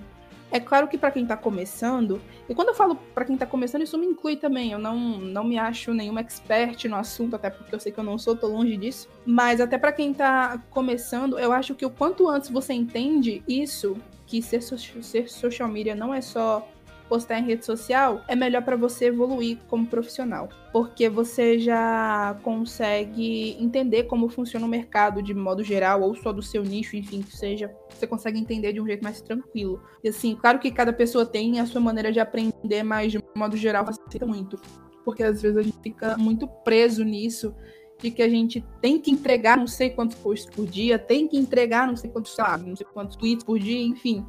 [0.52, 3.82] É claro que para quem tá começando, e quando eu falo para quem tá começando,
[3.82, 4.72] isso me inclui também.
[4.72, 8.04] Eu não, não me acho nenhuma expert no assunto, até porque eu sei que eu
[8.04, 9.10] não sou, tô longe disso.
[9.26, 13.98] Mas até para quem tá começando, eu acho que o quanto antes você entende isso,
[14.26, 16.66] que ser, ser social media não é só
[17.08, 23.56] postar em rede social, é melhor para você evoluir como profissional, porque você já consegue
[23.60, 27.36] entender como funciona o mercado de modo geral ou só do seu nicho, enfim, que
[27.36, 29.82] seja, você consegue entender de um jeito mais tranquilo.
[30.04, 33.56] E assim, claro que cada pessoa tem a sua maneira de aprender, mas de modo
[33.56, 34.60] geral facilita muito,
[35.04, 37.54] porque às vezes a gente fica muito preso nisso
[38.00, 41.38] de que a gente tem que entregar não sei quantos posts por dia, tem que
[41.38, 44.26] entregar não sei quantos, lá, não sei quantos tweets por dia, enfim.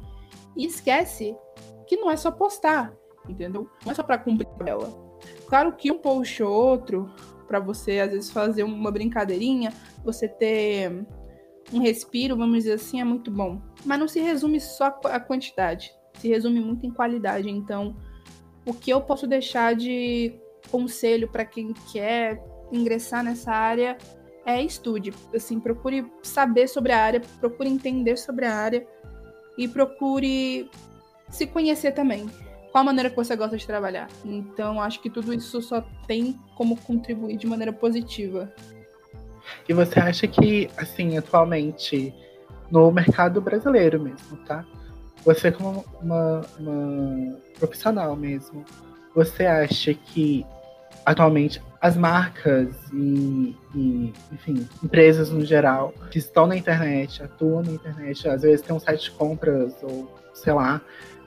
[0.55, 1.35] E esquece
[1.87, 2.93] que não é só postar,
[3.27, 3.69] entendeu?
[3.85, 4.89] Não é só para cumprir ela.
[5.47, 7.09] Claro que um post ou outro,
[7.47, 9.73] para você às vezes fazer uma brincadeirinha,
[10.03, 11.05] você ter
[11.73, 13.61] um respiro, vamos dizer assim, é muito bom.
[13.85, 17.49] Mas não se resume só a quantidade, se resume muito em qualidade.
[17.49, 17.95] Então,
[18.65, 23.97] o que eu posso deixar de conselho para quem quer ingressar nessa área
[24.45, 28.87] é estude, assim, procure saber sobre a área, procure entender sobre a área
[29.57, 30.69] e procure
[31.29, 32.27] se conhecer também.
[32.71, 34.07] Qual a maneira que você gosta de trabalhar.
[34.23, 38.51] Então, acho que tudo isso só tem como contribuir de maneira positiva.
[39.67, 42.13] E você acha que, assim, atualmente,
[42.69, 44.65] no mercado brasileiro mesmo, tá?
[45.23, 48.63] Você, como uma, uma profissional mesmo,
[49.15, 50.45] você acha que
[51.05, 57.71] atualmente as marcas e, e, enfim, empresas no geral que estão na internet, atuam na
[57.71, 60.81] internet, às vezes tem um site de compras ou sei lá,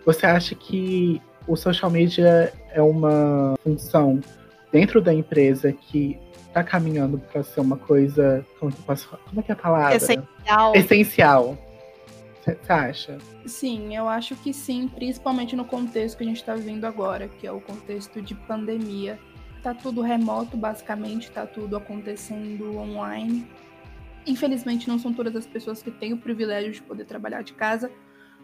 [0.04, 4.20] você acha que o social media é uma função
[4.72, 8.44] dentro da empresa que está caminhando para ser uma coisa.
[8.58, 9.96] Como, que posso, como é que é a palavra?
[9.96, 10.74] Essencial.
[10.74, 11.58] Essencial.
[12.44, 13.18] Você acha?
[13.46, 17.46] Sim, eu acho que sim, principalmente no contexto que a gente está vivendo agora, que
[17.46, 19.18] é o contexto de pandemia.
[19.62, 23.46] Tá tudo remoto, basicamente, tá tudo acontecendo online.
[24.26, 27.90] Infelizmente, não são todas as pessoas que têm o privilégio de poder trabalhar de casa,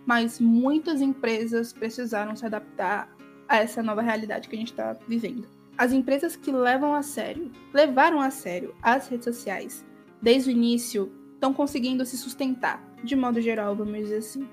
[0.07, 3.15] mas muitas empresas precisaram se adaptar
[3.49, 5.47] a essa nova realidade que a gente está vivendo.
[5.77, 9.85] As empresas que levam a sério, levaram a sério as redes sociais
[10.23, 14.49] desde o início, estão conseguindo se sustentar, de modo geral, vamos dizer assim.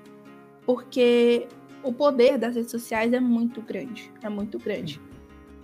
[0.66, 1.48] Porque
[1.82, 5.00] o poder das redes sociais é muito grande, é muito grande,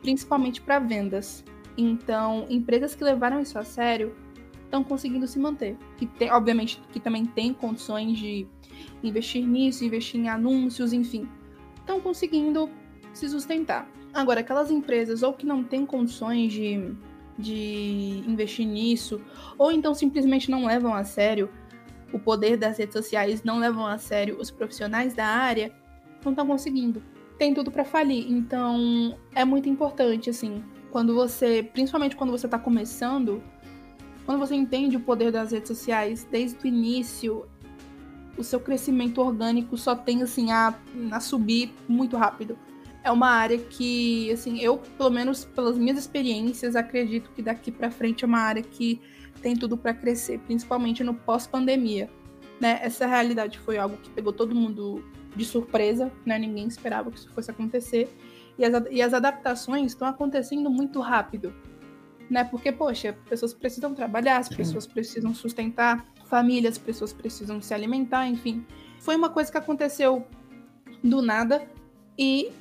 [0.00, 1.44] principalmente para vendas.
[1.76, 4.14] Então, empresas que levaram isso a sério
[4.70, 5.76] estão conseguindo se manter.
[5.98, 8.46] Que tem, obviamente, que também tem condições de
[9.02, 11.28] investir nisso, investir em anúncios, enfim,
[11.76, 12.70] estão conseguindo
[13.12, 13.90] se sustentar.
[14.14, 16.92] Agora, aquelas empresas ou que não têm condições de,
[17.36, 19.20] de investir nisso,
[19.58, 21.50] ou então simplesmente não levam a sério
[22.12, 25.72] o poder das redes sociais, não levam a sério os profissionais da área,
[26.24, 27.02] não estão conseguindo.
[27.38, 28.30] Tem tudo para falir.
[28.30, 33.42] Então, é muito importante, assim, quando você, principalmente quando você está começando,
[34.30, 37.46] quando você entende o poder das redes sociais desde o início,
[38.38, 40.72] o seu crescimento orgânico só tem assim a,
[41.10, 42.56] a subir muito rápido.
[43.02, 47.90] É uma área que, assim, eu, pelo menos pelas minhas experiências, acredito que daqui para
[47.90, 49.00] frente é uma área que
[49.42, 52.08] tem tudo para crescer, principalmente no pós-pandemia.
[52.60, 52.78] Né?
[52.82, 55.04] Essa realidade foi algo que pegou todo mundo
[55.34, 56.38] de surpresa, né?
[56.38, 58.16] Ninguém esperava que isso fosse acontecer.
[58.56, 61.52] E as, e as adaptações estão acontecendo muito rápido,
[62.30, 62.44] né?
[62.44, 68.28] Porque, poxa, pessoas precisam trabalhar, as pessoas precisam sustentar família, as pessoas precisam se alimentar,
[68.28, 68.64] enfim.
[69.00, 70.24] Foi uma coisa que aconteceu
[71.02, 71.68] do nada
[72.16, 72.52] e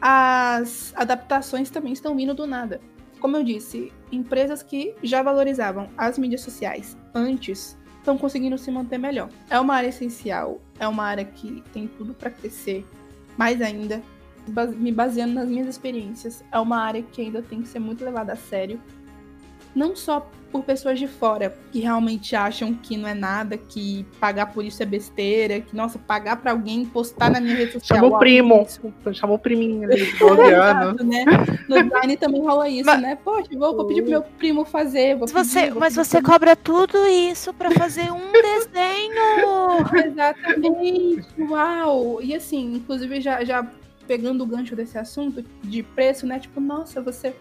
[0.00, 2.80] as adaptações também estão vindo do nada.
[3.18, 8.98] como eu disse, empresas que já valorizavam as mídias sociais antes estão conseguindo se manter
[8.98, 9.28] melhor.
[9.50, 12.86] É uma área essencial, é uma área que tem tudo para crescer,
[13.36, 14.02] mais ainda,
[14.76, 18.32] me baseando nas minhas experiências, é uma área que ainda tem que ser muito levada
[18.32, 18.80] a sério
[19.78, 24.46] não só por pessoas de fora que realmente acham que não é nada, que pagar
[24.46, 28.00] por isso é besteira, que, nossa, pagar pra alguém postar na minha rede social.
[28.00, 28.66] Chama o primo.
[29.12, 31.04] Chama o priminho ali de 12 anos.
[31.04, 31.24] né?
[31.68, 33.00] No design também rola isso, mas...
[33.00, 33.18] né?
[33.22, 35.16] Poxa, vou, vou, pedir pro meu primo fazer.
[35.16, 40.06] Vou você, pedir, vou mas você cobra tudo isso pra fazer um desenho!
[40.06, 41.26] Exatamente.
[41.38, 42.22] Uau!
[42.22, 43.66] E assim, inclusive já, já
[44.06, 46.38] pegando o gancho desse assunto de preço, né?
[46.38, 47.36] Tipo, nossa, você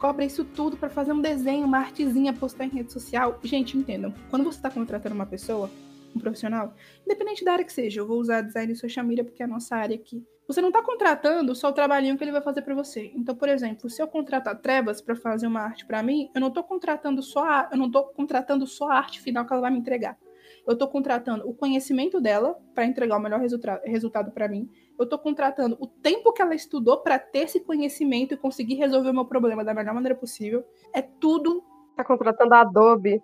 [0.00, 3.38] cobra isso tudo para fazer um desenho, uma artezinha, postar em rede social.
[3.44, 4.12] Gente, entendam.
[4.30, 5.70] Quando você está contratando uma pessoa,
[6.16, 6.74] um profissional,
[7.04, 9.48] independente da área que seja, eu vou usar design e social media porque é a
[9.48, 10.24] nossa área aqui.
[10.48, 13.12] Você não está contratando só o trabalhinho que ele vai fazer para você.
[13.14, 16.48] Então, por exemplo, se eu contratar Trevas para fazer uma arte para mim, eu não
[16.48, 19.70] estou contratando só a, eu não tô contratando só a arte final que ela vai
[19.70, 20.18] me entregar.
[20.66, 24.68] Eu estou contratando o conhecimento dela para entregar o melhor resulta resultado para mim
[25.00, 29.08] eu estou contratando o tempo que ela estudou para ter esse conhecimento e conseguir resolver
[29.08, 30.62] o meu problema da melhor maneira possível.
[30.92, 31.64] É tudo
[31.96, 33.20] Tá contratando a Adobe.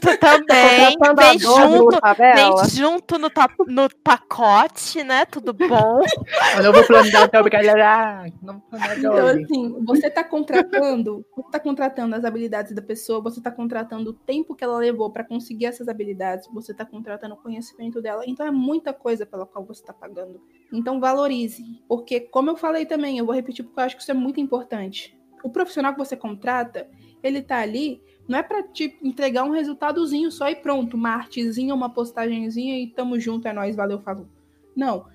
[0.00, 0.96] Tu também.
[0.98, 1.98] Tá vem junto,
[2.34, 3.30] vem junto no,
[3.66, 5.26] no pacote, né?
[5.26, 6.00] Tudo bom.
[6.58, 8.26] O novo plano da Adobe, galera.
[8.26, 14.10] Então, assim, você tá contratando, você tá contratando as habilidades da pessoa, você tá contratando
[14.10, 18.22] o tempo que ela levou para conseguir essas habilidades, você tá contratando o conhecimento dela.
[18.26, 20.40] Então é muita coisa pela qual você tá pagando.
[20.72, 21.62] Então valorize.
[21.88, 24.40] Porque, como eu falei também, eu vou repetir porque eu acho que isso é muito
[24.40, 25.15] importante.
[25.42, 26.88] O profissional que você contrata,
[27.22, 31.74] ele tá ali não é para te entregar um resultadozinho só e pronto, uma artezinha,
[31.74, 34.26] uma postagenzinha e tamo junto, é nós, valeu, falou.
[34.74, 35.06] Não.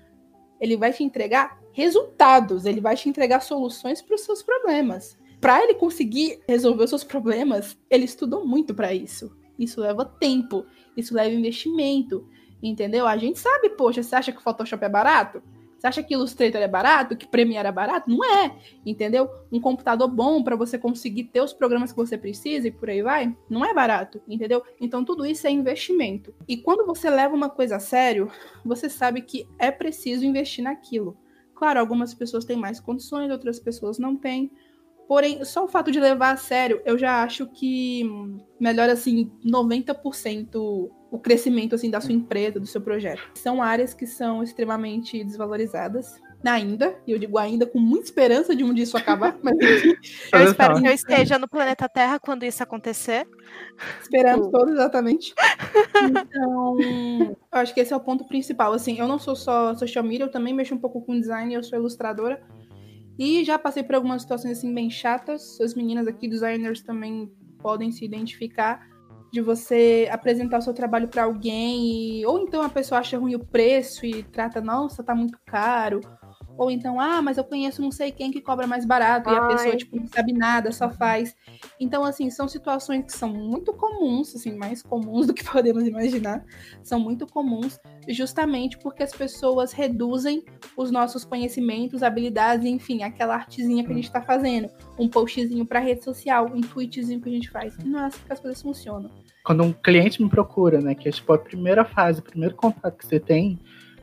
[0.60, 5.18] Ele vai te entregar resultados, ele vai te entregar soluções para os seus problemas.
[5.40, 9.36] Para ele conseguir resolver os seus problemas, ele estudou muito para isso.
[9.58, 10.64] Isso leva tempo,
[10.96, 12.26] isso leva investimento,
[12.62, 13.06] entendeu?
[13.06, 15.42] A gente sabe, poxa, você acha que o Photoshop é barato?
[15.82, 17.16] Você acha que Illustrator é barato?
[17.16, 18.08] Que Premiere é barato?
[18.08, 18.56] Não é,
[18.86, 19.28] entendeu?
[19.50, 23.02] Um computador bom para você conseguir ter os programas que você precisa e por aí
[23.02, 24.62] vai, não é barato, entendeu?
[24.80, 26.32] Então tudo isso é investimento.
[26.46, 28.30] E quando você leva uma coisa a sério,
[28.64, 31.16] você sabe que é preciso investir naquilo.
[31.52, 34.52] Claro, algumas pessoas têm mais condições, outras pessoas não têm.
[35.08, 38.08] Porém, só o fato de levar a sério, eu já acho que
[38.60, 43.22] melhora assim 90% o crescimento assim da sua empresa, do seu projeto.
[43.34, 48.64] São áreas que são extremamente desvalorizadas ainda, e eu digo ainda com muita esperança de
[48.64, 49.54] um dia isso acabar, mas
[50.32, 53.28] eu espero que eu esteja no planeta Terra quando isso acontecer.
[54.00, 55.34] Esperamos todos, exatamente.
[56.02, 58.72] Então, eu acho que esse é o ponto principal.
[58.72, 61.62] Assim, eu não sou só social media, eu também mexo um pouco com design, eu
[61.62, 62.42] sou ilustradora.
[63.18, 65.60] E já passei por algumas situações assim bem chatas.
[65.60, 68.91] As meninas aqui, designers, também podem se identificar
[69.32, 73.34] de você apresentar o seu trabalho para alguém, e, ou então a pessoa acha ruim
[73.34, 76.00] o preço e trata, nossa, tá muito caro,
[76.56, 79.34] ou então, ah, mas eu conheço não sei quem que cobra mais barato Ai.
[79.34, 81.34] e a pessoa, tipo, não sabe nada, só faz.
[81.80, 86.44] Então, assim, são situações que são muito comuns, assim, mais comuns do que podemos imaginar.
[86.82, 90.44] São muito comuns, justamente porque as pessoas reduzem
[90.76, 94.70] os nossos conhecimentos, habilidades, enfim, aquela artezinha que a gente está fazendo.
[94.98, 97.74] Um postzinho para rede social, um tweetzinho que a gente faz.
[97.78, 99.10] E não é assim que as coisas funcionam.
[99.44, 102.96] Quando um cliente me procura, né, que é tipo a primeira fase, o primeiro contato
[102.96, 103.58] que você tem,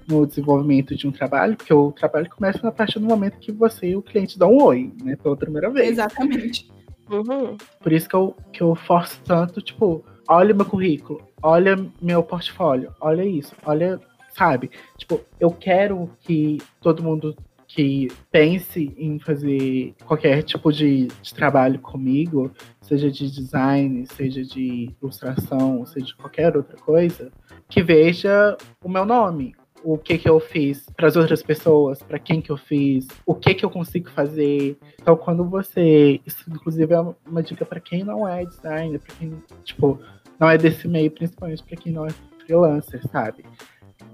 [0.10, 3.90] no desenvolvimento de um trabalho, porque o trabalho começa a partir do momento que você
[3.90, 5.16] e o cliente dão um oi, né?
[5.16, 5.92] Pela primeira vez.
[5.92, 6.70] Exatamente.
[7.10, 7.56] Uhum.
[7.80, 12.94] Por isso que eu, que eu forço tanto, tipo, olha meu currículo, olha meu portfólio,
[13.00, 14.00] olha isso, olha,
[14.32, 14.72] sabe?
[14.98, 17.36] Tipo, eu quero que todo mundo
[17.70, 22.52] que pense em fazer qualquer tipo de, de, trabalho comigo,
[22.82, 27.32] seja de design, seja de ilustração, seja de qualquer outra coisa,
[27.70, 32.18] que veja o meu nome, o que que eu fiz para as outras pessoas, para
[32.18, 34.76] quem que eu fiz, o que que eu consigo fazer.
[35.00, 39.44] Então, quando você, isso inclusive é uma dica para quem não é designer, para quem
[39.64, 40.00] tipo
[40.40, 42.10] não é desse meio, principalmente para quem não é
[42.40, 43.46] freelancer, sabe?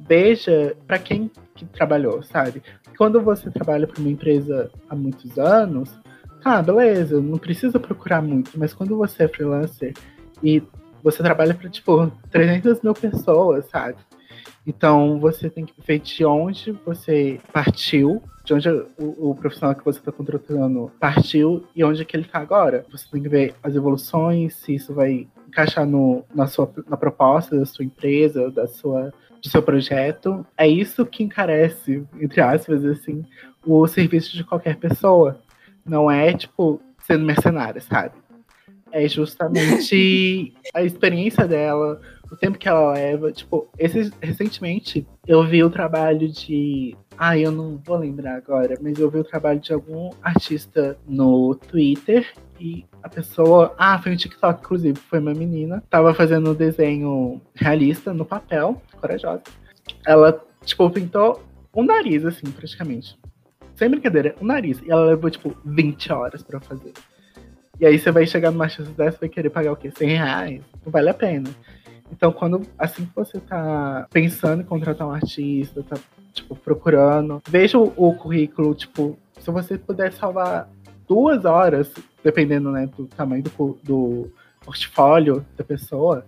[0.07, 2.61] Veja para quem que trabalhou, sabe?
[2.97, 5.91] Quando você trabalha para uma empresa há muitos anos,
[6.43, 9.93] ah, beleza, não precisa procurar muito, mas quando você é freelancer
[10.43, 10.61] e
[11.01, 13.97] você trabalha para, tipo, 300 mil pessoas, sabe?
[14.65, 19.85] Então você tem que ver de onde você partiu, de onde o, o profissional que
[19.85, 22.85] você está contratando partiu e onde é que ele está agora.
[22.91, 27.57] Você tem que ver as evoluções, se isso vai encaixar no, na, sua, na proposta
[27.57, 29.13] da sua empresa, da sua,
[29.45, 30.45] do seu projeto.
[30.57, 33.23] É isso que encarece, entre aspas, assim,
[33.65, 35.39] o serviço de qualquer pessoa.
[35.85, 38.15] Não é, tipo, sendo mercenária, sabe?
[38.91, 41.99] É justamente a experiência dela,
[42.31, 43.31] o tempo que ela leva.
[43.31, 46.95] Tipo, esse, recentemente eu vi o trabalho de.
[47.17, 51.55] Ah, eu não vou lembrar agora, mas eu vi o trabalho de algum artista no
[51.55, 52.25] Twitter
[52.59, 53.73] e a pessoa.
[53.77, 55.83] Ah, foi no TikTok, inclusive, foi uma menina.
[55.89, 59.43] Tava fazendo um desenho realista no papel, corajosa.
[60.05, 61.43] Ela, tipo, pintou
[61.73, 63.17] um nariz, assim, praticamente.
[63.75, 64.81] Sem brincadeira, um nariz.
[64.81, 66.93] E ela levou, tipo, 20 horas pra fazer.
[67.79, 69.91] E aí você vai chegar numa chance dessa e vai querer pagar o quê?
[69.91, 70.61] 100 reais?
[70.85, 71.49] Não vale a pena.
[72.11, 75.97] Então, quando assim que você tá pensando em contratar um artista, tá,
[76.31, 80.69] tipo, procurando, veja o, o currículo, tipo, se você puder salvar
[81.07, 81.91] duas horas,
[82.23, 84.31] dependendo, né, do tamanho do, do
[84.63, 86.25] portfólio da pessoa,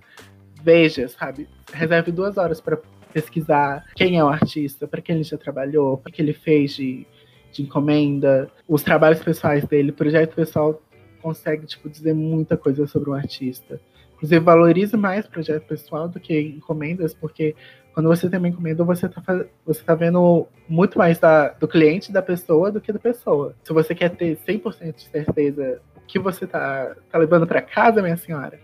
[0.62, 1.48] veja, sabe?
[1.72, 2.78] Reserve duas horas para
[3.12, 7.06] pesquisar quem é o artista, para quem ele já trabalhou, o que ele fez de,
[7.52, 10.82] de encomenda, os trabalhos pessoais dele, projeto pessoal
[11.22, 13.82] consegue tipo, dizer muita coisa sobre um artista.
[14.18, 17.56] Inclusive, valorize mais projeto pessoal do que encomendas, porque
[17.94, 19.22] quando você tem uma encomenda, você está
[19.66, 23.56] você tá vendo muito mais da, do cliente da pessoa do que da pessoa.
[23.64, 28.02] Se você quer ter 100% de certeza o que você está tá levando para casa,
[28.02, 28.60] minha senhora,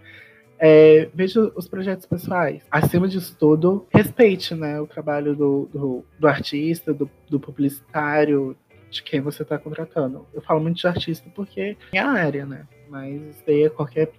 [0.59, 2.63] é, veja os projetos pessoais.
[2.71, 8.55] Acima disso tudo, respeite né, o trabalho do, do, do artista, do, do publicitário,
[8.89, 10.25] de quem você está contratando.
[10.33, 12.67] Eu falo muito de artista porque é a área, né?
[12.87, 14.11] Mas isso daí é qualquer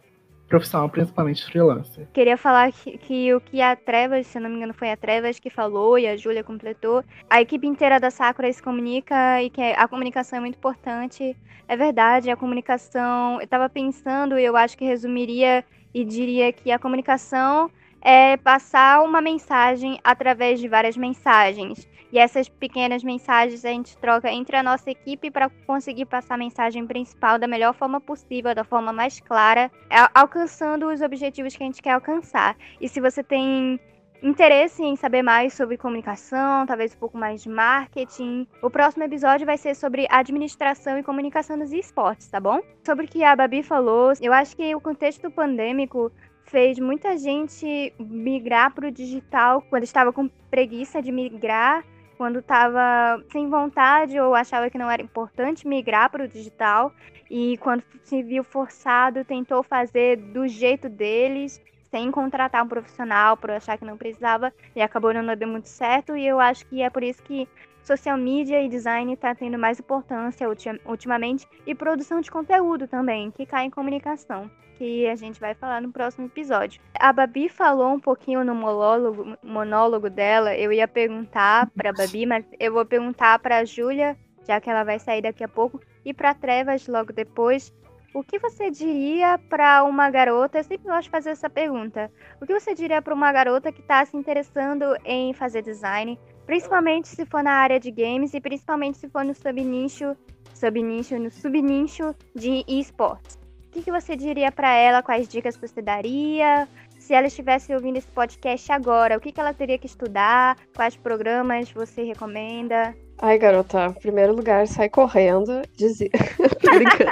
[0.55, 2.07] profissional, principalmente freelancer.
[2.13, 5.41] Queria falar que, que, o que a Trevas, se não me engano foi a Trevas
[5.41, 9.61] que falou e a Júlia completou, a equipe inteira da Sakura se comunica e que
[9.61, 11.37] a comunicação é muito importante.
[11.67, 16.71] É verdade, a comunicação, eu estava pensando e eu acho que resumiria e diria que
[16.71, 17.69] a comunicação
[18.05, 21.89] é passar uma mensagem através de várias mensagens.
[22.13, 26.39] E essas pequenas mensagens a gente troca entre a nossa equipe para conseguir passar a
[26.39, 29.69] mensagem principal da melhor forma possível, da forma mais clara,
[30.15, 32.57] alcançando os objetivos que a gente quer alcançar.
[32.81, 33.81] E se você tem
[34.23, 39.45] interesse em saber mais sobre comunicação, talvez um pouco mais de marketing, o próximo episódio
[39.45, 42.61] vai ser sobre administração e comunicação nos esportes, tá bom?
[42.85, 46.13] Sobre o que a Babi falou, eu acho que o contexto pandêmico
[46.45, 51.85] fez muita gente migrar para o digital quando estava com preguiça de migrar,
[52.17, 56.93] quando estava sem vontade ou achava que não era importante migrar para o digital.
[57.31, 63.51] E quando se viu forçado tentou fazer do jeito deles sem contratar um profissional por
[63.51, 66.17] achar que não precisava e acabou não dando muito certo.
[66.17, 67.49] E eu acho que é por isso que
[67.85, 70.49] social media e design está tendo mais importância
[70.87, 75.81] ultimamente e produção de conteúdo também, que cai em comunicação que a gente vai falar
[75.81, 76.81] no próximo episódio.
[76.99, 80.57] A Babi falou um pouquinho no monólogo, monólogo dela.
[80.57, 84.17] Eu ia perguntar para Babi, mas eu vou perguntar para a Júlia,
[84.47, 87.73] já que ela vai sair daqui a pouco, e para Trevas logo depois.
[88.13, 90.59] O que você diria para uma garota?
[90.59, 92.11] Eu sempre gosto de fazer essa pergunta.
[92.41, 97.09] O que você diria para uma garota que está se interessando em fazer design, principalmente
[97.09, 100.17] se for na área de games e principalmente se for no subnicho,
[100.55, 103.39] subnicho, no subnicho de esportes?
[103.75, 105.03] que, que você diria para ela?
[105.03, 106.69] Quais dicas você daria?
[106.99, 110.57] Se ela estivesse ouvindo esse podcast agora, o que, que ela teria que estudar?
[110.75, 112.97] Quais programas você recomenda?
[113.19, 115.61] Ai, garota, em primeiro lugar, sai correndo.
[115.77, 116.09] Dizia.
[116.63, 117.11] Tô brincando.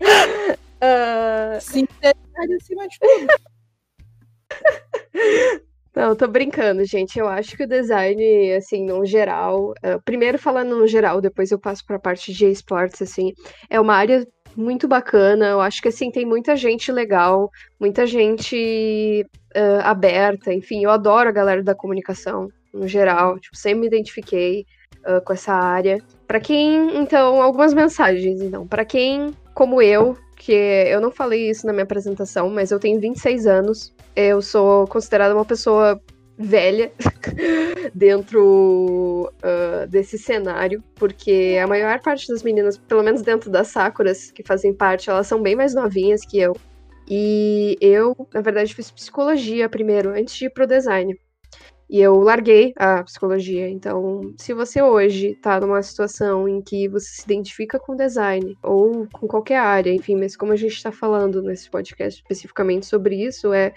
[0.82, 1.60] uh...
[1.60, 3.26] Sinceridade acima de tudo.
[5.94, 7.18] Não, tô brincando, gente.
[7.18, 11.58] Eu acho que o design, assim, no geral, uh, primeiro falando no geral, depois eu
[11.58, 13.32] passo para a parte de esportes, assim,
[13.68, 14.26] é uma área
[14.56, 15.48] muito bacana.
[15.48, 20.52] Eu acho que assim tem muita gente legal, muita gente uh, aberta.
[20.52, 23.38] Enfim, eu adoro a galera da comunicação no geral.
[23.38, 24.64] Tipo, sempre me identifiquei
[25.06, 25.98] uh, com essa área.
[26.26, 28.40] Para quem, então, algumas mensagens.
[28.40, 32.80] Então, para quem, como eu, que eu não falei isso na minha apresentação, mas eu
[32.80, 33.94] tenho 26 anos.
[34.16, 36.00] Eu sou considerada uma pessoa
[36.36, 36.90] velha
[37.94, 44.32] dentro uh, desse cenário, porque a maior parte das meninas, pelo menos dentro das Sakuras
[44.32, 46.56] que fazem parte, elas são bem mais novinhas que eu.
[47.08, 51.16] E eu, na verdade, fiz psicologia primeiro, antes de ir pro design.
[51.92, 53.68] E eu larguei a psicologia.
[53.68, 59.06] Então, se você hoje tá numa situação em que você se identifica com design ou
[59.12, 63.52] com qualquer área, enfim, mas como a gente está falando nesse podcast especificamente sobre isso,
[63.52, 63.74] é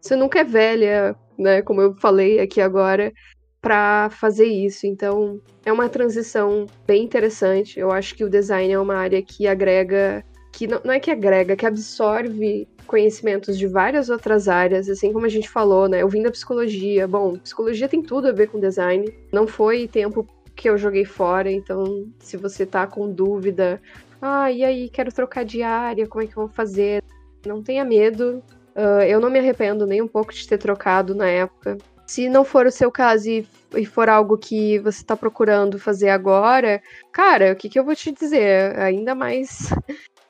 [0.00, 1.62] você nunca é velha, né?
[1.62, 3.12] Como eu falei aqui agora,
[3.60, 4.84] para fazer isso.
[4.84, 7.78] Então, é uma transição bem interessante.
[7.78, 10.24] Eu acho que o design é uma área que agrega,
[10.56, 15.26] que não, não é que agrega, que absorve conhecimentos de várias outras áreas, assim como
[15.26, 16.00] a gente falou, né?
[16.00, 17.06] Eu vim da psicologia.
[17.06, 19.12] Bom, psicologia tem tudo a ver com design.
[19.30, 23.78] Não foi tempo que eu joguei fora, então se você tá com dúvida
[24.20, 27.04] ah, e aí, quero trocar de área, como é que eu vou fazer?
[27.46, 28.42] Não tenha medo.
[28.74, 31.76] Uh, eu não me arrependo nem um pouco de ter trocado na época.
[32.06, 36.08] Se não for o seu caso e, e for algo que você está procurando fazer
[36.08, 36.80] agora,
[37.12, 38.78] cara, o que, que eu vou te dizer?
[38.78, 39.70] Ainda mais.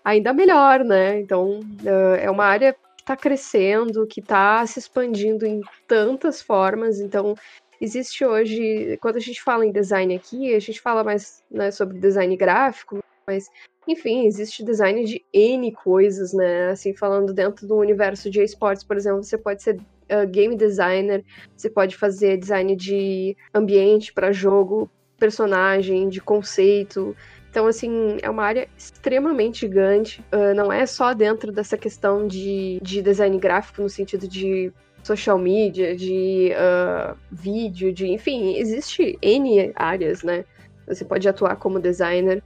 [0.06, 1.18] Ainda melhor, né?
[1.18, 7.00] Então, uh, é uma área que está crescendo, que está se expandindo em tantas formas.
[7.00, 7.34] Então,
[7.80, 11.98] existe hoje, quando a gente fala em design aqui, a gente fala mais né, sobre
[11.98, 13.48] design gráfico, mas
[13.88, 16.70] enfim, existe design de N coisas, né?
[16.70, 21.24] Assim, falando dentro do universo de esportes, por exemplo, você pode ser uh, game designer,
[21.56, 24.88] você pode fazer design de ambiente para jogo,
[25.18, 27.16] personagem, de conceito.
[27.56, 30.22] Então, assim, é uma área extremamente gigante.
[30.30, 34.70] Uh, não é só dentro dessa questão de, de design gráfico, no sentido de
[35.02, 40.44] social media, de uh, vídeo, de enfim, existe N áreas, né?
[40.86, 42.42] Você pode atuar como designer.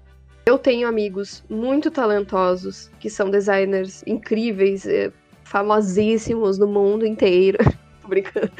[0.46, 5.10] Eu tenho amigos muito talentosos que são designers incríveis, eh,
[5.42, 7.58] famosíssimos no mundo inteiro.
[8.00, 8.52] Tô brincando.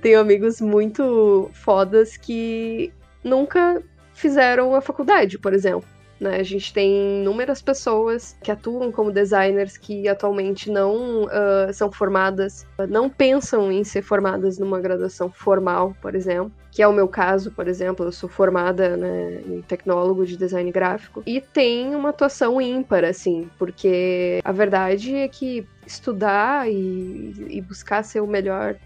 [0.00, 2.90] Tenho amigos muito fodas que
[3.22, 3.82] nunca
[4.20, 5.88] fizeram a faculdade, por exemplo.
[6.20, 6.36] Né?
[6.36, 12.66] A gente tem inúmeras pessoas que atuam como designers que atualmente não uh, são formadas,
[12.90, 16.52] não pensam em ser formadas numa graduação formal, por exemplo.
[16.70, 20.70] Que é o meu caso, por exemplo, eu sou formada né, em tecnólogo de design
[20.70, 27.60] gráfico e tem uma atuação ímpar, assim, porque a verdade é que estudar e, e
[27.62, 28.76] buscar ser o melhor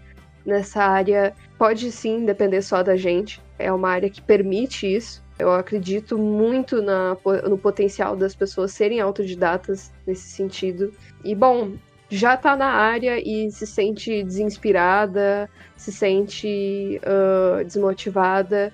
[0.45, 3.41] nessa área pode sim depender só da gente.
[3.59, 5.24] É uma área que permite isso.
[5.37, 7.17] Eu acredito muito na,
[7.47, 10.93] no potencial das pessoas serem autodidatas nesse sentido.
[11.23, 11.73] E, bom,
[12.09, 18.71] já tá na área e se sente desinspirada, se sente uh, desmotivada.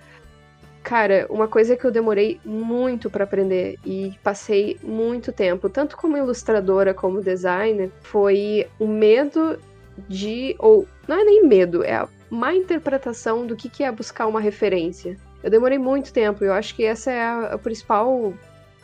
[0.83, 6.17] Cara, uma coisa que eu demorei muito para aprender e passei muito tempo, tanto como
[6.17, 9.57] ilustradora como designer, foi o medo
[10.07, 10.55] de.
[10.59, 14.39] Ou não é nem medo, é a má interpretação do que, que é buscar uma
[14.39, 15.17] referência.
[15.43, 18.33] Eu demorei muito tempo, eu acho que essa é a, principal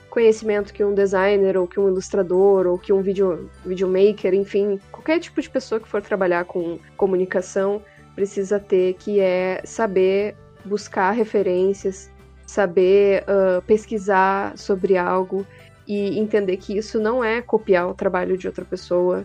[0.09, 5.19] conhecimento que um designer, ou que um ilustrador, ou que um video, videomaker, enfim, qualquer
[5.19, 7.81] tipo de pessoa que for trabalhar com comunicação
[8.15, 10.35] precisa ter, que é saber
[10.65, 12.09] buscar referências,
[12.47, 15.45] saber uh, pesquisar sobre algo
[15.87, 19.23] e entender que isso não é copiar o trabalho de outra pessoa,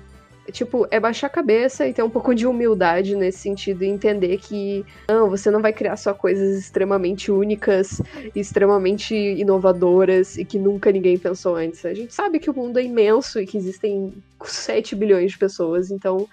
[0.50, 4.38] tipo, é baixar a cabeça e ter um pouco de humildade nesse sentido e entender
[4.38, 8.00] que não, você não vai criar só coisas extremamente únicas,
[8.34, 11.84] extremamente inovadoras e que nunca ninguém pensou antes.
[11.84, 14.12] A gente sabe que o mundo é imenso e que existem
[14.42, 16.28] 7 bilhões de pessoas, então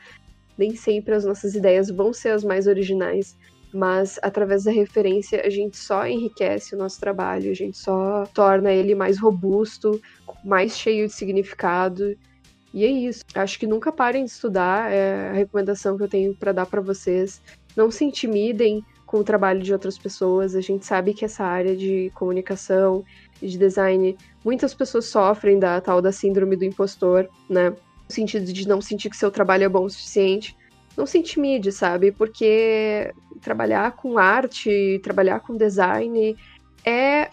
[0.57, 3.37] nem sempre as nossas ideias vão ser as mais originais.
[3.71, 8.71] Mas através da referência a gente só enriquece o nosso trabalho, a gente só torna
[8.71, 10.01] ele mais robusto,
[10.43, 12.17] mais cheio de significado
[12.73, 13.23] e é isso.
[13.33, 14.91] Acho que nunca parem de estudar.
[14.91, 17.41] É a recomendação que eu tenho para dar para vocês.
[17.75, 20.55] Não se intimidem com o trabalho de outras pessoas.
[20.55, 23.03] A gente sabe que essa área de comunicação
[23.41, 24.15] e de design,
[24.45, 27.69] muitas pessoas sofrem da tal da síndrome do impostor, né?
[27.71, 27.75] No
[28.07, 30.55] sentido de não sentir que seu trabalho é bom o suficiente.
[30.95, 32.11] Não se intimide, sabe?
[32.11, 33.11] Porque
[33.41, 36.35] trabalhar com arte, trabalhar com design
[36.85, 37.29] é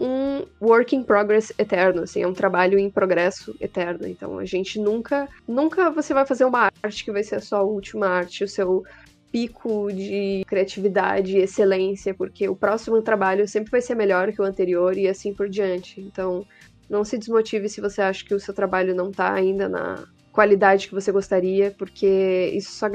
[0.00, 4.06] um work in progress eterno, assim, é um trabalho em progresso eterno.
[4.06, 7.62] Então a gente nunca, nunca você vai fazer uma arte que vai ser a sua
[7.62, 8.82] última arte, o seu
[9.30, 14.44] pico de criatividade e excelência, porque o próximo trabalho sempre vai ser melhor que o
[14.44, 16.00] anterior e assim por diante.
[16.00, 16.44] Então,
[16.88, 20.88] não se desmotive se você acha que o seu trabalho não está ainda na qualidade
[20.88, 22.86] que você gostaria, porque isso só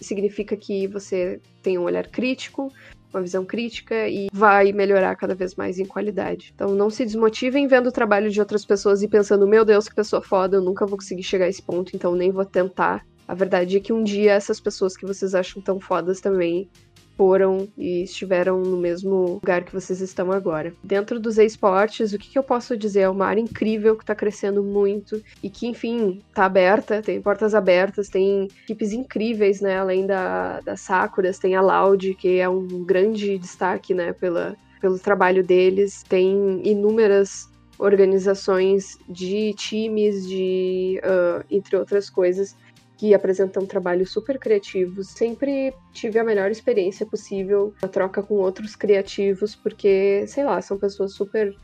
[0.00, 2.72] significa que você tem um olhar crítico,
[3.14, 6.52] uma visão crítica e vai melhorar cada vez mais em qualidade.
[6.54, 9.94] Então não se desmotivem vendo o trabalho de outras pessoas e pensando, meu Deus, que
[9.94, 13.04] pessoa foda, eu nunca vou conseguir chegar a esse ponto, então nem vou tentar.
[13.26, 16.68] A verdade é que um dia essas pessoas que vocês acham tão fodas também
[17.16, 20.74] foram e estiveram no mesmo lugar que vocês estão agora.
[20.82, 23.00] Dentro dos esportes, o que, que eu posso dizer?
[23.00, 27.54] É uma área incrível que está crescendo muito e que, enfim, está aberta, tem portas
[27.54, 29.78] abertas, tem equipes incríveis, né?
[29.78, 34.12] Além da, da Sakuras, tem a Loud, que é um grande destaque, né?
[34.12, 36.02] Pela, pelo trabalho deles.
[36.08, 37.48] Tem inúmeras
[37.78, 42.56] organizações de times, de uh, entre outras coisas,
[42.96, 45.08] que apresentam trabalhos super criativos.
[45.08, 50.78] Sempre tive a melhor experiência possível na troca com outros criativos, porque, sei lá, são
[50.78, 51.54] pessoas super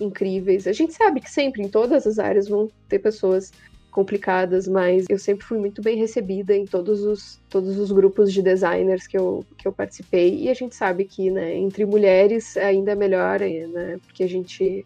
[0.00, 0.66] incríveis.
[0.66, 3.52] A gente sabe que sempre, em todas as áreas, vão ter pessoas
[3.90, 8.40] complicadas, mas eu sempre fui muito bem recebida em todos os, todos os grupos de
[8.40, 10.42] designers que eu, que eu participei.
[10.42, 14.84] E a gente sabe que, né, entre mulheres ainda é melhor, né, porque a gente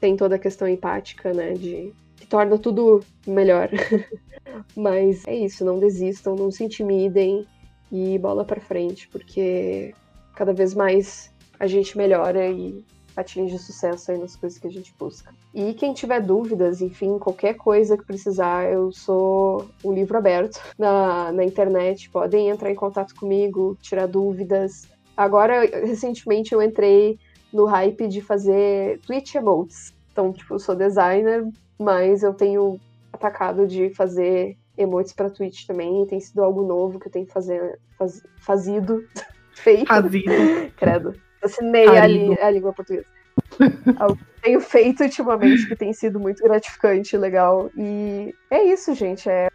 [0.00, 1.52] tem toda a questão empática, né?
[1.52, 3.70] De que torna tudo melhor.
[4.76, 7.46] Mas é isso, não desistam, não se intimidem
[7.90, 9.94] e bola para frente, porque
[10.36, 12.84] cada vez mais a gente melhora e
[13.16, 15.34] atinge sucesso aí nas coisas que a gente busca.
[15.52, 21.32] E quem tiver dúvidas, enfim, qualquer coisa que precisar, eu sou um livro aberto na,
[21.32, 22.08] na internet.
[22.10, 24.88] Podem entrar em contato comigo, tirar dúvidas.
[25.16, 27.18] Agora, recentemente, eu entrei
[27.52, 29.92] no hype de fazer Twitch emotes.
[30.20, 31.48] Então, tipo, eu sou designer,
[31.78, 32.78] mas eu tenho
[33.10, 36.06] atacado de fazer emotes para Twitch também.
[36.06, 39.02] Tem sido algo novo que eu tenho fazer, faz, fazido,
[39.56, 39.86] feito.
[39.86, 40.30] Fazido.
[40.76, 41.14] Credo.
[41.42, 43.06] Assinei a, li, a, língua portuguesa.
[43.96, 47.70] algo que tenho feito ultimamente que tem sido muito gratificante, legal.
[47.74, 49.26] E é isso, gente.
[49.26, 49.48] É,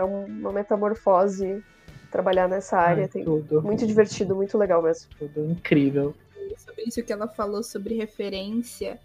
[0.00, 1.62] é uma metamorfose
[2.10, 3.04] trabalhar nessa área.
[3.04, 3.62] Ai, tem tudo.
[3.62, 5.08] Muito divertido, muito legal mesmo.
[5.16, 6.12] Tudo incrível.
[6.56, 8.98] Sobre isso que ela falou sobre referência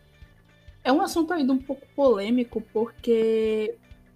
[0.83, 3.75] é um assunto ainda um pouco polêmico, porque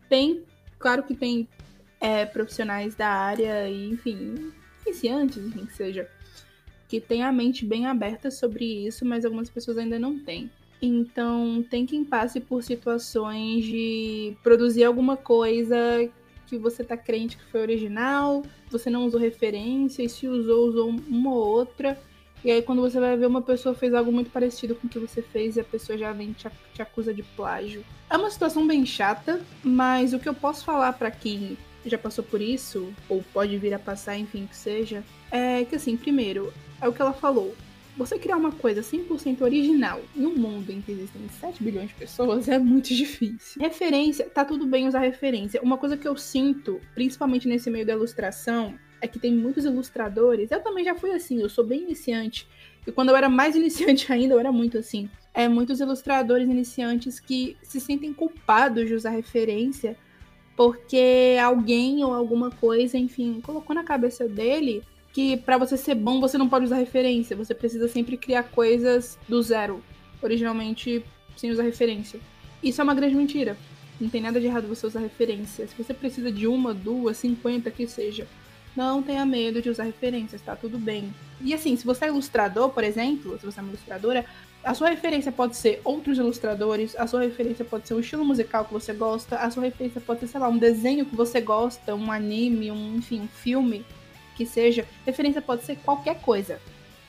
[0.09, 0.43] tem,
[0.79, 1.47] claro que tem
[1.99, 4.51] é, profissionais da área, e, enfim,
[4.85, 6.09] iniciantes, enfim, que seja,
[6.87, 10.49] que tem a mente bem aberta sobre isso, mas algumas pessoas ainda não têm.
[10.81, 15.75] Então, tem quem passe por situações de produzir alguma coisa
[16.47, 20.89] que você tá crente que foi original, você não usou referência, e se usou, usou
[20.89, 21.97] uma ou outra
[22.45, 24.99] e aí quando você vai ver uma pessoa fez algo muito parecido com o que
[24.99, 27.84] você fez e a pessoa já vem te, te acusa de plágio.
[28.07, 32.23] É uma situação bem chata, mas o que eu posso falar para quem já passou
[32.23, 36.88] por isso, ou pode vir a passar, enfim, que seja, é que assim, primeiro, é
[36.88, 37.55] o que ela falou.
[37.97, 41.95] Você criar uma coisa 100% original em um mundo em que existem 7 bilhões de
[41.95, 43.59] pessoas é muito difícil.
[43.59, 45.61] Referência, tá tudo bem usar referência.
[45.63, 50.52] Uma coisa que eu sinto, principalmente nesse meio da ilustração, é que tem muitos ilustradores.
[50.52, 52.48] Eu também já fui assim, eu sou bem iniciante.
[52.86, 55.10] E quando eu era mais iniciante ainda, eu era muito assim.
[55.34, 59.98] É muitos ilustradores iniciantes que se sentem culpados de usar referência
[60.56, 66.19] porque alguém ou alguma coisa, enfim, colocou na cabeça dele que para você ser bom
[66.19, 69.82] você não pode usar referência, você precisa sempre criar coisas do zero,
[70.22, 71.03] originalmente
[71.36, 72.19] sem usar referência.
[72.64, 73.57] Isso é uma grande mentira.
[73.99, 75.68] Não tem nada de errado você usar referência.
[75.68, 78.27] Se você precisa de uma, duas, cinquenta que seja,
[78.76, 81.14] não tenha medo de usar referências, tá tudo bem.
[81.41, 84.26] E assim, se você é ilustrador, por exemplo, se você é uma ilustradora,
[84.64, 88.65] a sua referência pode ser outros ilustradores, a sua referência pode ser um estilo musical
[88.65, 91.93] que você gosta, a sua referência pode ser, sei lá, um desenho que você gosta,
[91.93, 93.85] um anime, um, enfim, um filme
[94.35, 94.85] que seja.
[95.06, 96.60] Referência pode ser qualquer coisa.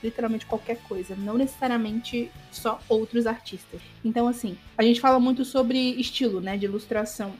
[0.03, 3.81] Literalmente qualquer coisa, não necessariamente só outros artistas.
[4.05, 7.33] Então, assim, a gente fala muito sobre estilo, né, de ilustração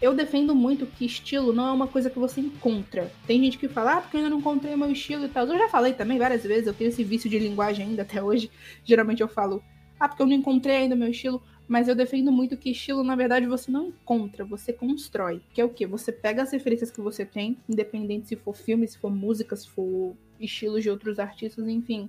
[0.00, 3.10] eu defendo muito que estilo não é uma coisa que você encontra.
[3.26, 5.46] Tem gente que fala, ah, porque eu ainda não encontrei meu estilo e tal.
[5.46, 8.50] Eu já falei também várias vezes, eu tenho esse vício de linguagem ainda até hoje.
[8.84, 9.62] Geralmente eu falo,
[9.98, 11.42] ah, porque eu não encontrei ainda meu estilo.
[11.66, 15.42] Mas eu defendo muito que estilo, na verdade, você não encontra, você constrói.
[15.52, 15.86] Que é o quê?
[15.86, 19.68] Você pega as referências que você tem, independente se for filme, se for música, se
[19.68, 22.08] for estilos de outros artistas, enfim.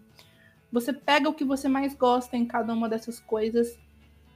[0.72, 3.78] Você pega o que você mais gosta em cada uma dessas coisas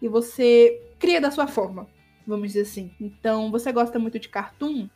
[0.01, 1.87] e você cria da sua forma
[2.25, 2.91] vamos dizer assim.
[2.99, 4.87] Então, você gosta muito de cartoon,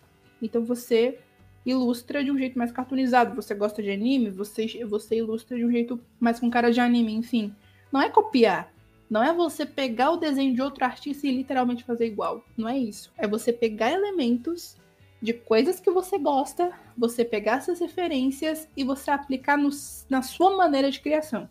[0.41, 1.19] então você
[1.65, 3.35] ilustra de um jeito mais cartoonizado.
[3.35, 7.13] Você gosta de anime, você, você ilustra de um jeito mais com cara de anime,
[7.13, 7.53] enfim.
[7.91, 8.71] Não é copiar.
[9.09, 12.43] Não é você pegar o desenho de outro artista e literalmente fazer igual.
[12.57, 13.11] Não é isso.
[13.17, 14.75] É você pegar elementos
[15.21, 19.69] de coisas que você gosta, você pegar essas referências e você aplicar no,
[20.09, 21.49] na sua maneira de criação.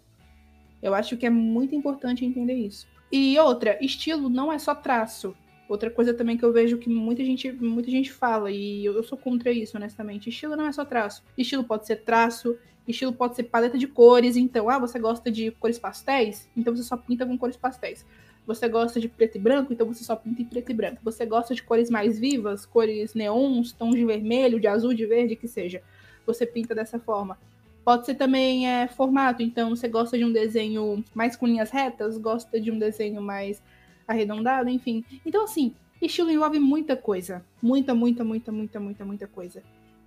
[0.82, 2.86] Eu acho que é muito importante entender isso.
[3.10, 5.34] E outra, estilo não é só traço.
[5.68, 9.02] Outra coisa também que eu vejo que muita gente, muita gente fala, e eu, eu
[9.02, 10.28] sou contra isso, honestamente.
[10.28, 11.24] Estilo não é só traço.
[11.36, 12.56] Estilo pode ser traço,
[12.86, 14.36] estilo pode ser paleta de cores.
[14.36, 16.48] Então, ah, você gosta de cores pastéis?
[16.56, 18.06] Então você só pinta com cores pastéis.
[18.46, 19.72] Você gosta de preto e branco?
[19.72, 21.00] Então você só pinta em preto e branco.
[21.02, 25.34] Você gosta de cores mais vivas, cores neons, tons de vermelho, de azul, de verde,
[25.34, 25.82] que seja.
[26.24, 27.36] Você pinta dessa forma.
[27.84, 32.18] Pode ser também é, formato, então você gosta de um desenho mais com linhas retas,
[32.18, 33.62] gosta de um desenho mais
[34.06, 35.04] arredondado, enfim.
[35.24, 37.44] Então, assim, estilo envolve muita coisa.
[37.62, 39.62] Muita, muita, muita, muita, muita, muita coisa.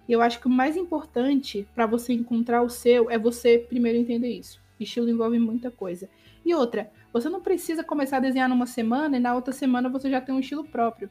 [0.07, 3.97] E eu acho que o mais importante para você encontrar o seu é você primeiro
[3.97, 4.59] entender isso.
[4.79, 6.09] Estilo envolve muita coisa.
[6.43, 10.09] E outra, você não precisa começar a desenhar numa semana e na outra semana você
[10.09, 11.09] já tem um estilo próprio.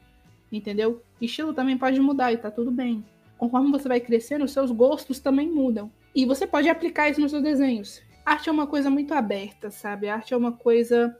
[0.51, 1.01] Entendeu?
[1.21, 3.05] Estilo também pode mudar e tá tudo bem.
[3.37, 5.89] Conforme você vai crescendo, os seus gostos também mudam.
[6.13, 8.01] E você pode aplicar isso nos seus desenhos.
[8.25, 10.09] Arte é uma coisa muito aberta, sabe?
[10.09, 11.15] arte é uma coisa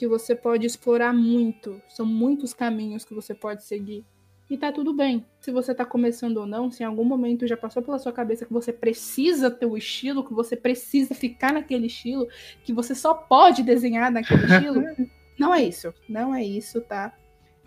[0.00, 1.78] que você pode explorar muito.
[1.86, 4.02] São muitos caminhos que você pode seguir.
[4.48, 5.26] E tá tudo bem.
[5.38, 8.46] Se você tá começando ou não, se em algum momento já passou pela sua cabeça
[8.46, 12.26] que você precisa ter o estilo, que você precisa ficar naquele estilo,
[12.64, 14.82] que você só pode desenhar naquele estilo,
[15.38, 15.92] Não é isso.
[16.08, 17.14] Não é isso, tá?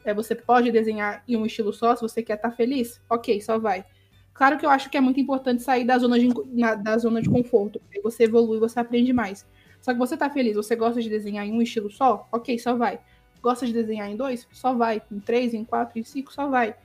[0.04, 3.40] É, você pode desenhar em um estilo só, se você quer estar tá feliz, ok,
[3.42, 3.86] só vai.
[4.34, 7.22] Claro que eu acho que é muito importante sair da zona de, na, da zona
[7.22, 7.80] de conforto.
[7.94, 9.46] Aí você evolui, você aprende mais.
[9.84, 12.76] Só que você tá feliz, você gosta de desenhar em um estilo só, ok, só
[12.76, 13.00] vai.
[13.40, 14.48] Gosta de desenhar em dois?
[14.52, 15.00] Só vai.
[15.12, 16.76] Em três, em quatro, em cinco, só vai.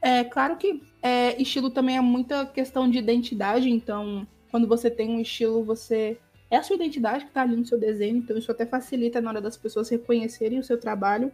[0.00, 5.10] É claro que é, estilo também é muita questão de identidade, então quando você tem
[5.10, 6.16] um estilo, você.
[6.48, 9.30] É a sua identidade que tá ali no seu desenho, então isso até facilita na
[9.30, 11.32] hora das pessoas reconhecerem o seu trabalho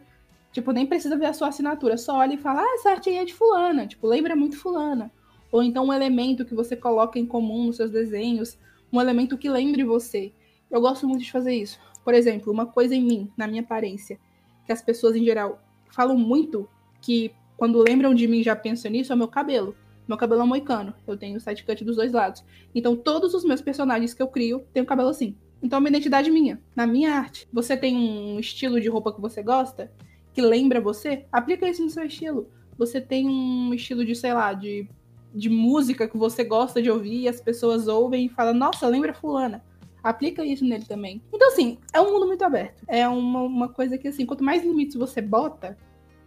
[0.52, 3.18] Tipo, nem precisa ver a sua assinatura, só olha e fala, ah, essa arte aí
[3.18, 5.10] é de fulana, tipo, lembra muito fulana.
[5.52, 8.58] Ou então um elemento que você coloca em comum nos seus desenhos,
[8.92, 10.32] um elemento que lembre você.
[10.70, 11.78] Eu gosto muito de fazer isso.
[12.04, 14.18] Por exemplo, uma coisa em mim, na minha aparência,
[14.64, 15.60] que as pessoas em geral
[15.90, 16.68] falam muito,
[17.00, 19.74] que quando lembram de mim já pensam nisso, é o meu cabelo.
[20.08, 22.44] Meu cabelo é moicano, eu tenho side cut dos dois lados.
[22.74, 25.36] Então todos os meus personagens que eu crio têm o cabelo assim.
[25.62, 27.46] Então é uma identidade minha, na minha arte.
[27.52, 29.90] Você tem um estilo de roupa que você gosta?
[30.32, 32.48] que lembra você, aplica isso no seu estilo.
[32.78, 34.88] Você tem um estilo de, sei lá, de,
[35.34, 39.12] de música que você gosta de ouvir e as pessoas ouvem e falam, nossa, lembra
[39.12, 39.62] fulana.
[40.02, 41.22] Aplica isso nele também.
[41.32, 42.82] Então, assim, é um mundo muito aberto.
[42.86, 45.76] É uma, uma coisa que, assim, quanto mais limites você bota,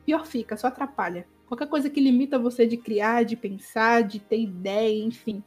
[0.06, 1.26] pior fica, só atrapalha.
[1.48, 5.44] Qualquer coisa que limita você de criar, de pensar, de ter ideia, enfim,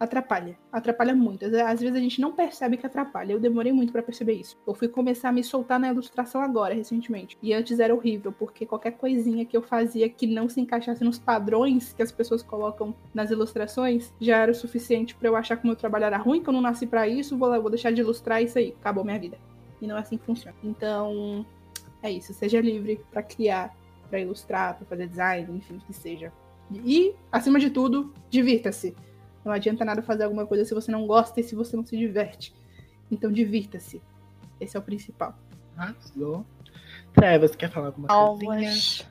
[0.00, 0.58] atrapalha.
[0.72, 1.44] Atrapalha muito.
[1.44, 3.34] Às vezes a gente não percebe que atrapalha.
[3.34, 4.56] Eu demorei muito para perceber isso.
[4.66, 7.36] Eu fui começar a me soltar na ilustração agora, recentemente.
[7.42, 11.18] E antes era horrível, porque qualquer coisinha que eu fazia que não se encaixasse nos
[11.18, 15.64] padrões que as pessoas colocam nas ilustrações já era o suficiente para eu achar que
[15.64, 18.00] o meu trabalho era ruim, que eu não nasci para isso, vou, vou deixar de
[18.00, 18.74] ilustrar isso aí.
[18.80, 19.36] Acabou minha vida.
[19.82, 20.56] E não é assim que funciona.
[20.64, 21.44] Então,
[22.02, 22.32] é isso.
[22.32, 23.76] Seja livre para criar,
[24.08, 26.32] para ilustrar, para fazer design, enfim, que seja.
[26.72, 28.94] E, acima de tudo, divirta-se.
[29.44, 31.96] Não adianta nada fazer alguma coisa se você não gosta e se você não se
[31.96, 32.54] diverte.
[33.10, 34.02] Então divirta-se.
[34.60, 35.34] Esse é o principal.
[35.76, 36.44] Arrasou.
[37.12, 39.08] Trevas, quer falar alguma coisa?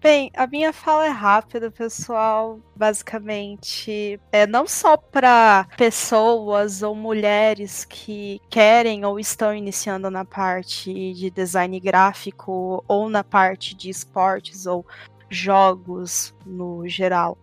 [0.00, 2.60] Bem, a minha fala é rápida, pessoal.
[2.76, 10.92] Basicamente, é não só para pessoas ou mulheres que querem ou estão iniciando na parte
[11.14, 14.86] de design gráfico ou na parte de esportes ou
[15.28, 17.36] jogos no geral.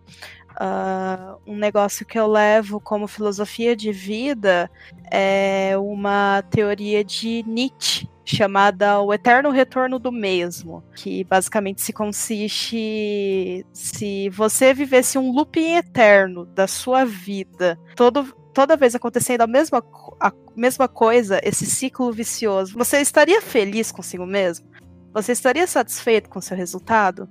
[0.54, 4.70] Uh, um negócio que eu levo como filosofia de vida
[5.10, 13.66] é uma teoria de Nietzsche chamada O Eterno Retorno do Mesmo, que basicamente se consiste
[13.72, 18.24] se você vivesse um looping eterno da sua vida, todo,
[18.54, 19.84] toda vez acontecendo a mesma,
[20.18, 24.66] a mesma coisa, esse ciclo vicioso, você estaria feliz consigo mesmo?
[25.12, 27.28] Você estaria satisfeito com seu resultado?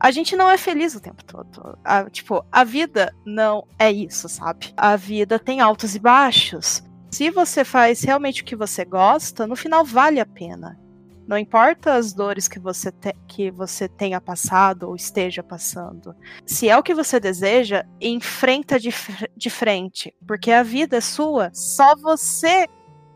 [0.00, 1.78] A gente não é feliz o tempo todo.
[1.84, 4.72] A, tipo, a vida não é isso, sabe?
[4.74, 6.82] A vida tem altos e baixos.
[7.12, 10.80] Se você faz realmente o que você gosta, no final vale a pena.
[11.28, 16.14] Não importa as dores que você, te, que você tenha passado ou esteja passando.
[16.46, 18.88] Se é o que você deseja, enfrenta de,
[19.36, 20.14] de frente.
[20.26, 21.50] Porque a vida é sua.
[21.52, 22.66] Só você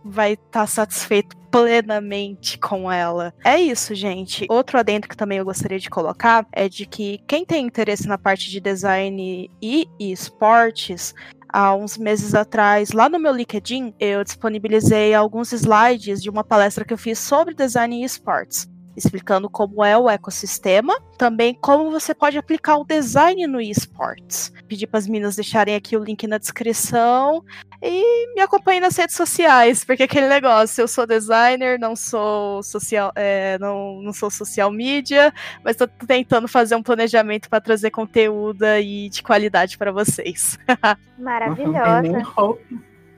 [0.05, 3.32] vai estar tá satisfeito plenamente com ela.
[3.44, 4.44] É isso, gente.
[4.48, 8.18] Outro adendo que também eu gostaria de colocar é de que quem tem interesse na
[8.18, 11.14] parte de design e esportes,
[11.48, 16.85] há uns meses atrás, lá no meu LinkedIn, eu disponibilizei alguns slides de uma palestra
[16.85, 22.14] que eu fiz sobre design e esportes explicando como é o ecossistema, também como você
[22.14, 24.52] pode aplicar o design no esportes.
[24.68, 27.44] Pedi para as meninas deixarem aqui o link na descrição
[27.82, 33.12] e me acompanhem nas redes sociais, porque aquele negócio, eu sou designer, não sou social,
[33.14, 38.64] é, não, não sou social media, mas estou tentando fazer um planejamento para trazer conteúdo
[38.64, 40.58] e de qualidade para vocês.
[41.18, 42.02] Maravilhosa.
[42.02, 42.62] Não tem nem roupa,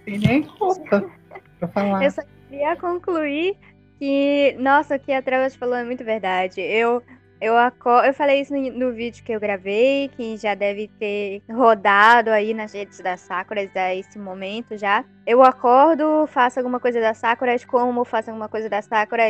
[0.04, 1.04] tem nem roupa
[1.58, 2.04] para falar.
[2.04, 3.56] Eu só queria concluir
[3.98, 6.60] que, nossa, o que a Trevas falou é muito verdade.
[6.60, 7.02] Eu
[7.40, 7.55] eu,
[8.05, 12.55] eu falei isso no, no, vídeo que eu gravei, que já deve ter rodado aí
[12.55, 15.05] nas redes da Sakura a esse momento já.
[15.27, 19.24] Eu acordo, faço alguma coisa da Sakura, como, faço alguma coisa da Sakura,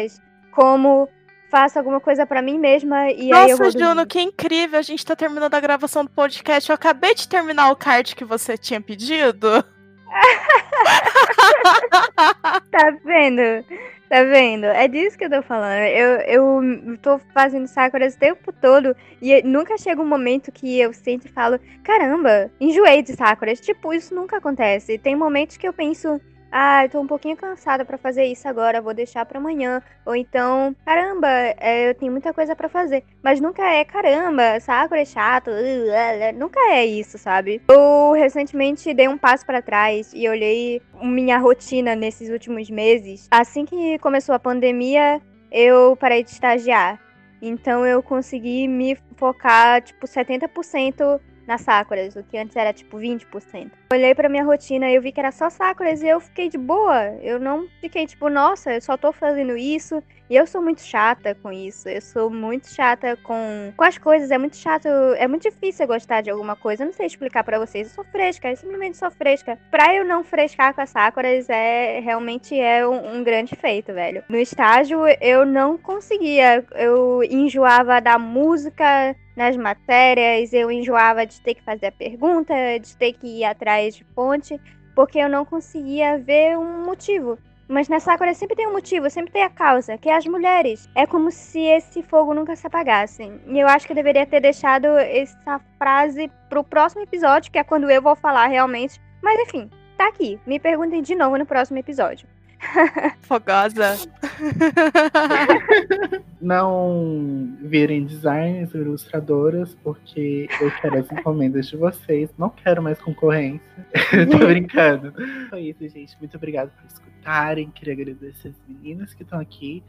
[0.52, 1.08] como,
[1.50, 4.78] faço alguma coisa para mim mesma e Nossa, aí eu vou Juno, que incrível!
[4.78, 6.70] A gente tá terminando a gravação do podcast.
[6.70, 9.64] Eu acabei de terminar o card que você tinha pedido.
[12.70, 13.64] tá vendo?
[14.08, 14.66] Tá vendo?
[14.66, 15.82] É disso que eu tô falando.
[15.82, 20.92] Eu, eu tô fazendo Sakura o tempo todo e nunca chega um momento que eu
[20.92, 23.54] sempre falo: caramba, enjoei de Sakura.
[23.56, 24.96] Tipo, isso nunca acontece.
[24.96, 26.20] Tem momentos que eu penso
[26.50, 29.82] ah, eu tô um pouquinho cansada para fazer isso agora, vou deixar para amanhã.
[30.04, 33.04] Ou então, caramba, é, eu tenho muita coisa para fazer.
[33.22, 35.50] Mas nunca é, caramba, Sakura é chato.
[35.50, 37.60] Uh, uh, uh, nunca é isso, sabe?
[37.68, 43.28] Eu recentemente dei um passo para trás e olhei minha rotina nesses últimos meses.
[43.30, 45.20] Assim que começou a pandemia,
[45.50, 47.00] eu parei de estagiar.
[47.42, 53.70] Então eu consegui me focar, tipo, 70% nas Sakuras, o que antes era tipo 20%.
[53.92, 56.58] Olhei pra minha rotina e eu vi que era só Sakuras e eu fiquei de
[56.58, 57.10] boa.
[57.22, 60.02] Eu não fiquei tipo, nossa, eu só tô fazendo isso.
[60.28, 61.88] E eu sou muito chata com isso.
[61.88, 64.30] Eu sou muito chata com, com as coisas.
[64.32, 64.88] É muito chato.
[65.16, 66.82] É muito difícil gostar de alguma coisa.
[66.82, 67.88] Eu não sei explicar para vocês.
[67.88, 68.50] Eu sou fresca.
[68.50, 69.56] Eu simplesmente sou fresca.
[69.70, 74.24] Pra eu não frescar com as Sakuras é realmente é um, um grande feito, velho.
[74.28, 76.64] No estágio eu não conseguia.
[76.74, 82.96] Eu enjoava da música nas matérias, eu enjoava de ter que fazer a pergunta, de
[82.96, 84.58] ter que ir atrás de fonte,
[84.94, 87.38] porque eu não conseguia ver um motivo.
[87.68, 90.88] Mas na Sakura sempre tem um motivo, sempre tem a causa, que é as mulheres.
[90.94, 93.30] É como se esse fogo nunca se apagasse.
[93.46, 97.64] E eu acho que eu deveria ter deixado essa frase pro próximo episódio, que é
[97.64, 99.00] quando eu vou falar realmente.
[99.20, 99.68] Mas enfim,
[99.98, 100.40] tá aqui.
[100.46, 102.35] Me perguntem de novo no próximo episódio.
[103.22, 103.96] Fogosa.
[106.40, 112.30] Não virem designers ou ilustradoras, porque eu quero as encomendas de vocês.
[112.38, 113.60] Não quero mais concorrência.
[114.30, 115.12] Tô brincando.
[115.48, 116.16] Foi isso, gente.
[116.18, 117.70] Muito obrigado por escutarem.
[117.70, 119.82] Queria agradecer as meninas que estão aqui.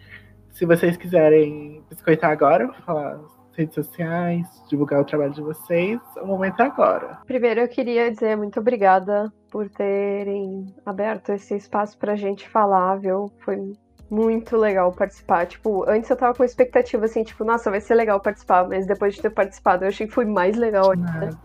[0.51, 3.19] Se vocês quiserem biscoitar agora, falar
[3.57, 5.99] redes sociais, divulgar o trabalho de vocês.
[6.21, 7.17] O momento é agora.
[7.25, 13.31] Primeiro, eu queria dizer muito obrigada por terem aberto esse espaço pra gente falar, viu?
[13.39, 13.73] Foi
[14.07, 15.47] muito legal participar.
[15.47, 19.15] Tipo, antes eu tava com expectativa assim, tipo, nossa, vai ser legal participar, mas depois
[19.15, 21.11] de ter participado, eu achei que foi mais legal ainda.
[21.11, 21.39] Nada.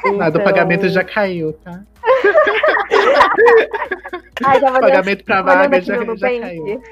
[0.00, 0.16] Então...
[0.16, 1.84] Nada, o pagamento já caiu, tá?
[4.44, 6.82] Ai, o pagamento pra vaga já, já caiu.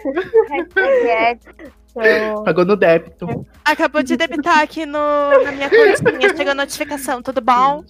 [0.52, 2.44] Então...
[2.44, 3.44] Pagou no débito.
[3.64, 5.00] Acabou de debitar aqui no,
[5.42, 6.36] na minha continha.
[6.36, 7.82] Chegou a notificação, tudo bom?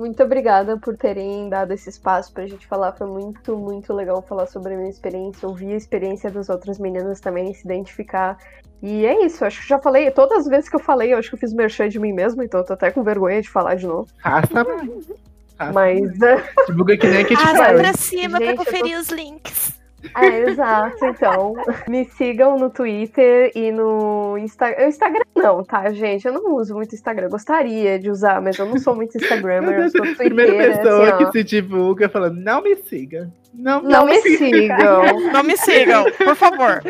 [0.00, 2.92] Muito obrigada por terem dado esse espaço pra gente falar.
[2.92, 7.20] Foi muito, muito legal falar sobre a minha experiência, ouvir a experiência das outras meninas
[7.20, 8.38] também, se identificar.
[8.82, 11.28] E é isso, acho que já falei, todas as vezes que eu falei, eu acho
[11.28, 13.74] que eu fiz merchan de mim mesmo, então eu tô até com vergonha de falar
[13.74, 14.08] de novo.
[14.16, 14.64] Raça.
[15.74, 16.12] Mas.
[16.66, 17.78] Divulga que nem a Katy Perry.
[17.78, 19.00] pra cima gente, pra conferir tô...
[19.00, 19.79] os links.
[20.16, 21.04] É, exato.
[21.04, 21.54] Então,
[21.88, 24.86] me sigam no Twitter e no Instagram.
[24.86, 26.26] Instagram não, tá, gente?
[26.26, 27.26] Eu não uso muito Instagram.
[27.26, 29.78] Eu gostaria de usar, mas eu não sou muito Instagrammer.
[29.78, 30.26] Eu sou Twitter.
[30.26, 33.30] Primeira pessoa assim, que se divulga falando, não me siga.
[33.52, 35.30] Não, não, não me sigam.
[35.32, 36.82] não me sigam, por favor.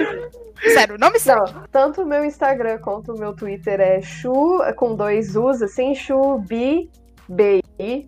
[0.74, 1.45] Sério, não me sigam.
[1.45, 5.95] Não, tanto o meu Instagram quanto o meu Twitter é chu, com dois U's, assim,
[5.95, 6.91] chu, bi,
[7.28, 7.62] bi,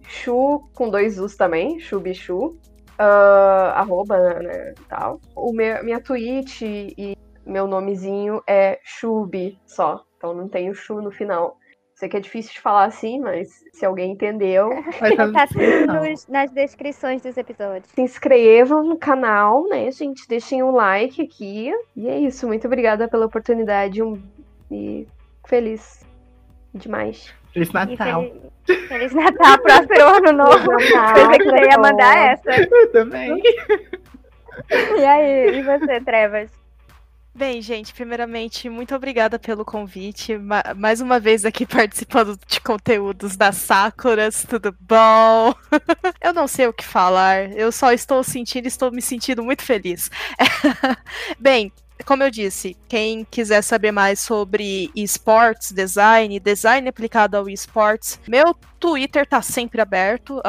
[0.07, 2.55] chu, com dois U's também, chu, bichu
[3.03, 5.20] uh, arroba, né, tal.
[5.35, 11.03] O meu, minha Twitch e meu nomezinho é Chubi só, então não tem o Chu
[11.03, 11.57] no final.
[11.95, 14.70] Sei que é difícil de falar assim, mas se alguém entendeu.
[15.33, 15.93] tá tudo
[16.29, 17.93] nas descrições dos episódios.
[17.95, 20.27] Se inscrevam no canal, né, gente?
[20.27, 21.73] Deixem um like aqui.
[21.95, 22.47] E é isso.
[22.49, 24.03] Muito obrigada pela oportunidade.
[24.03, 24.20] Um...
[24.69, 25.07] E
[25.47, 26.05] feliz
[26.74, 27.33] demais.
[27.53, 28.31] Feliz Natal.
[28.65, 30.77] Feliz, Feliz Natal, próximo ano novo.
[30.77, 32.51] Pensei que você ia mandar essa.
[32.51, 33.43] Eu também.
[34.70, 36.51] E aí, e você, Trevas?
[37.35, 40.39] Bem, gente, primeiramente, muito obrigada pelo convite.
[40.77, 45.55] Mais uma vez aqui participando de conteúdos das Sakuras, tudo bom?
[46.20, 50.11] Eu não sei o que falar, eu só estou sentindo, estou me sentindo muito feliz.
[51.41, 51.73] Bem,
[52.05, 58.55] como eu disse, quem quiser saber mais sobre esportes, design, design aplicado ao esportes, meu
[58.81, 60.43] Twitter tá sempre aberto,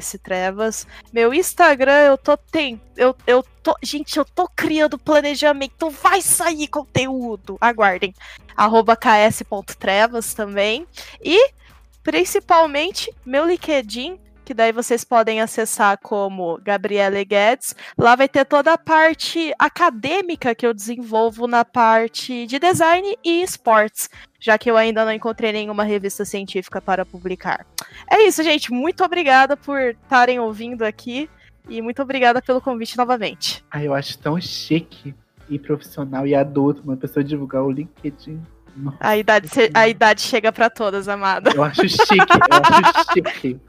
[0.00, 0.86] kstrevas.
[1.12, 6.68] Meu Instagram, eu tô tem, eu, eu tô, gente, eu tô criando planejamento, vai sair
[6.68, 7.56] conteúdo.
[7.60, 8.12] Aguardem.
[8.54, 10.86] ks.trevas também.
[11.22, 11.50] E
[12.02, 17.74] principalmente meu LinkedIn que daí vocês podem acessar como Gabriele Guedes.
[17.96, 23.42] Lá vai ter toda a parte acadêmica que eu desenvolvo na parte de design e
[23.42, 24.08] esportes,
[24.40, 27.66] já que eu ainda não encontrei nenhuma revista científica para publicar.
[28.10, 28.72] É isso, gente.
[28.72, 31.28] Muito obrigada por estarem ouvindo aqui
[31.68, 33.64] e muito obrigada pelo convite novamente.
[33.70, 35.14] Ah, eu acho tão chique
[35.48, 38.40] e profissional e adulto uma pessoa divulgar o LinkedIn.
[38.98, 41.52] a idade, a idade chega para todas, amada.
[41.54, 43.60] Eu acho chique, eu acho chique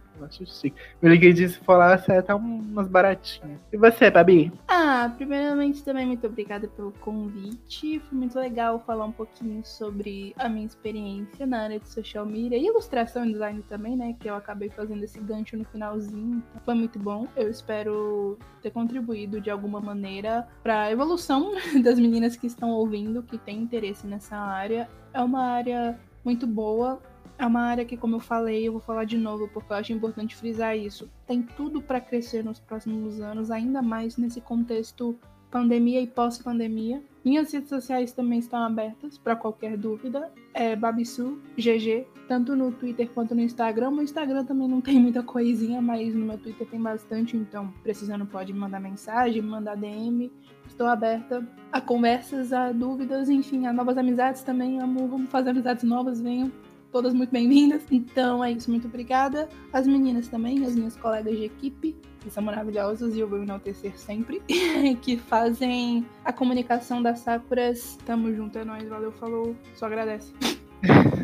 [1.02, 3.60] LinkedIn, se for lá, sai até umas baratinhas.
[3.72, 4.52] E você, Babi?
[4.68, 8.00] Ah, primeiramente também muito obrigada pelo convite.
[8.00, 12.58] Foi muito legal falar um pouquinho sobre a minha experiência na área de social media
[12.58, 14.16] e ilustração e design também, né?
[14.20, 16.44] Que eu acabei fazendo esse gancho no finalzinho.
[16.52, 17.28] Então foi muito bom.
[17.36, 23.24] Eu espero ter contribuído de alguma maneira para a evolução das meninas que estão ouvindo,
[23.24, 24.90] que têm interesse nessa área.
[25.14, 27.02] É uma área muito boa,
[27.38, 29.94] é uma área que, como eu falei, eu vou falar de novo porque eu acho
[29.94, 31.10] importante frisar isso.
[31.26, 35.18] Tem tudo para crescer nos próximos anos, ainda mais nesse contexto
[35.54, 37.04] pandemia e pós-pandemia.
[37.24, 40.32] Minhas redes sociais também estão abertas para qualquer dúvida.
[40.52, 43.92] É Babisu GG, tanto no Twitter quanto no Instagram.
[43.92, 48.26] No Instagram também não tem muita coisinha, mas no meu Twitter tem bastante, então precisando
[48.26, 50.32] pode me mandar mensagem, me mandar DM.
[50.68, 54.82] Estou aberta a conversas, a dúvidas, enfim, a novas amizades também.
[54.82, 56.52] Amo, vamos fazer amizades novas, venham
[56.94, 57.82] todas muito bem-vindas.
[57.92, 59.50] Então é isso, muito obrigada.
[59.74, 63.98] As meninas também, as minhas colegas de equipe, que são maravilhosas e eu vou enaltecer
[63.98, 64.42] sempre,
[65.02, 67.98] que fazem a comunicação das Sakuras.
[68.06, 70.32] Tamo junto, é nóis, valeu, falou, só agradece.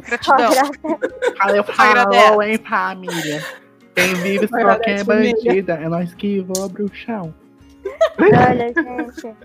[0.05, 0.71] Gratidão.
[1.37, 3.45] Valeu, falou, hein, família.
[3.93, 5.73] Quem vive só quem é bandida.
[5.73, 7.33] É nós que voa bruxão.
[8.17, 9.37] Olha, gente.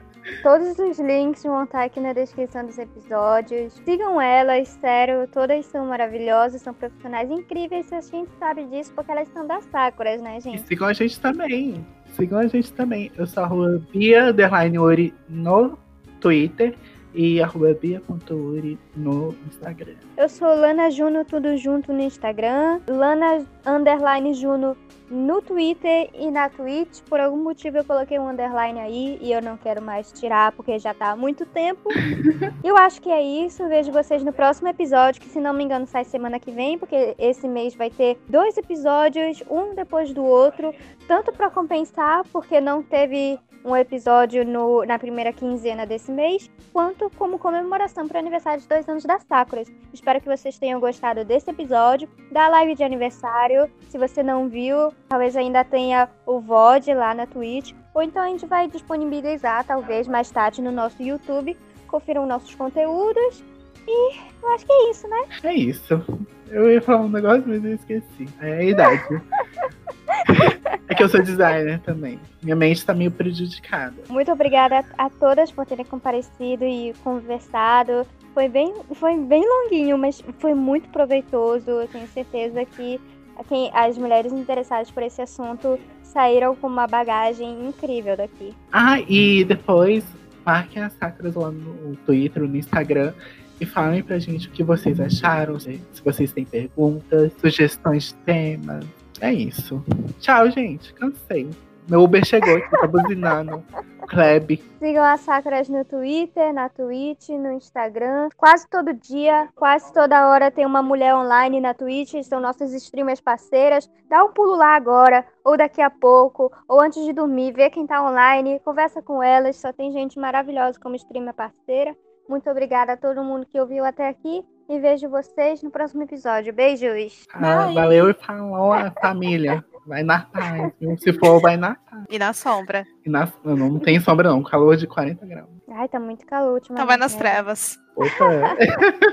[0.42, 3.74] Todos os links vão estar aqui na descrição dos episódios.
[3.84, 7.92] Sigam elas, sério, todas são maravilhosas, são profissionais incríveis.
[7.92, 10.62] A gente sabe disso porque elas são das Sakuras, né, gente?
[10.62, 11.86] E sigam a gente também.
[12.12, 13.12] Sigam a gente também.
[13.16, 15.78] Eu sou a Bia Underline Ori no
[16.20, 16.74] Twitter
[17.14, 19.94] e arroba bia.uri no Instagram.
[20.16, 22.80] Eu sou Lana Juno, tudo junto no Instagram.
[22.88, 24.76] Lana Underline Juno
[25.10, 27.00] no Twitter e na Twitch.
[27.02, 30.78] Por algum motivo eu coloquei um underline aí e eu não quero mais tirar porque
[30.78, 31.88] já tá há muito tempo.
[32.64, 33.66] eu acho que é isso.
[33.68, 37.14] Vejo vocês no próximo episódio, que se não me engano sai semana que vem, porque
[37.18, 40.74] esse mês vai ter dois episódios, um depois do outro,
[41.06, 47.10] tanto para compensar porque não teve um episódio no, na primeira quinzena desse mês, quanto
[47.16, 49.72] como comemoração para o aniversário de dois anos da Sakuras.
[49.92, 53.70] Espero que vocês tenham gostado desse episódio, da live de aniversário.
[53.88, 58.28] Se você não viu, talvez ainda tenha o VOD lá na Twitch, ou então a
[58.28, 61.56] gente vai disponibilizar, talvez mais tarde, no nosso YouTube.
[61.86, 63.42] Confiram nossos conteúdos.
[63.86, 65.24] E eu acho que é isso, né?
[65.42, 66.04] É isso.
[66.48, 68.26] Eu ia falar um negócio, mas eu esqueci.
[68.40, 69.22] É a idade.
[70.88, 72.18] é que eu sou designer também.
[72.42, 73.94] Minha mente está meio prejudicada.
[74.08, 78.06] Muito obrigada a, todas por terem comparecido e conversado.
[78.32, 81.70] Foi bem, foi bem longuinho, mas foi muito proveitoso.
[81.70, 83.00] Eu tenho certeza que
[83.48, 88.54] quem, as mulheres interessadas por esse assunto saíram com uma bagagem incrível daqui.
[88.72, 90.04] Ah, e depois
[90.44, 93.12] marquem as sacras lá no Twitter, no Instagram
[93.60, 98.84] e falem pra gente o que vocês acharam, se vocês têm perguntas, sugestões de temas.
[99.24, 99.82] É isso.
[100.20, 100.92] Tchau, gente.
[100.92, 101.48] Cansei.
[101.88, 103.64] Meu Uber chegou aqui, tá buzinando.
[104.06, 104.62] Kleb.
[104.78, 108.28] Sigam as Sacras no Twitter, na Twitch, no Instagram.
[108.36, 112.22] Quase todo dia, quase toda hora tem uma mulher online na Twitch.
[112.22, 113.88] São nossas streamers parceiras.
[114.10, 117.54] Dá um pulo lá agora, ou daqui a pouco, ou antes de dormir.
[117.54, 119.56] Vê quem tá online, conversa com elas.
[119.56, 121.96] Só tem gente maravilhosa como streamer parceira.
[122.28, 126.52] Muito obrigada a todo mundo que ouviu até aqui e vejo vocês no próximo episódio.
[126.52, 127.26] Beijos.
[127.32, 129.64] Ah, valeu e falou a família.
[129.86, 130.72] Vai na paz.
[130.98, 132.04] Se for, vai na paz.
[132.08, 132.86] E na sombra.
[133.04, 134.42] E na, não, não tem sombra, não.
[134.42, 135.48] Calor de 40 graus.
[135.70, 136.60] Ai, tá muito calor.
[136.70, 137.18] Então vai nas né?
[137.18, 137.78] trevas.
[137.96, 138.56] Opa.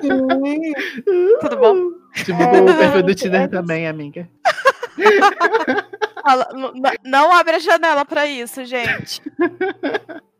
[1.41, 1.75] Tudo bom?
[2.23, 4.29] Divulgou é, o perfil do Tinder é, também, amiga.
[7.03, 9.21] não abre a janela pra isso, gente.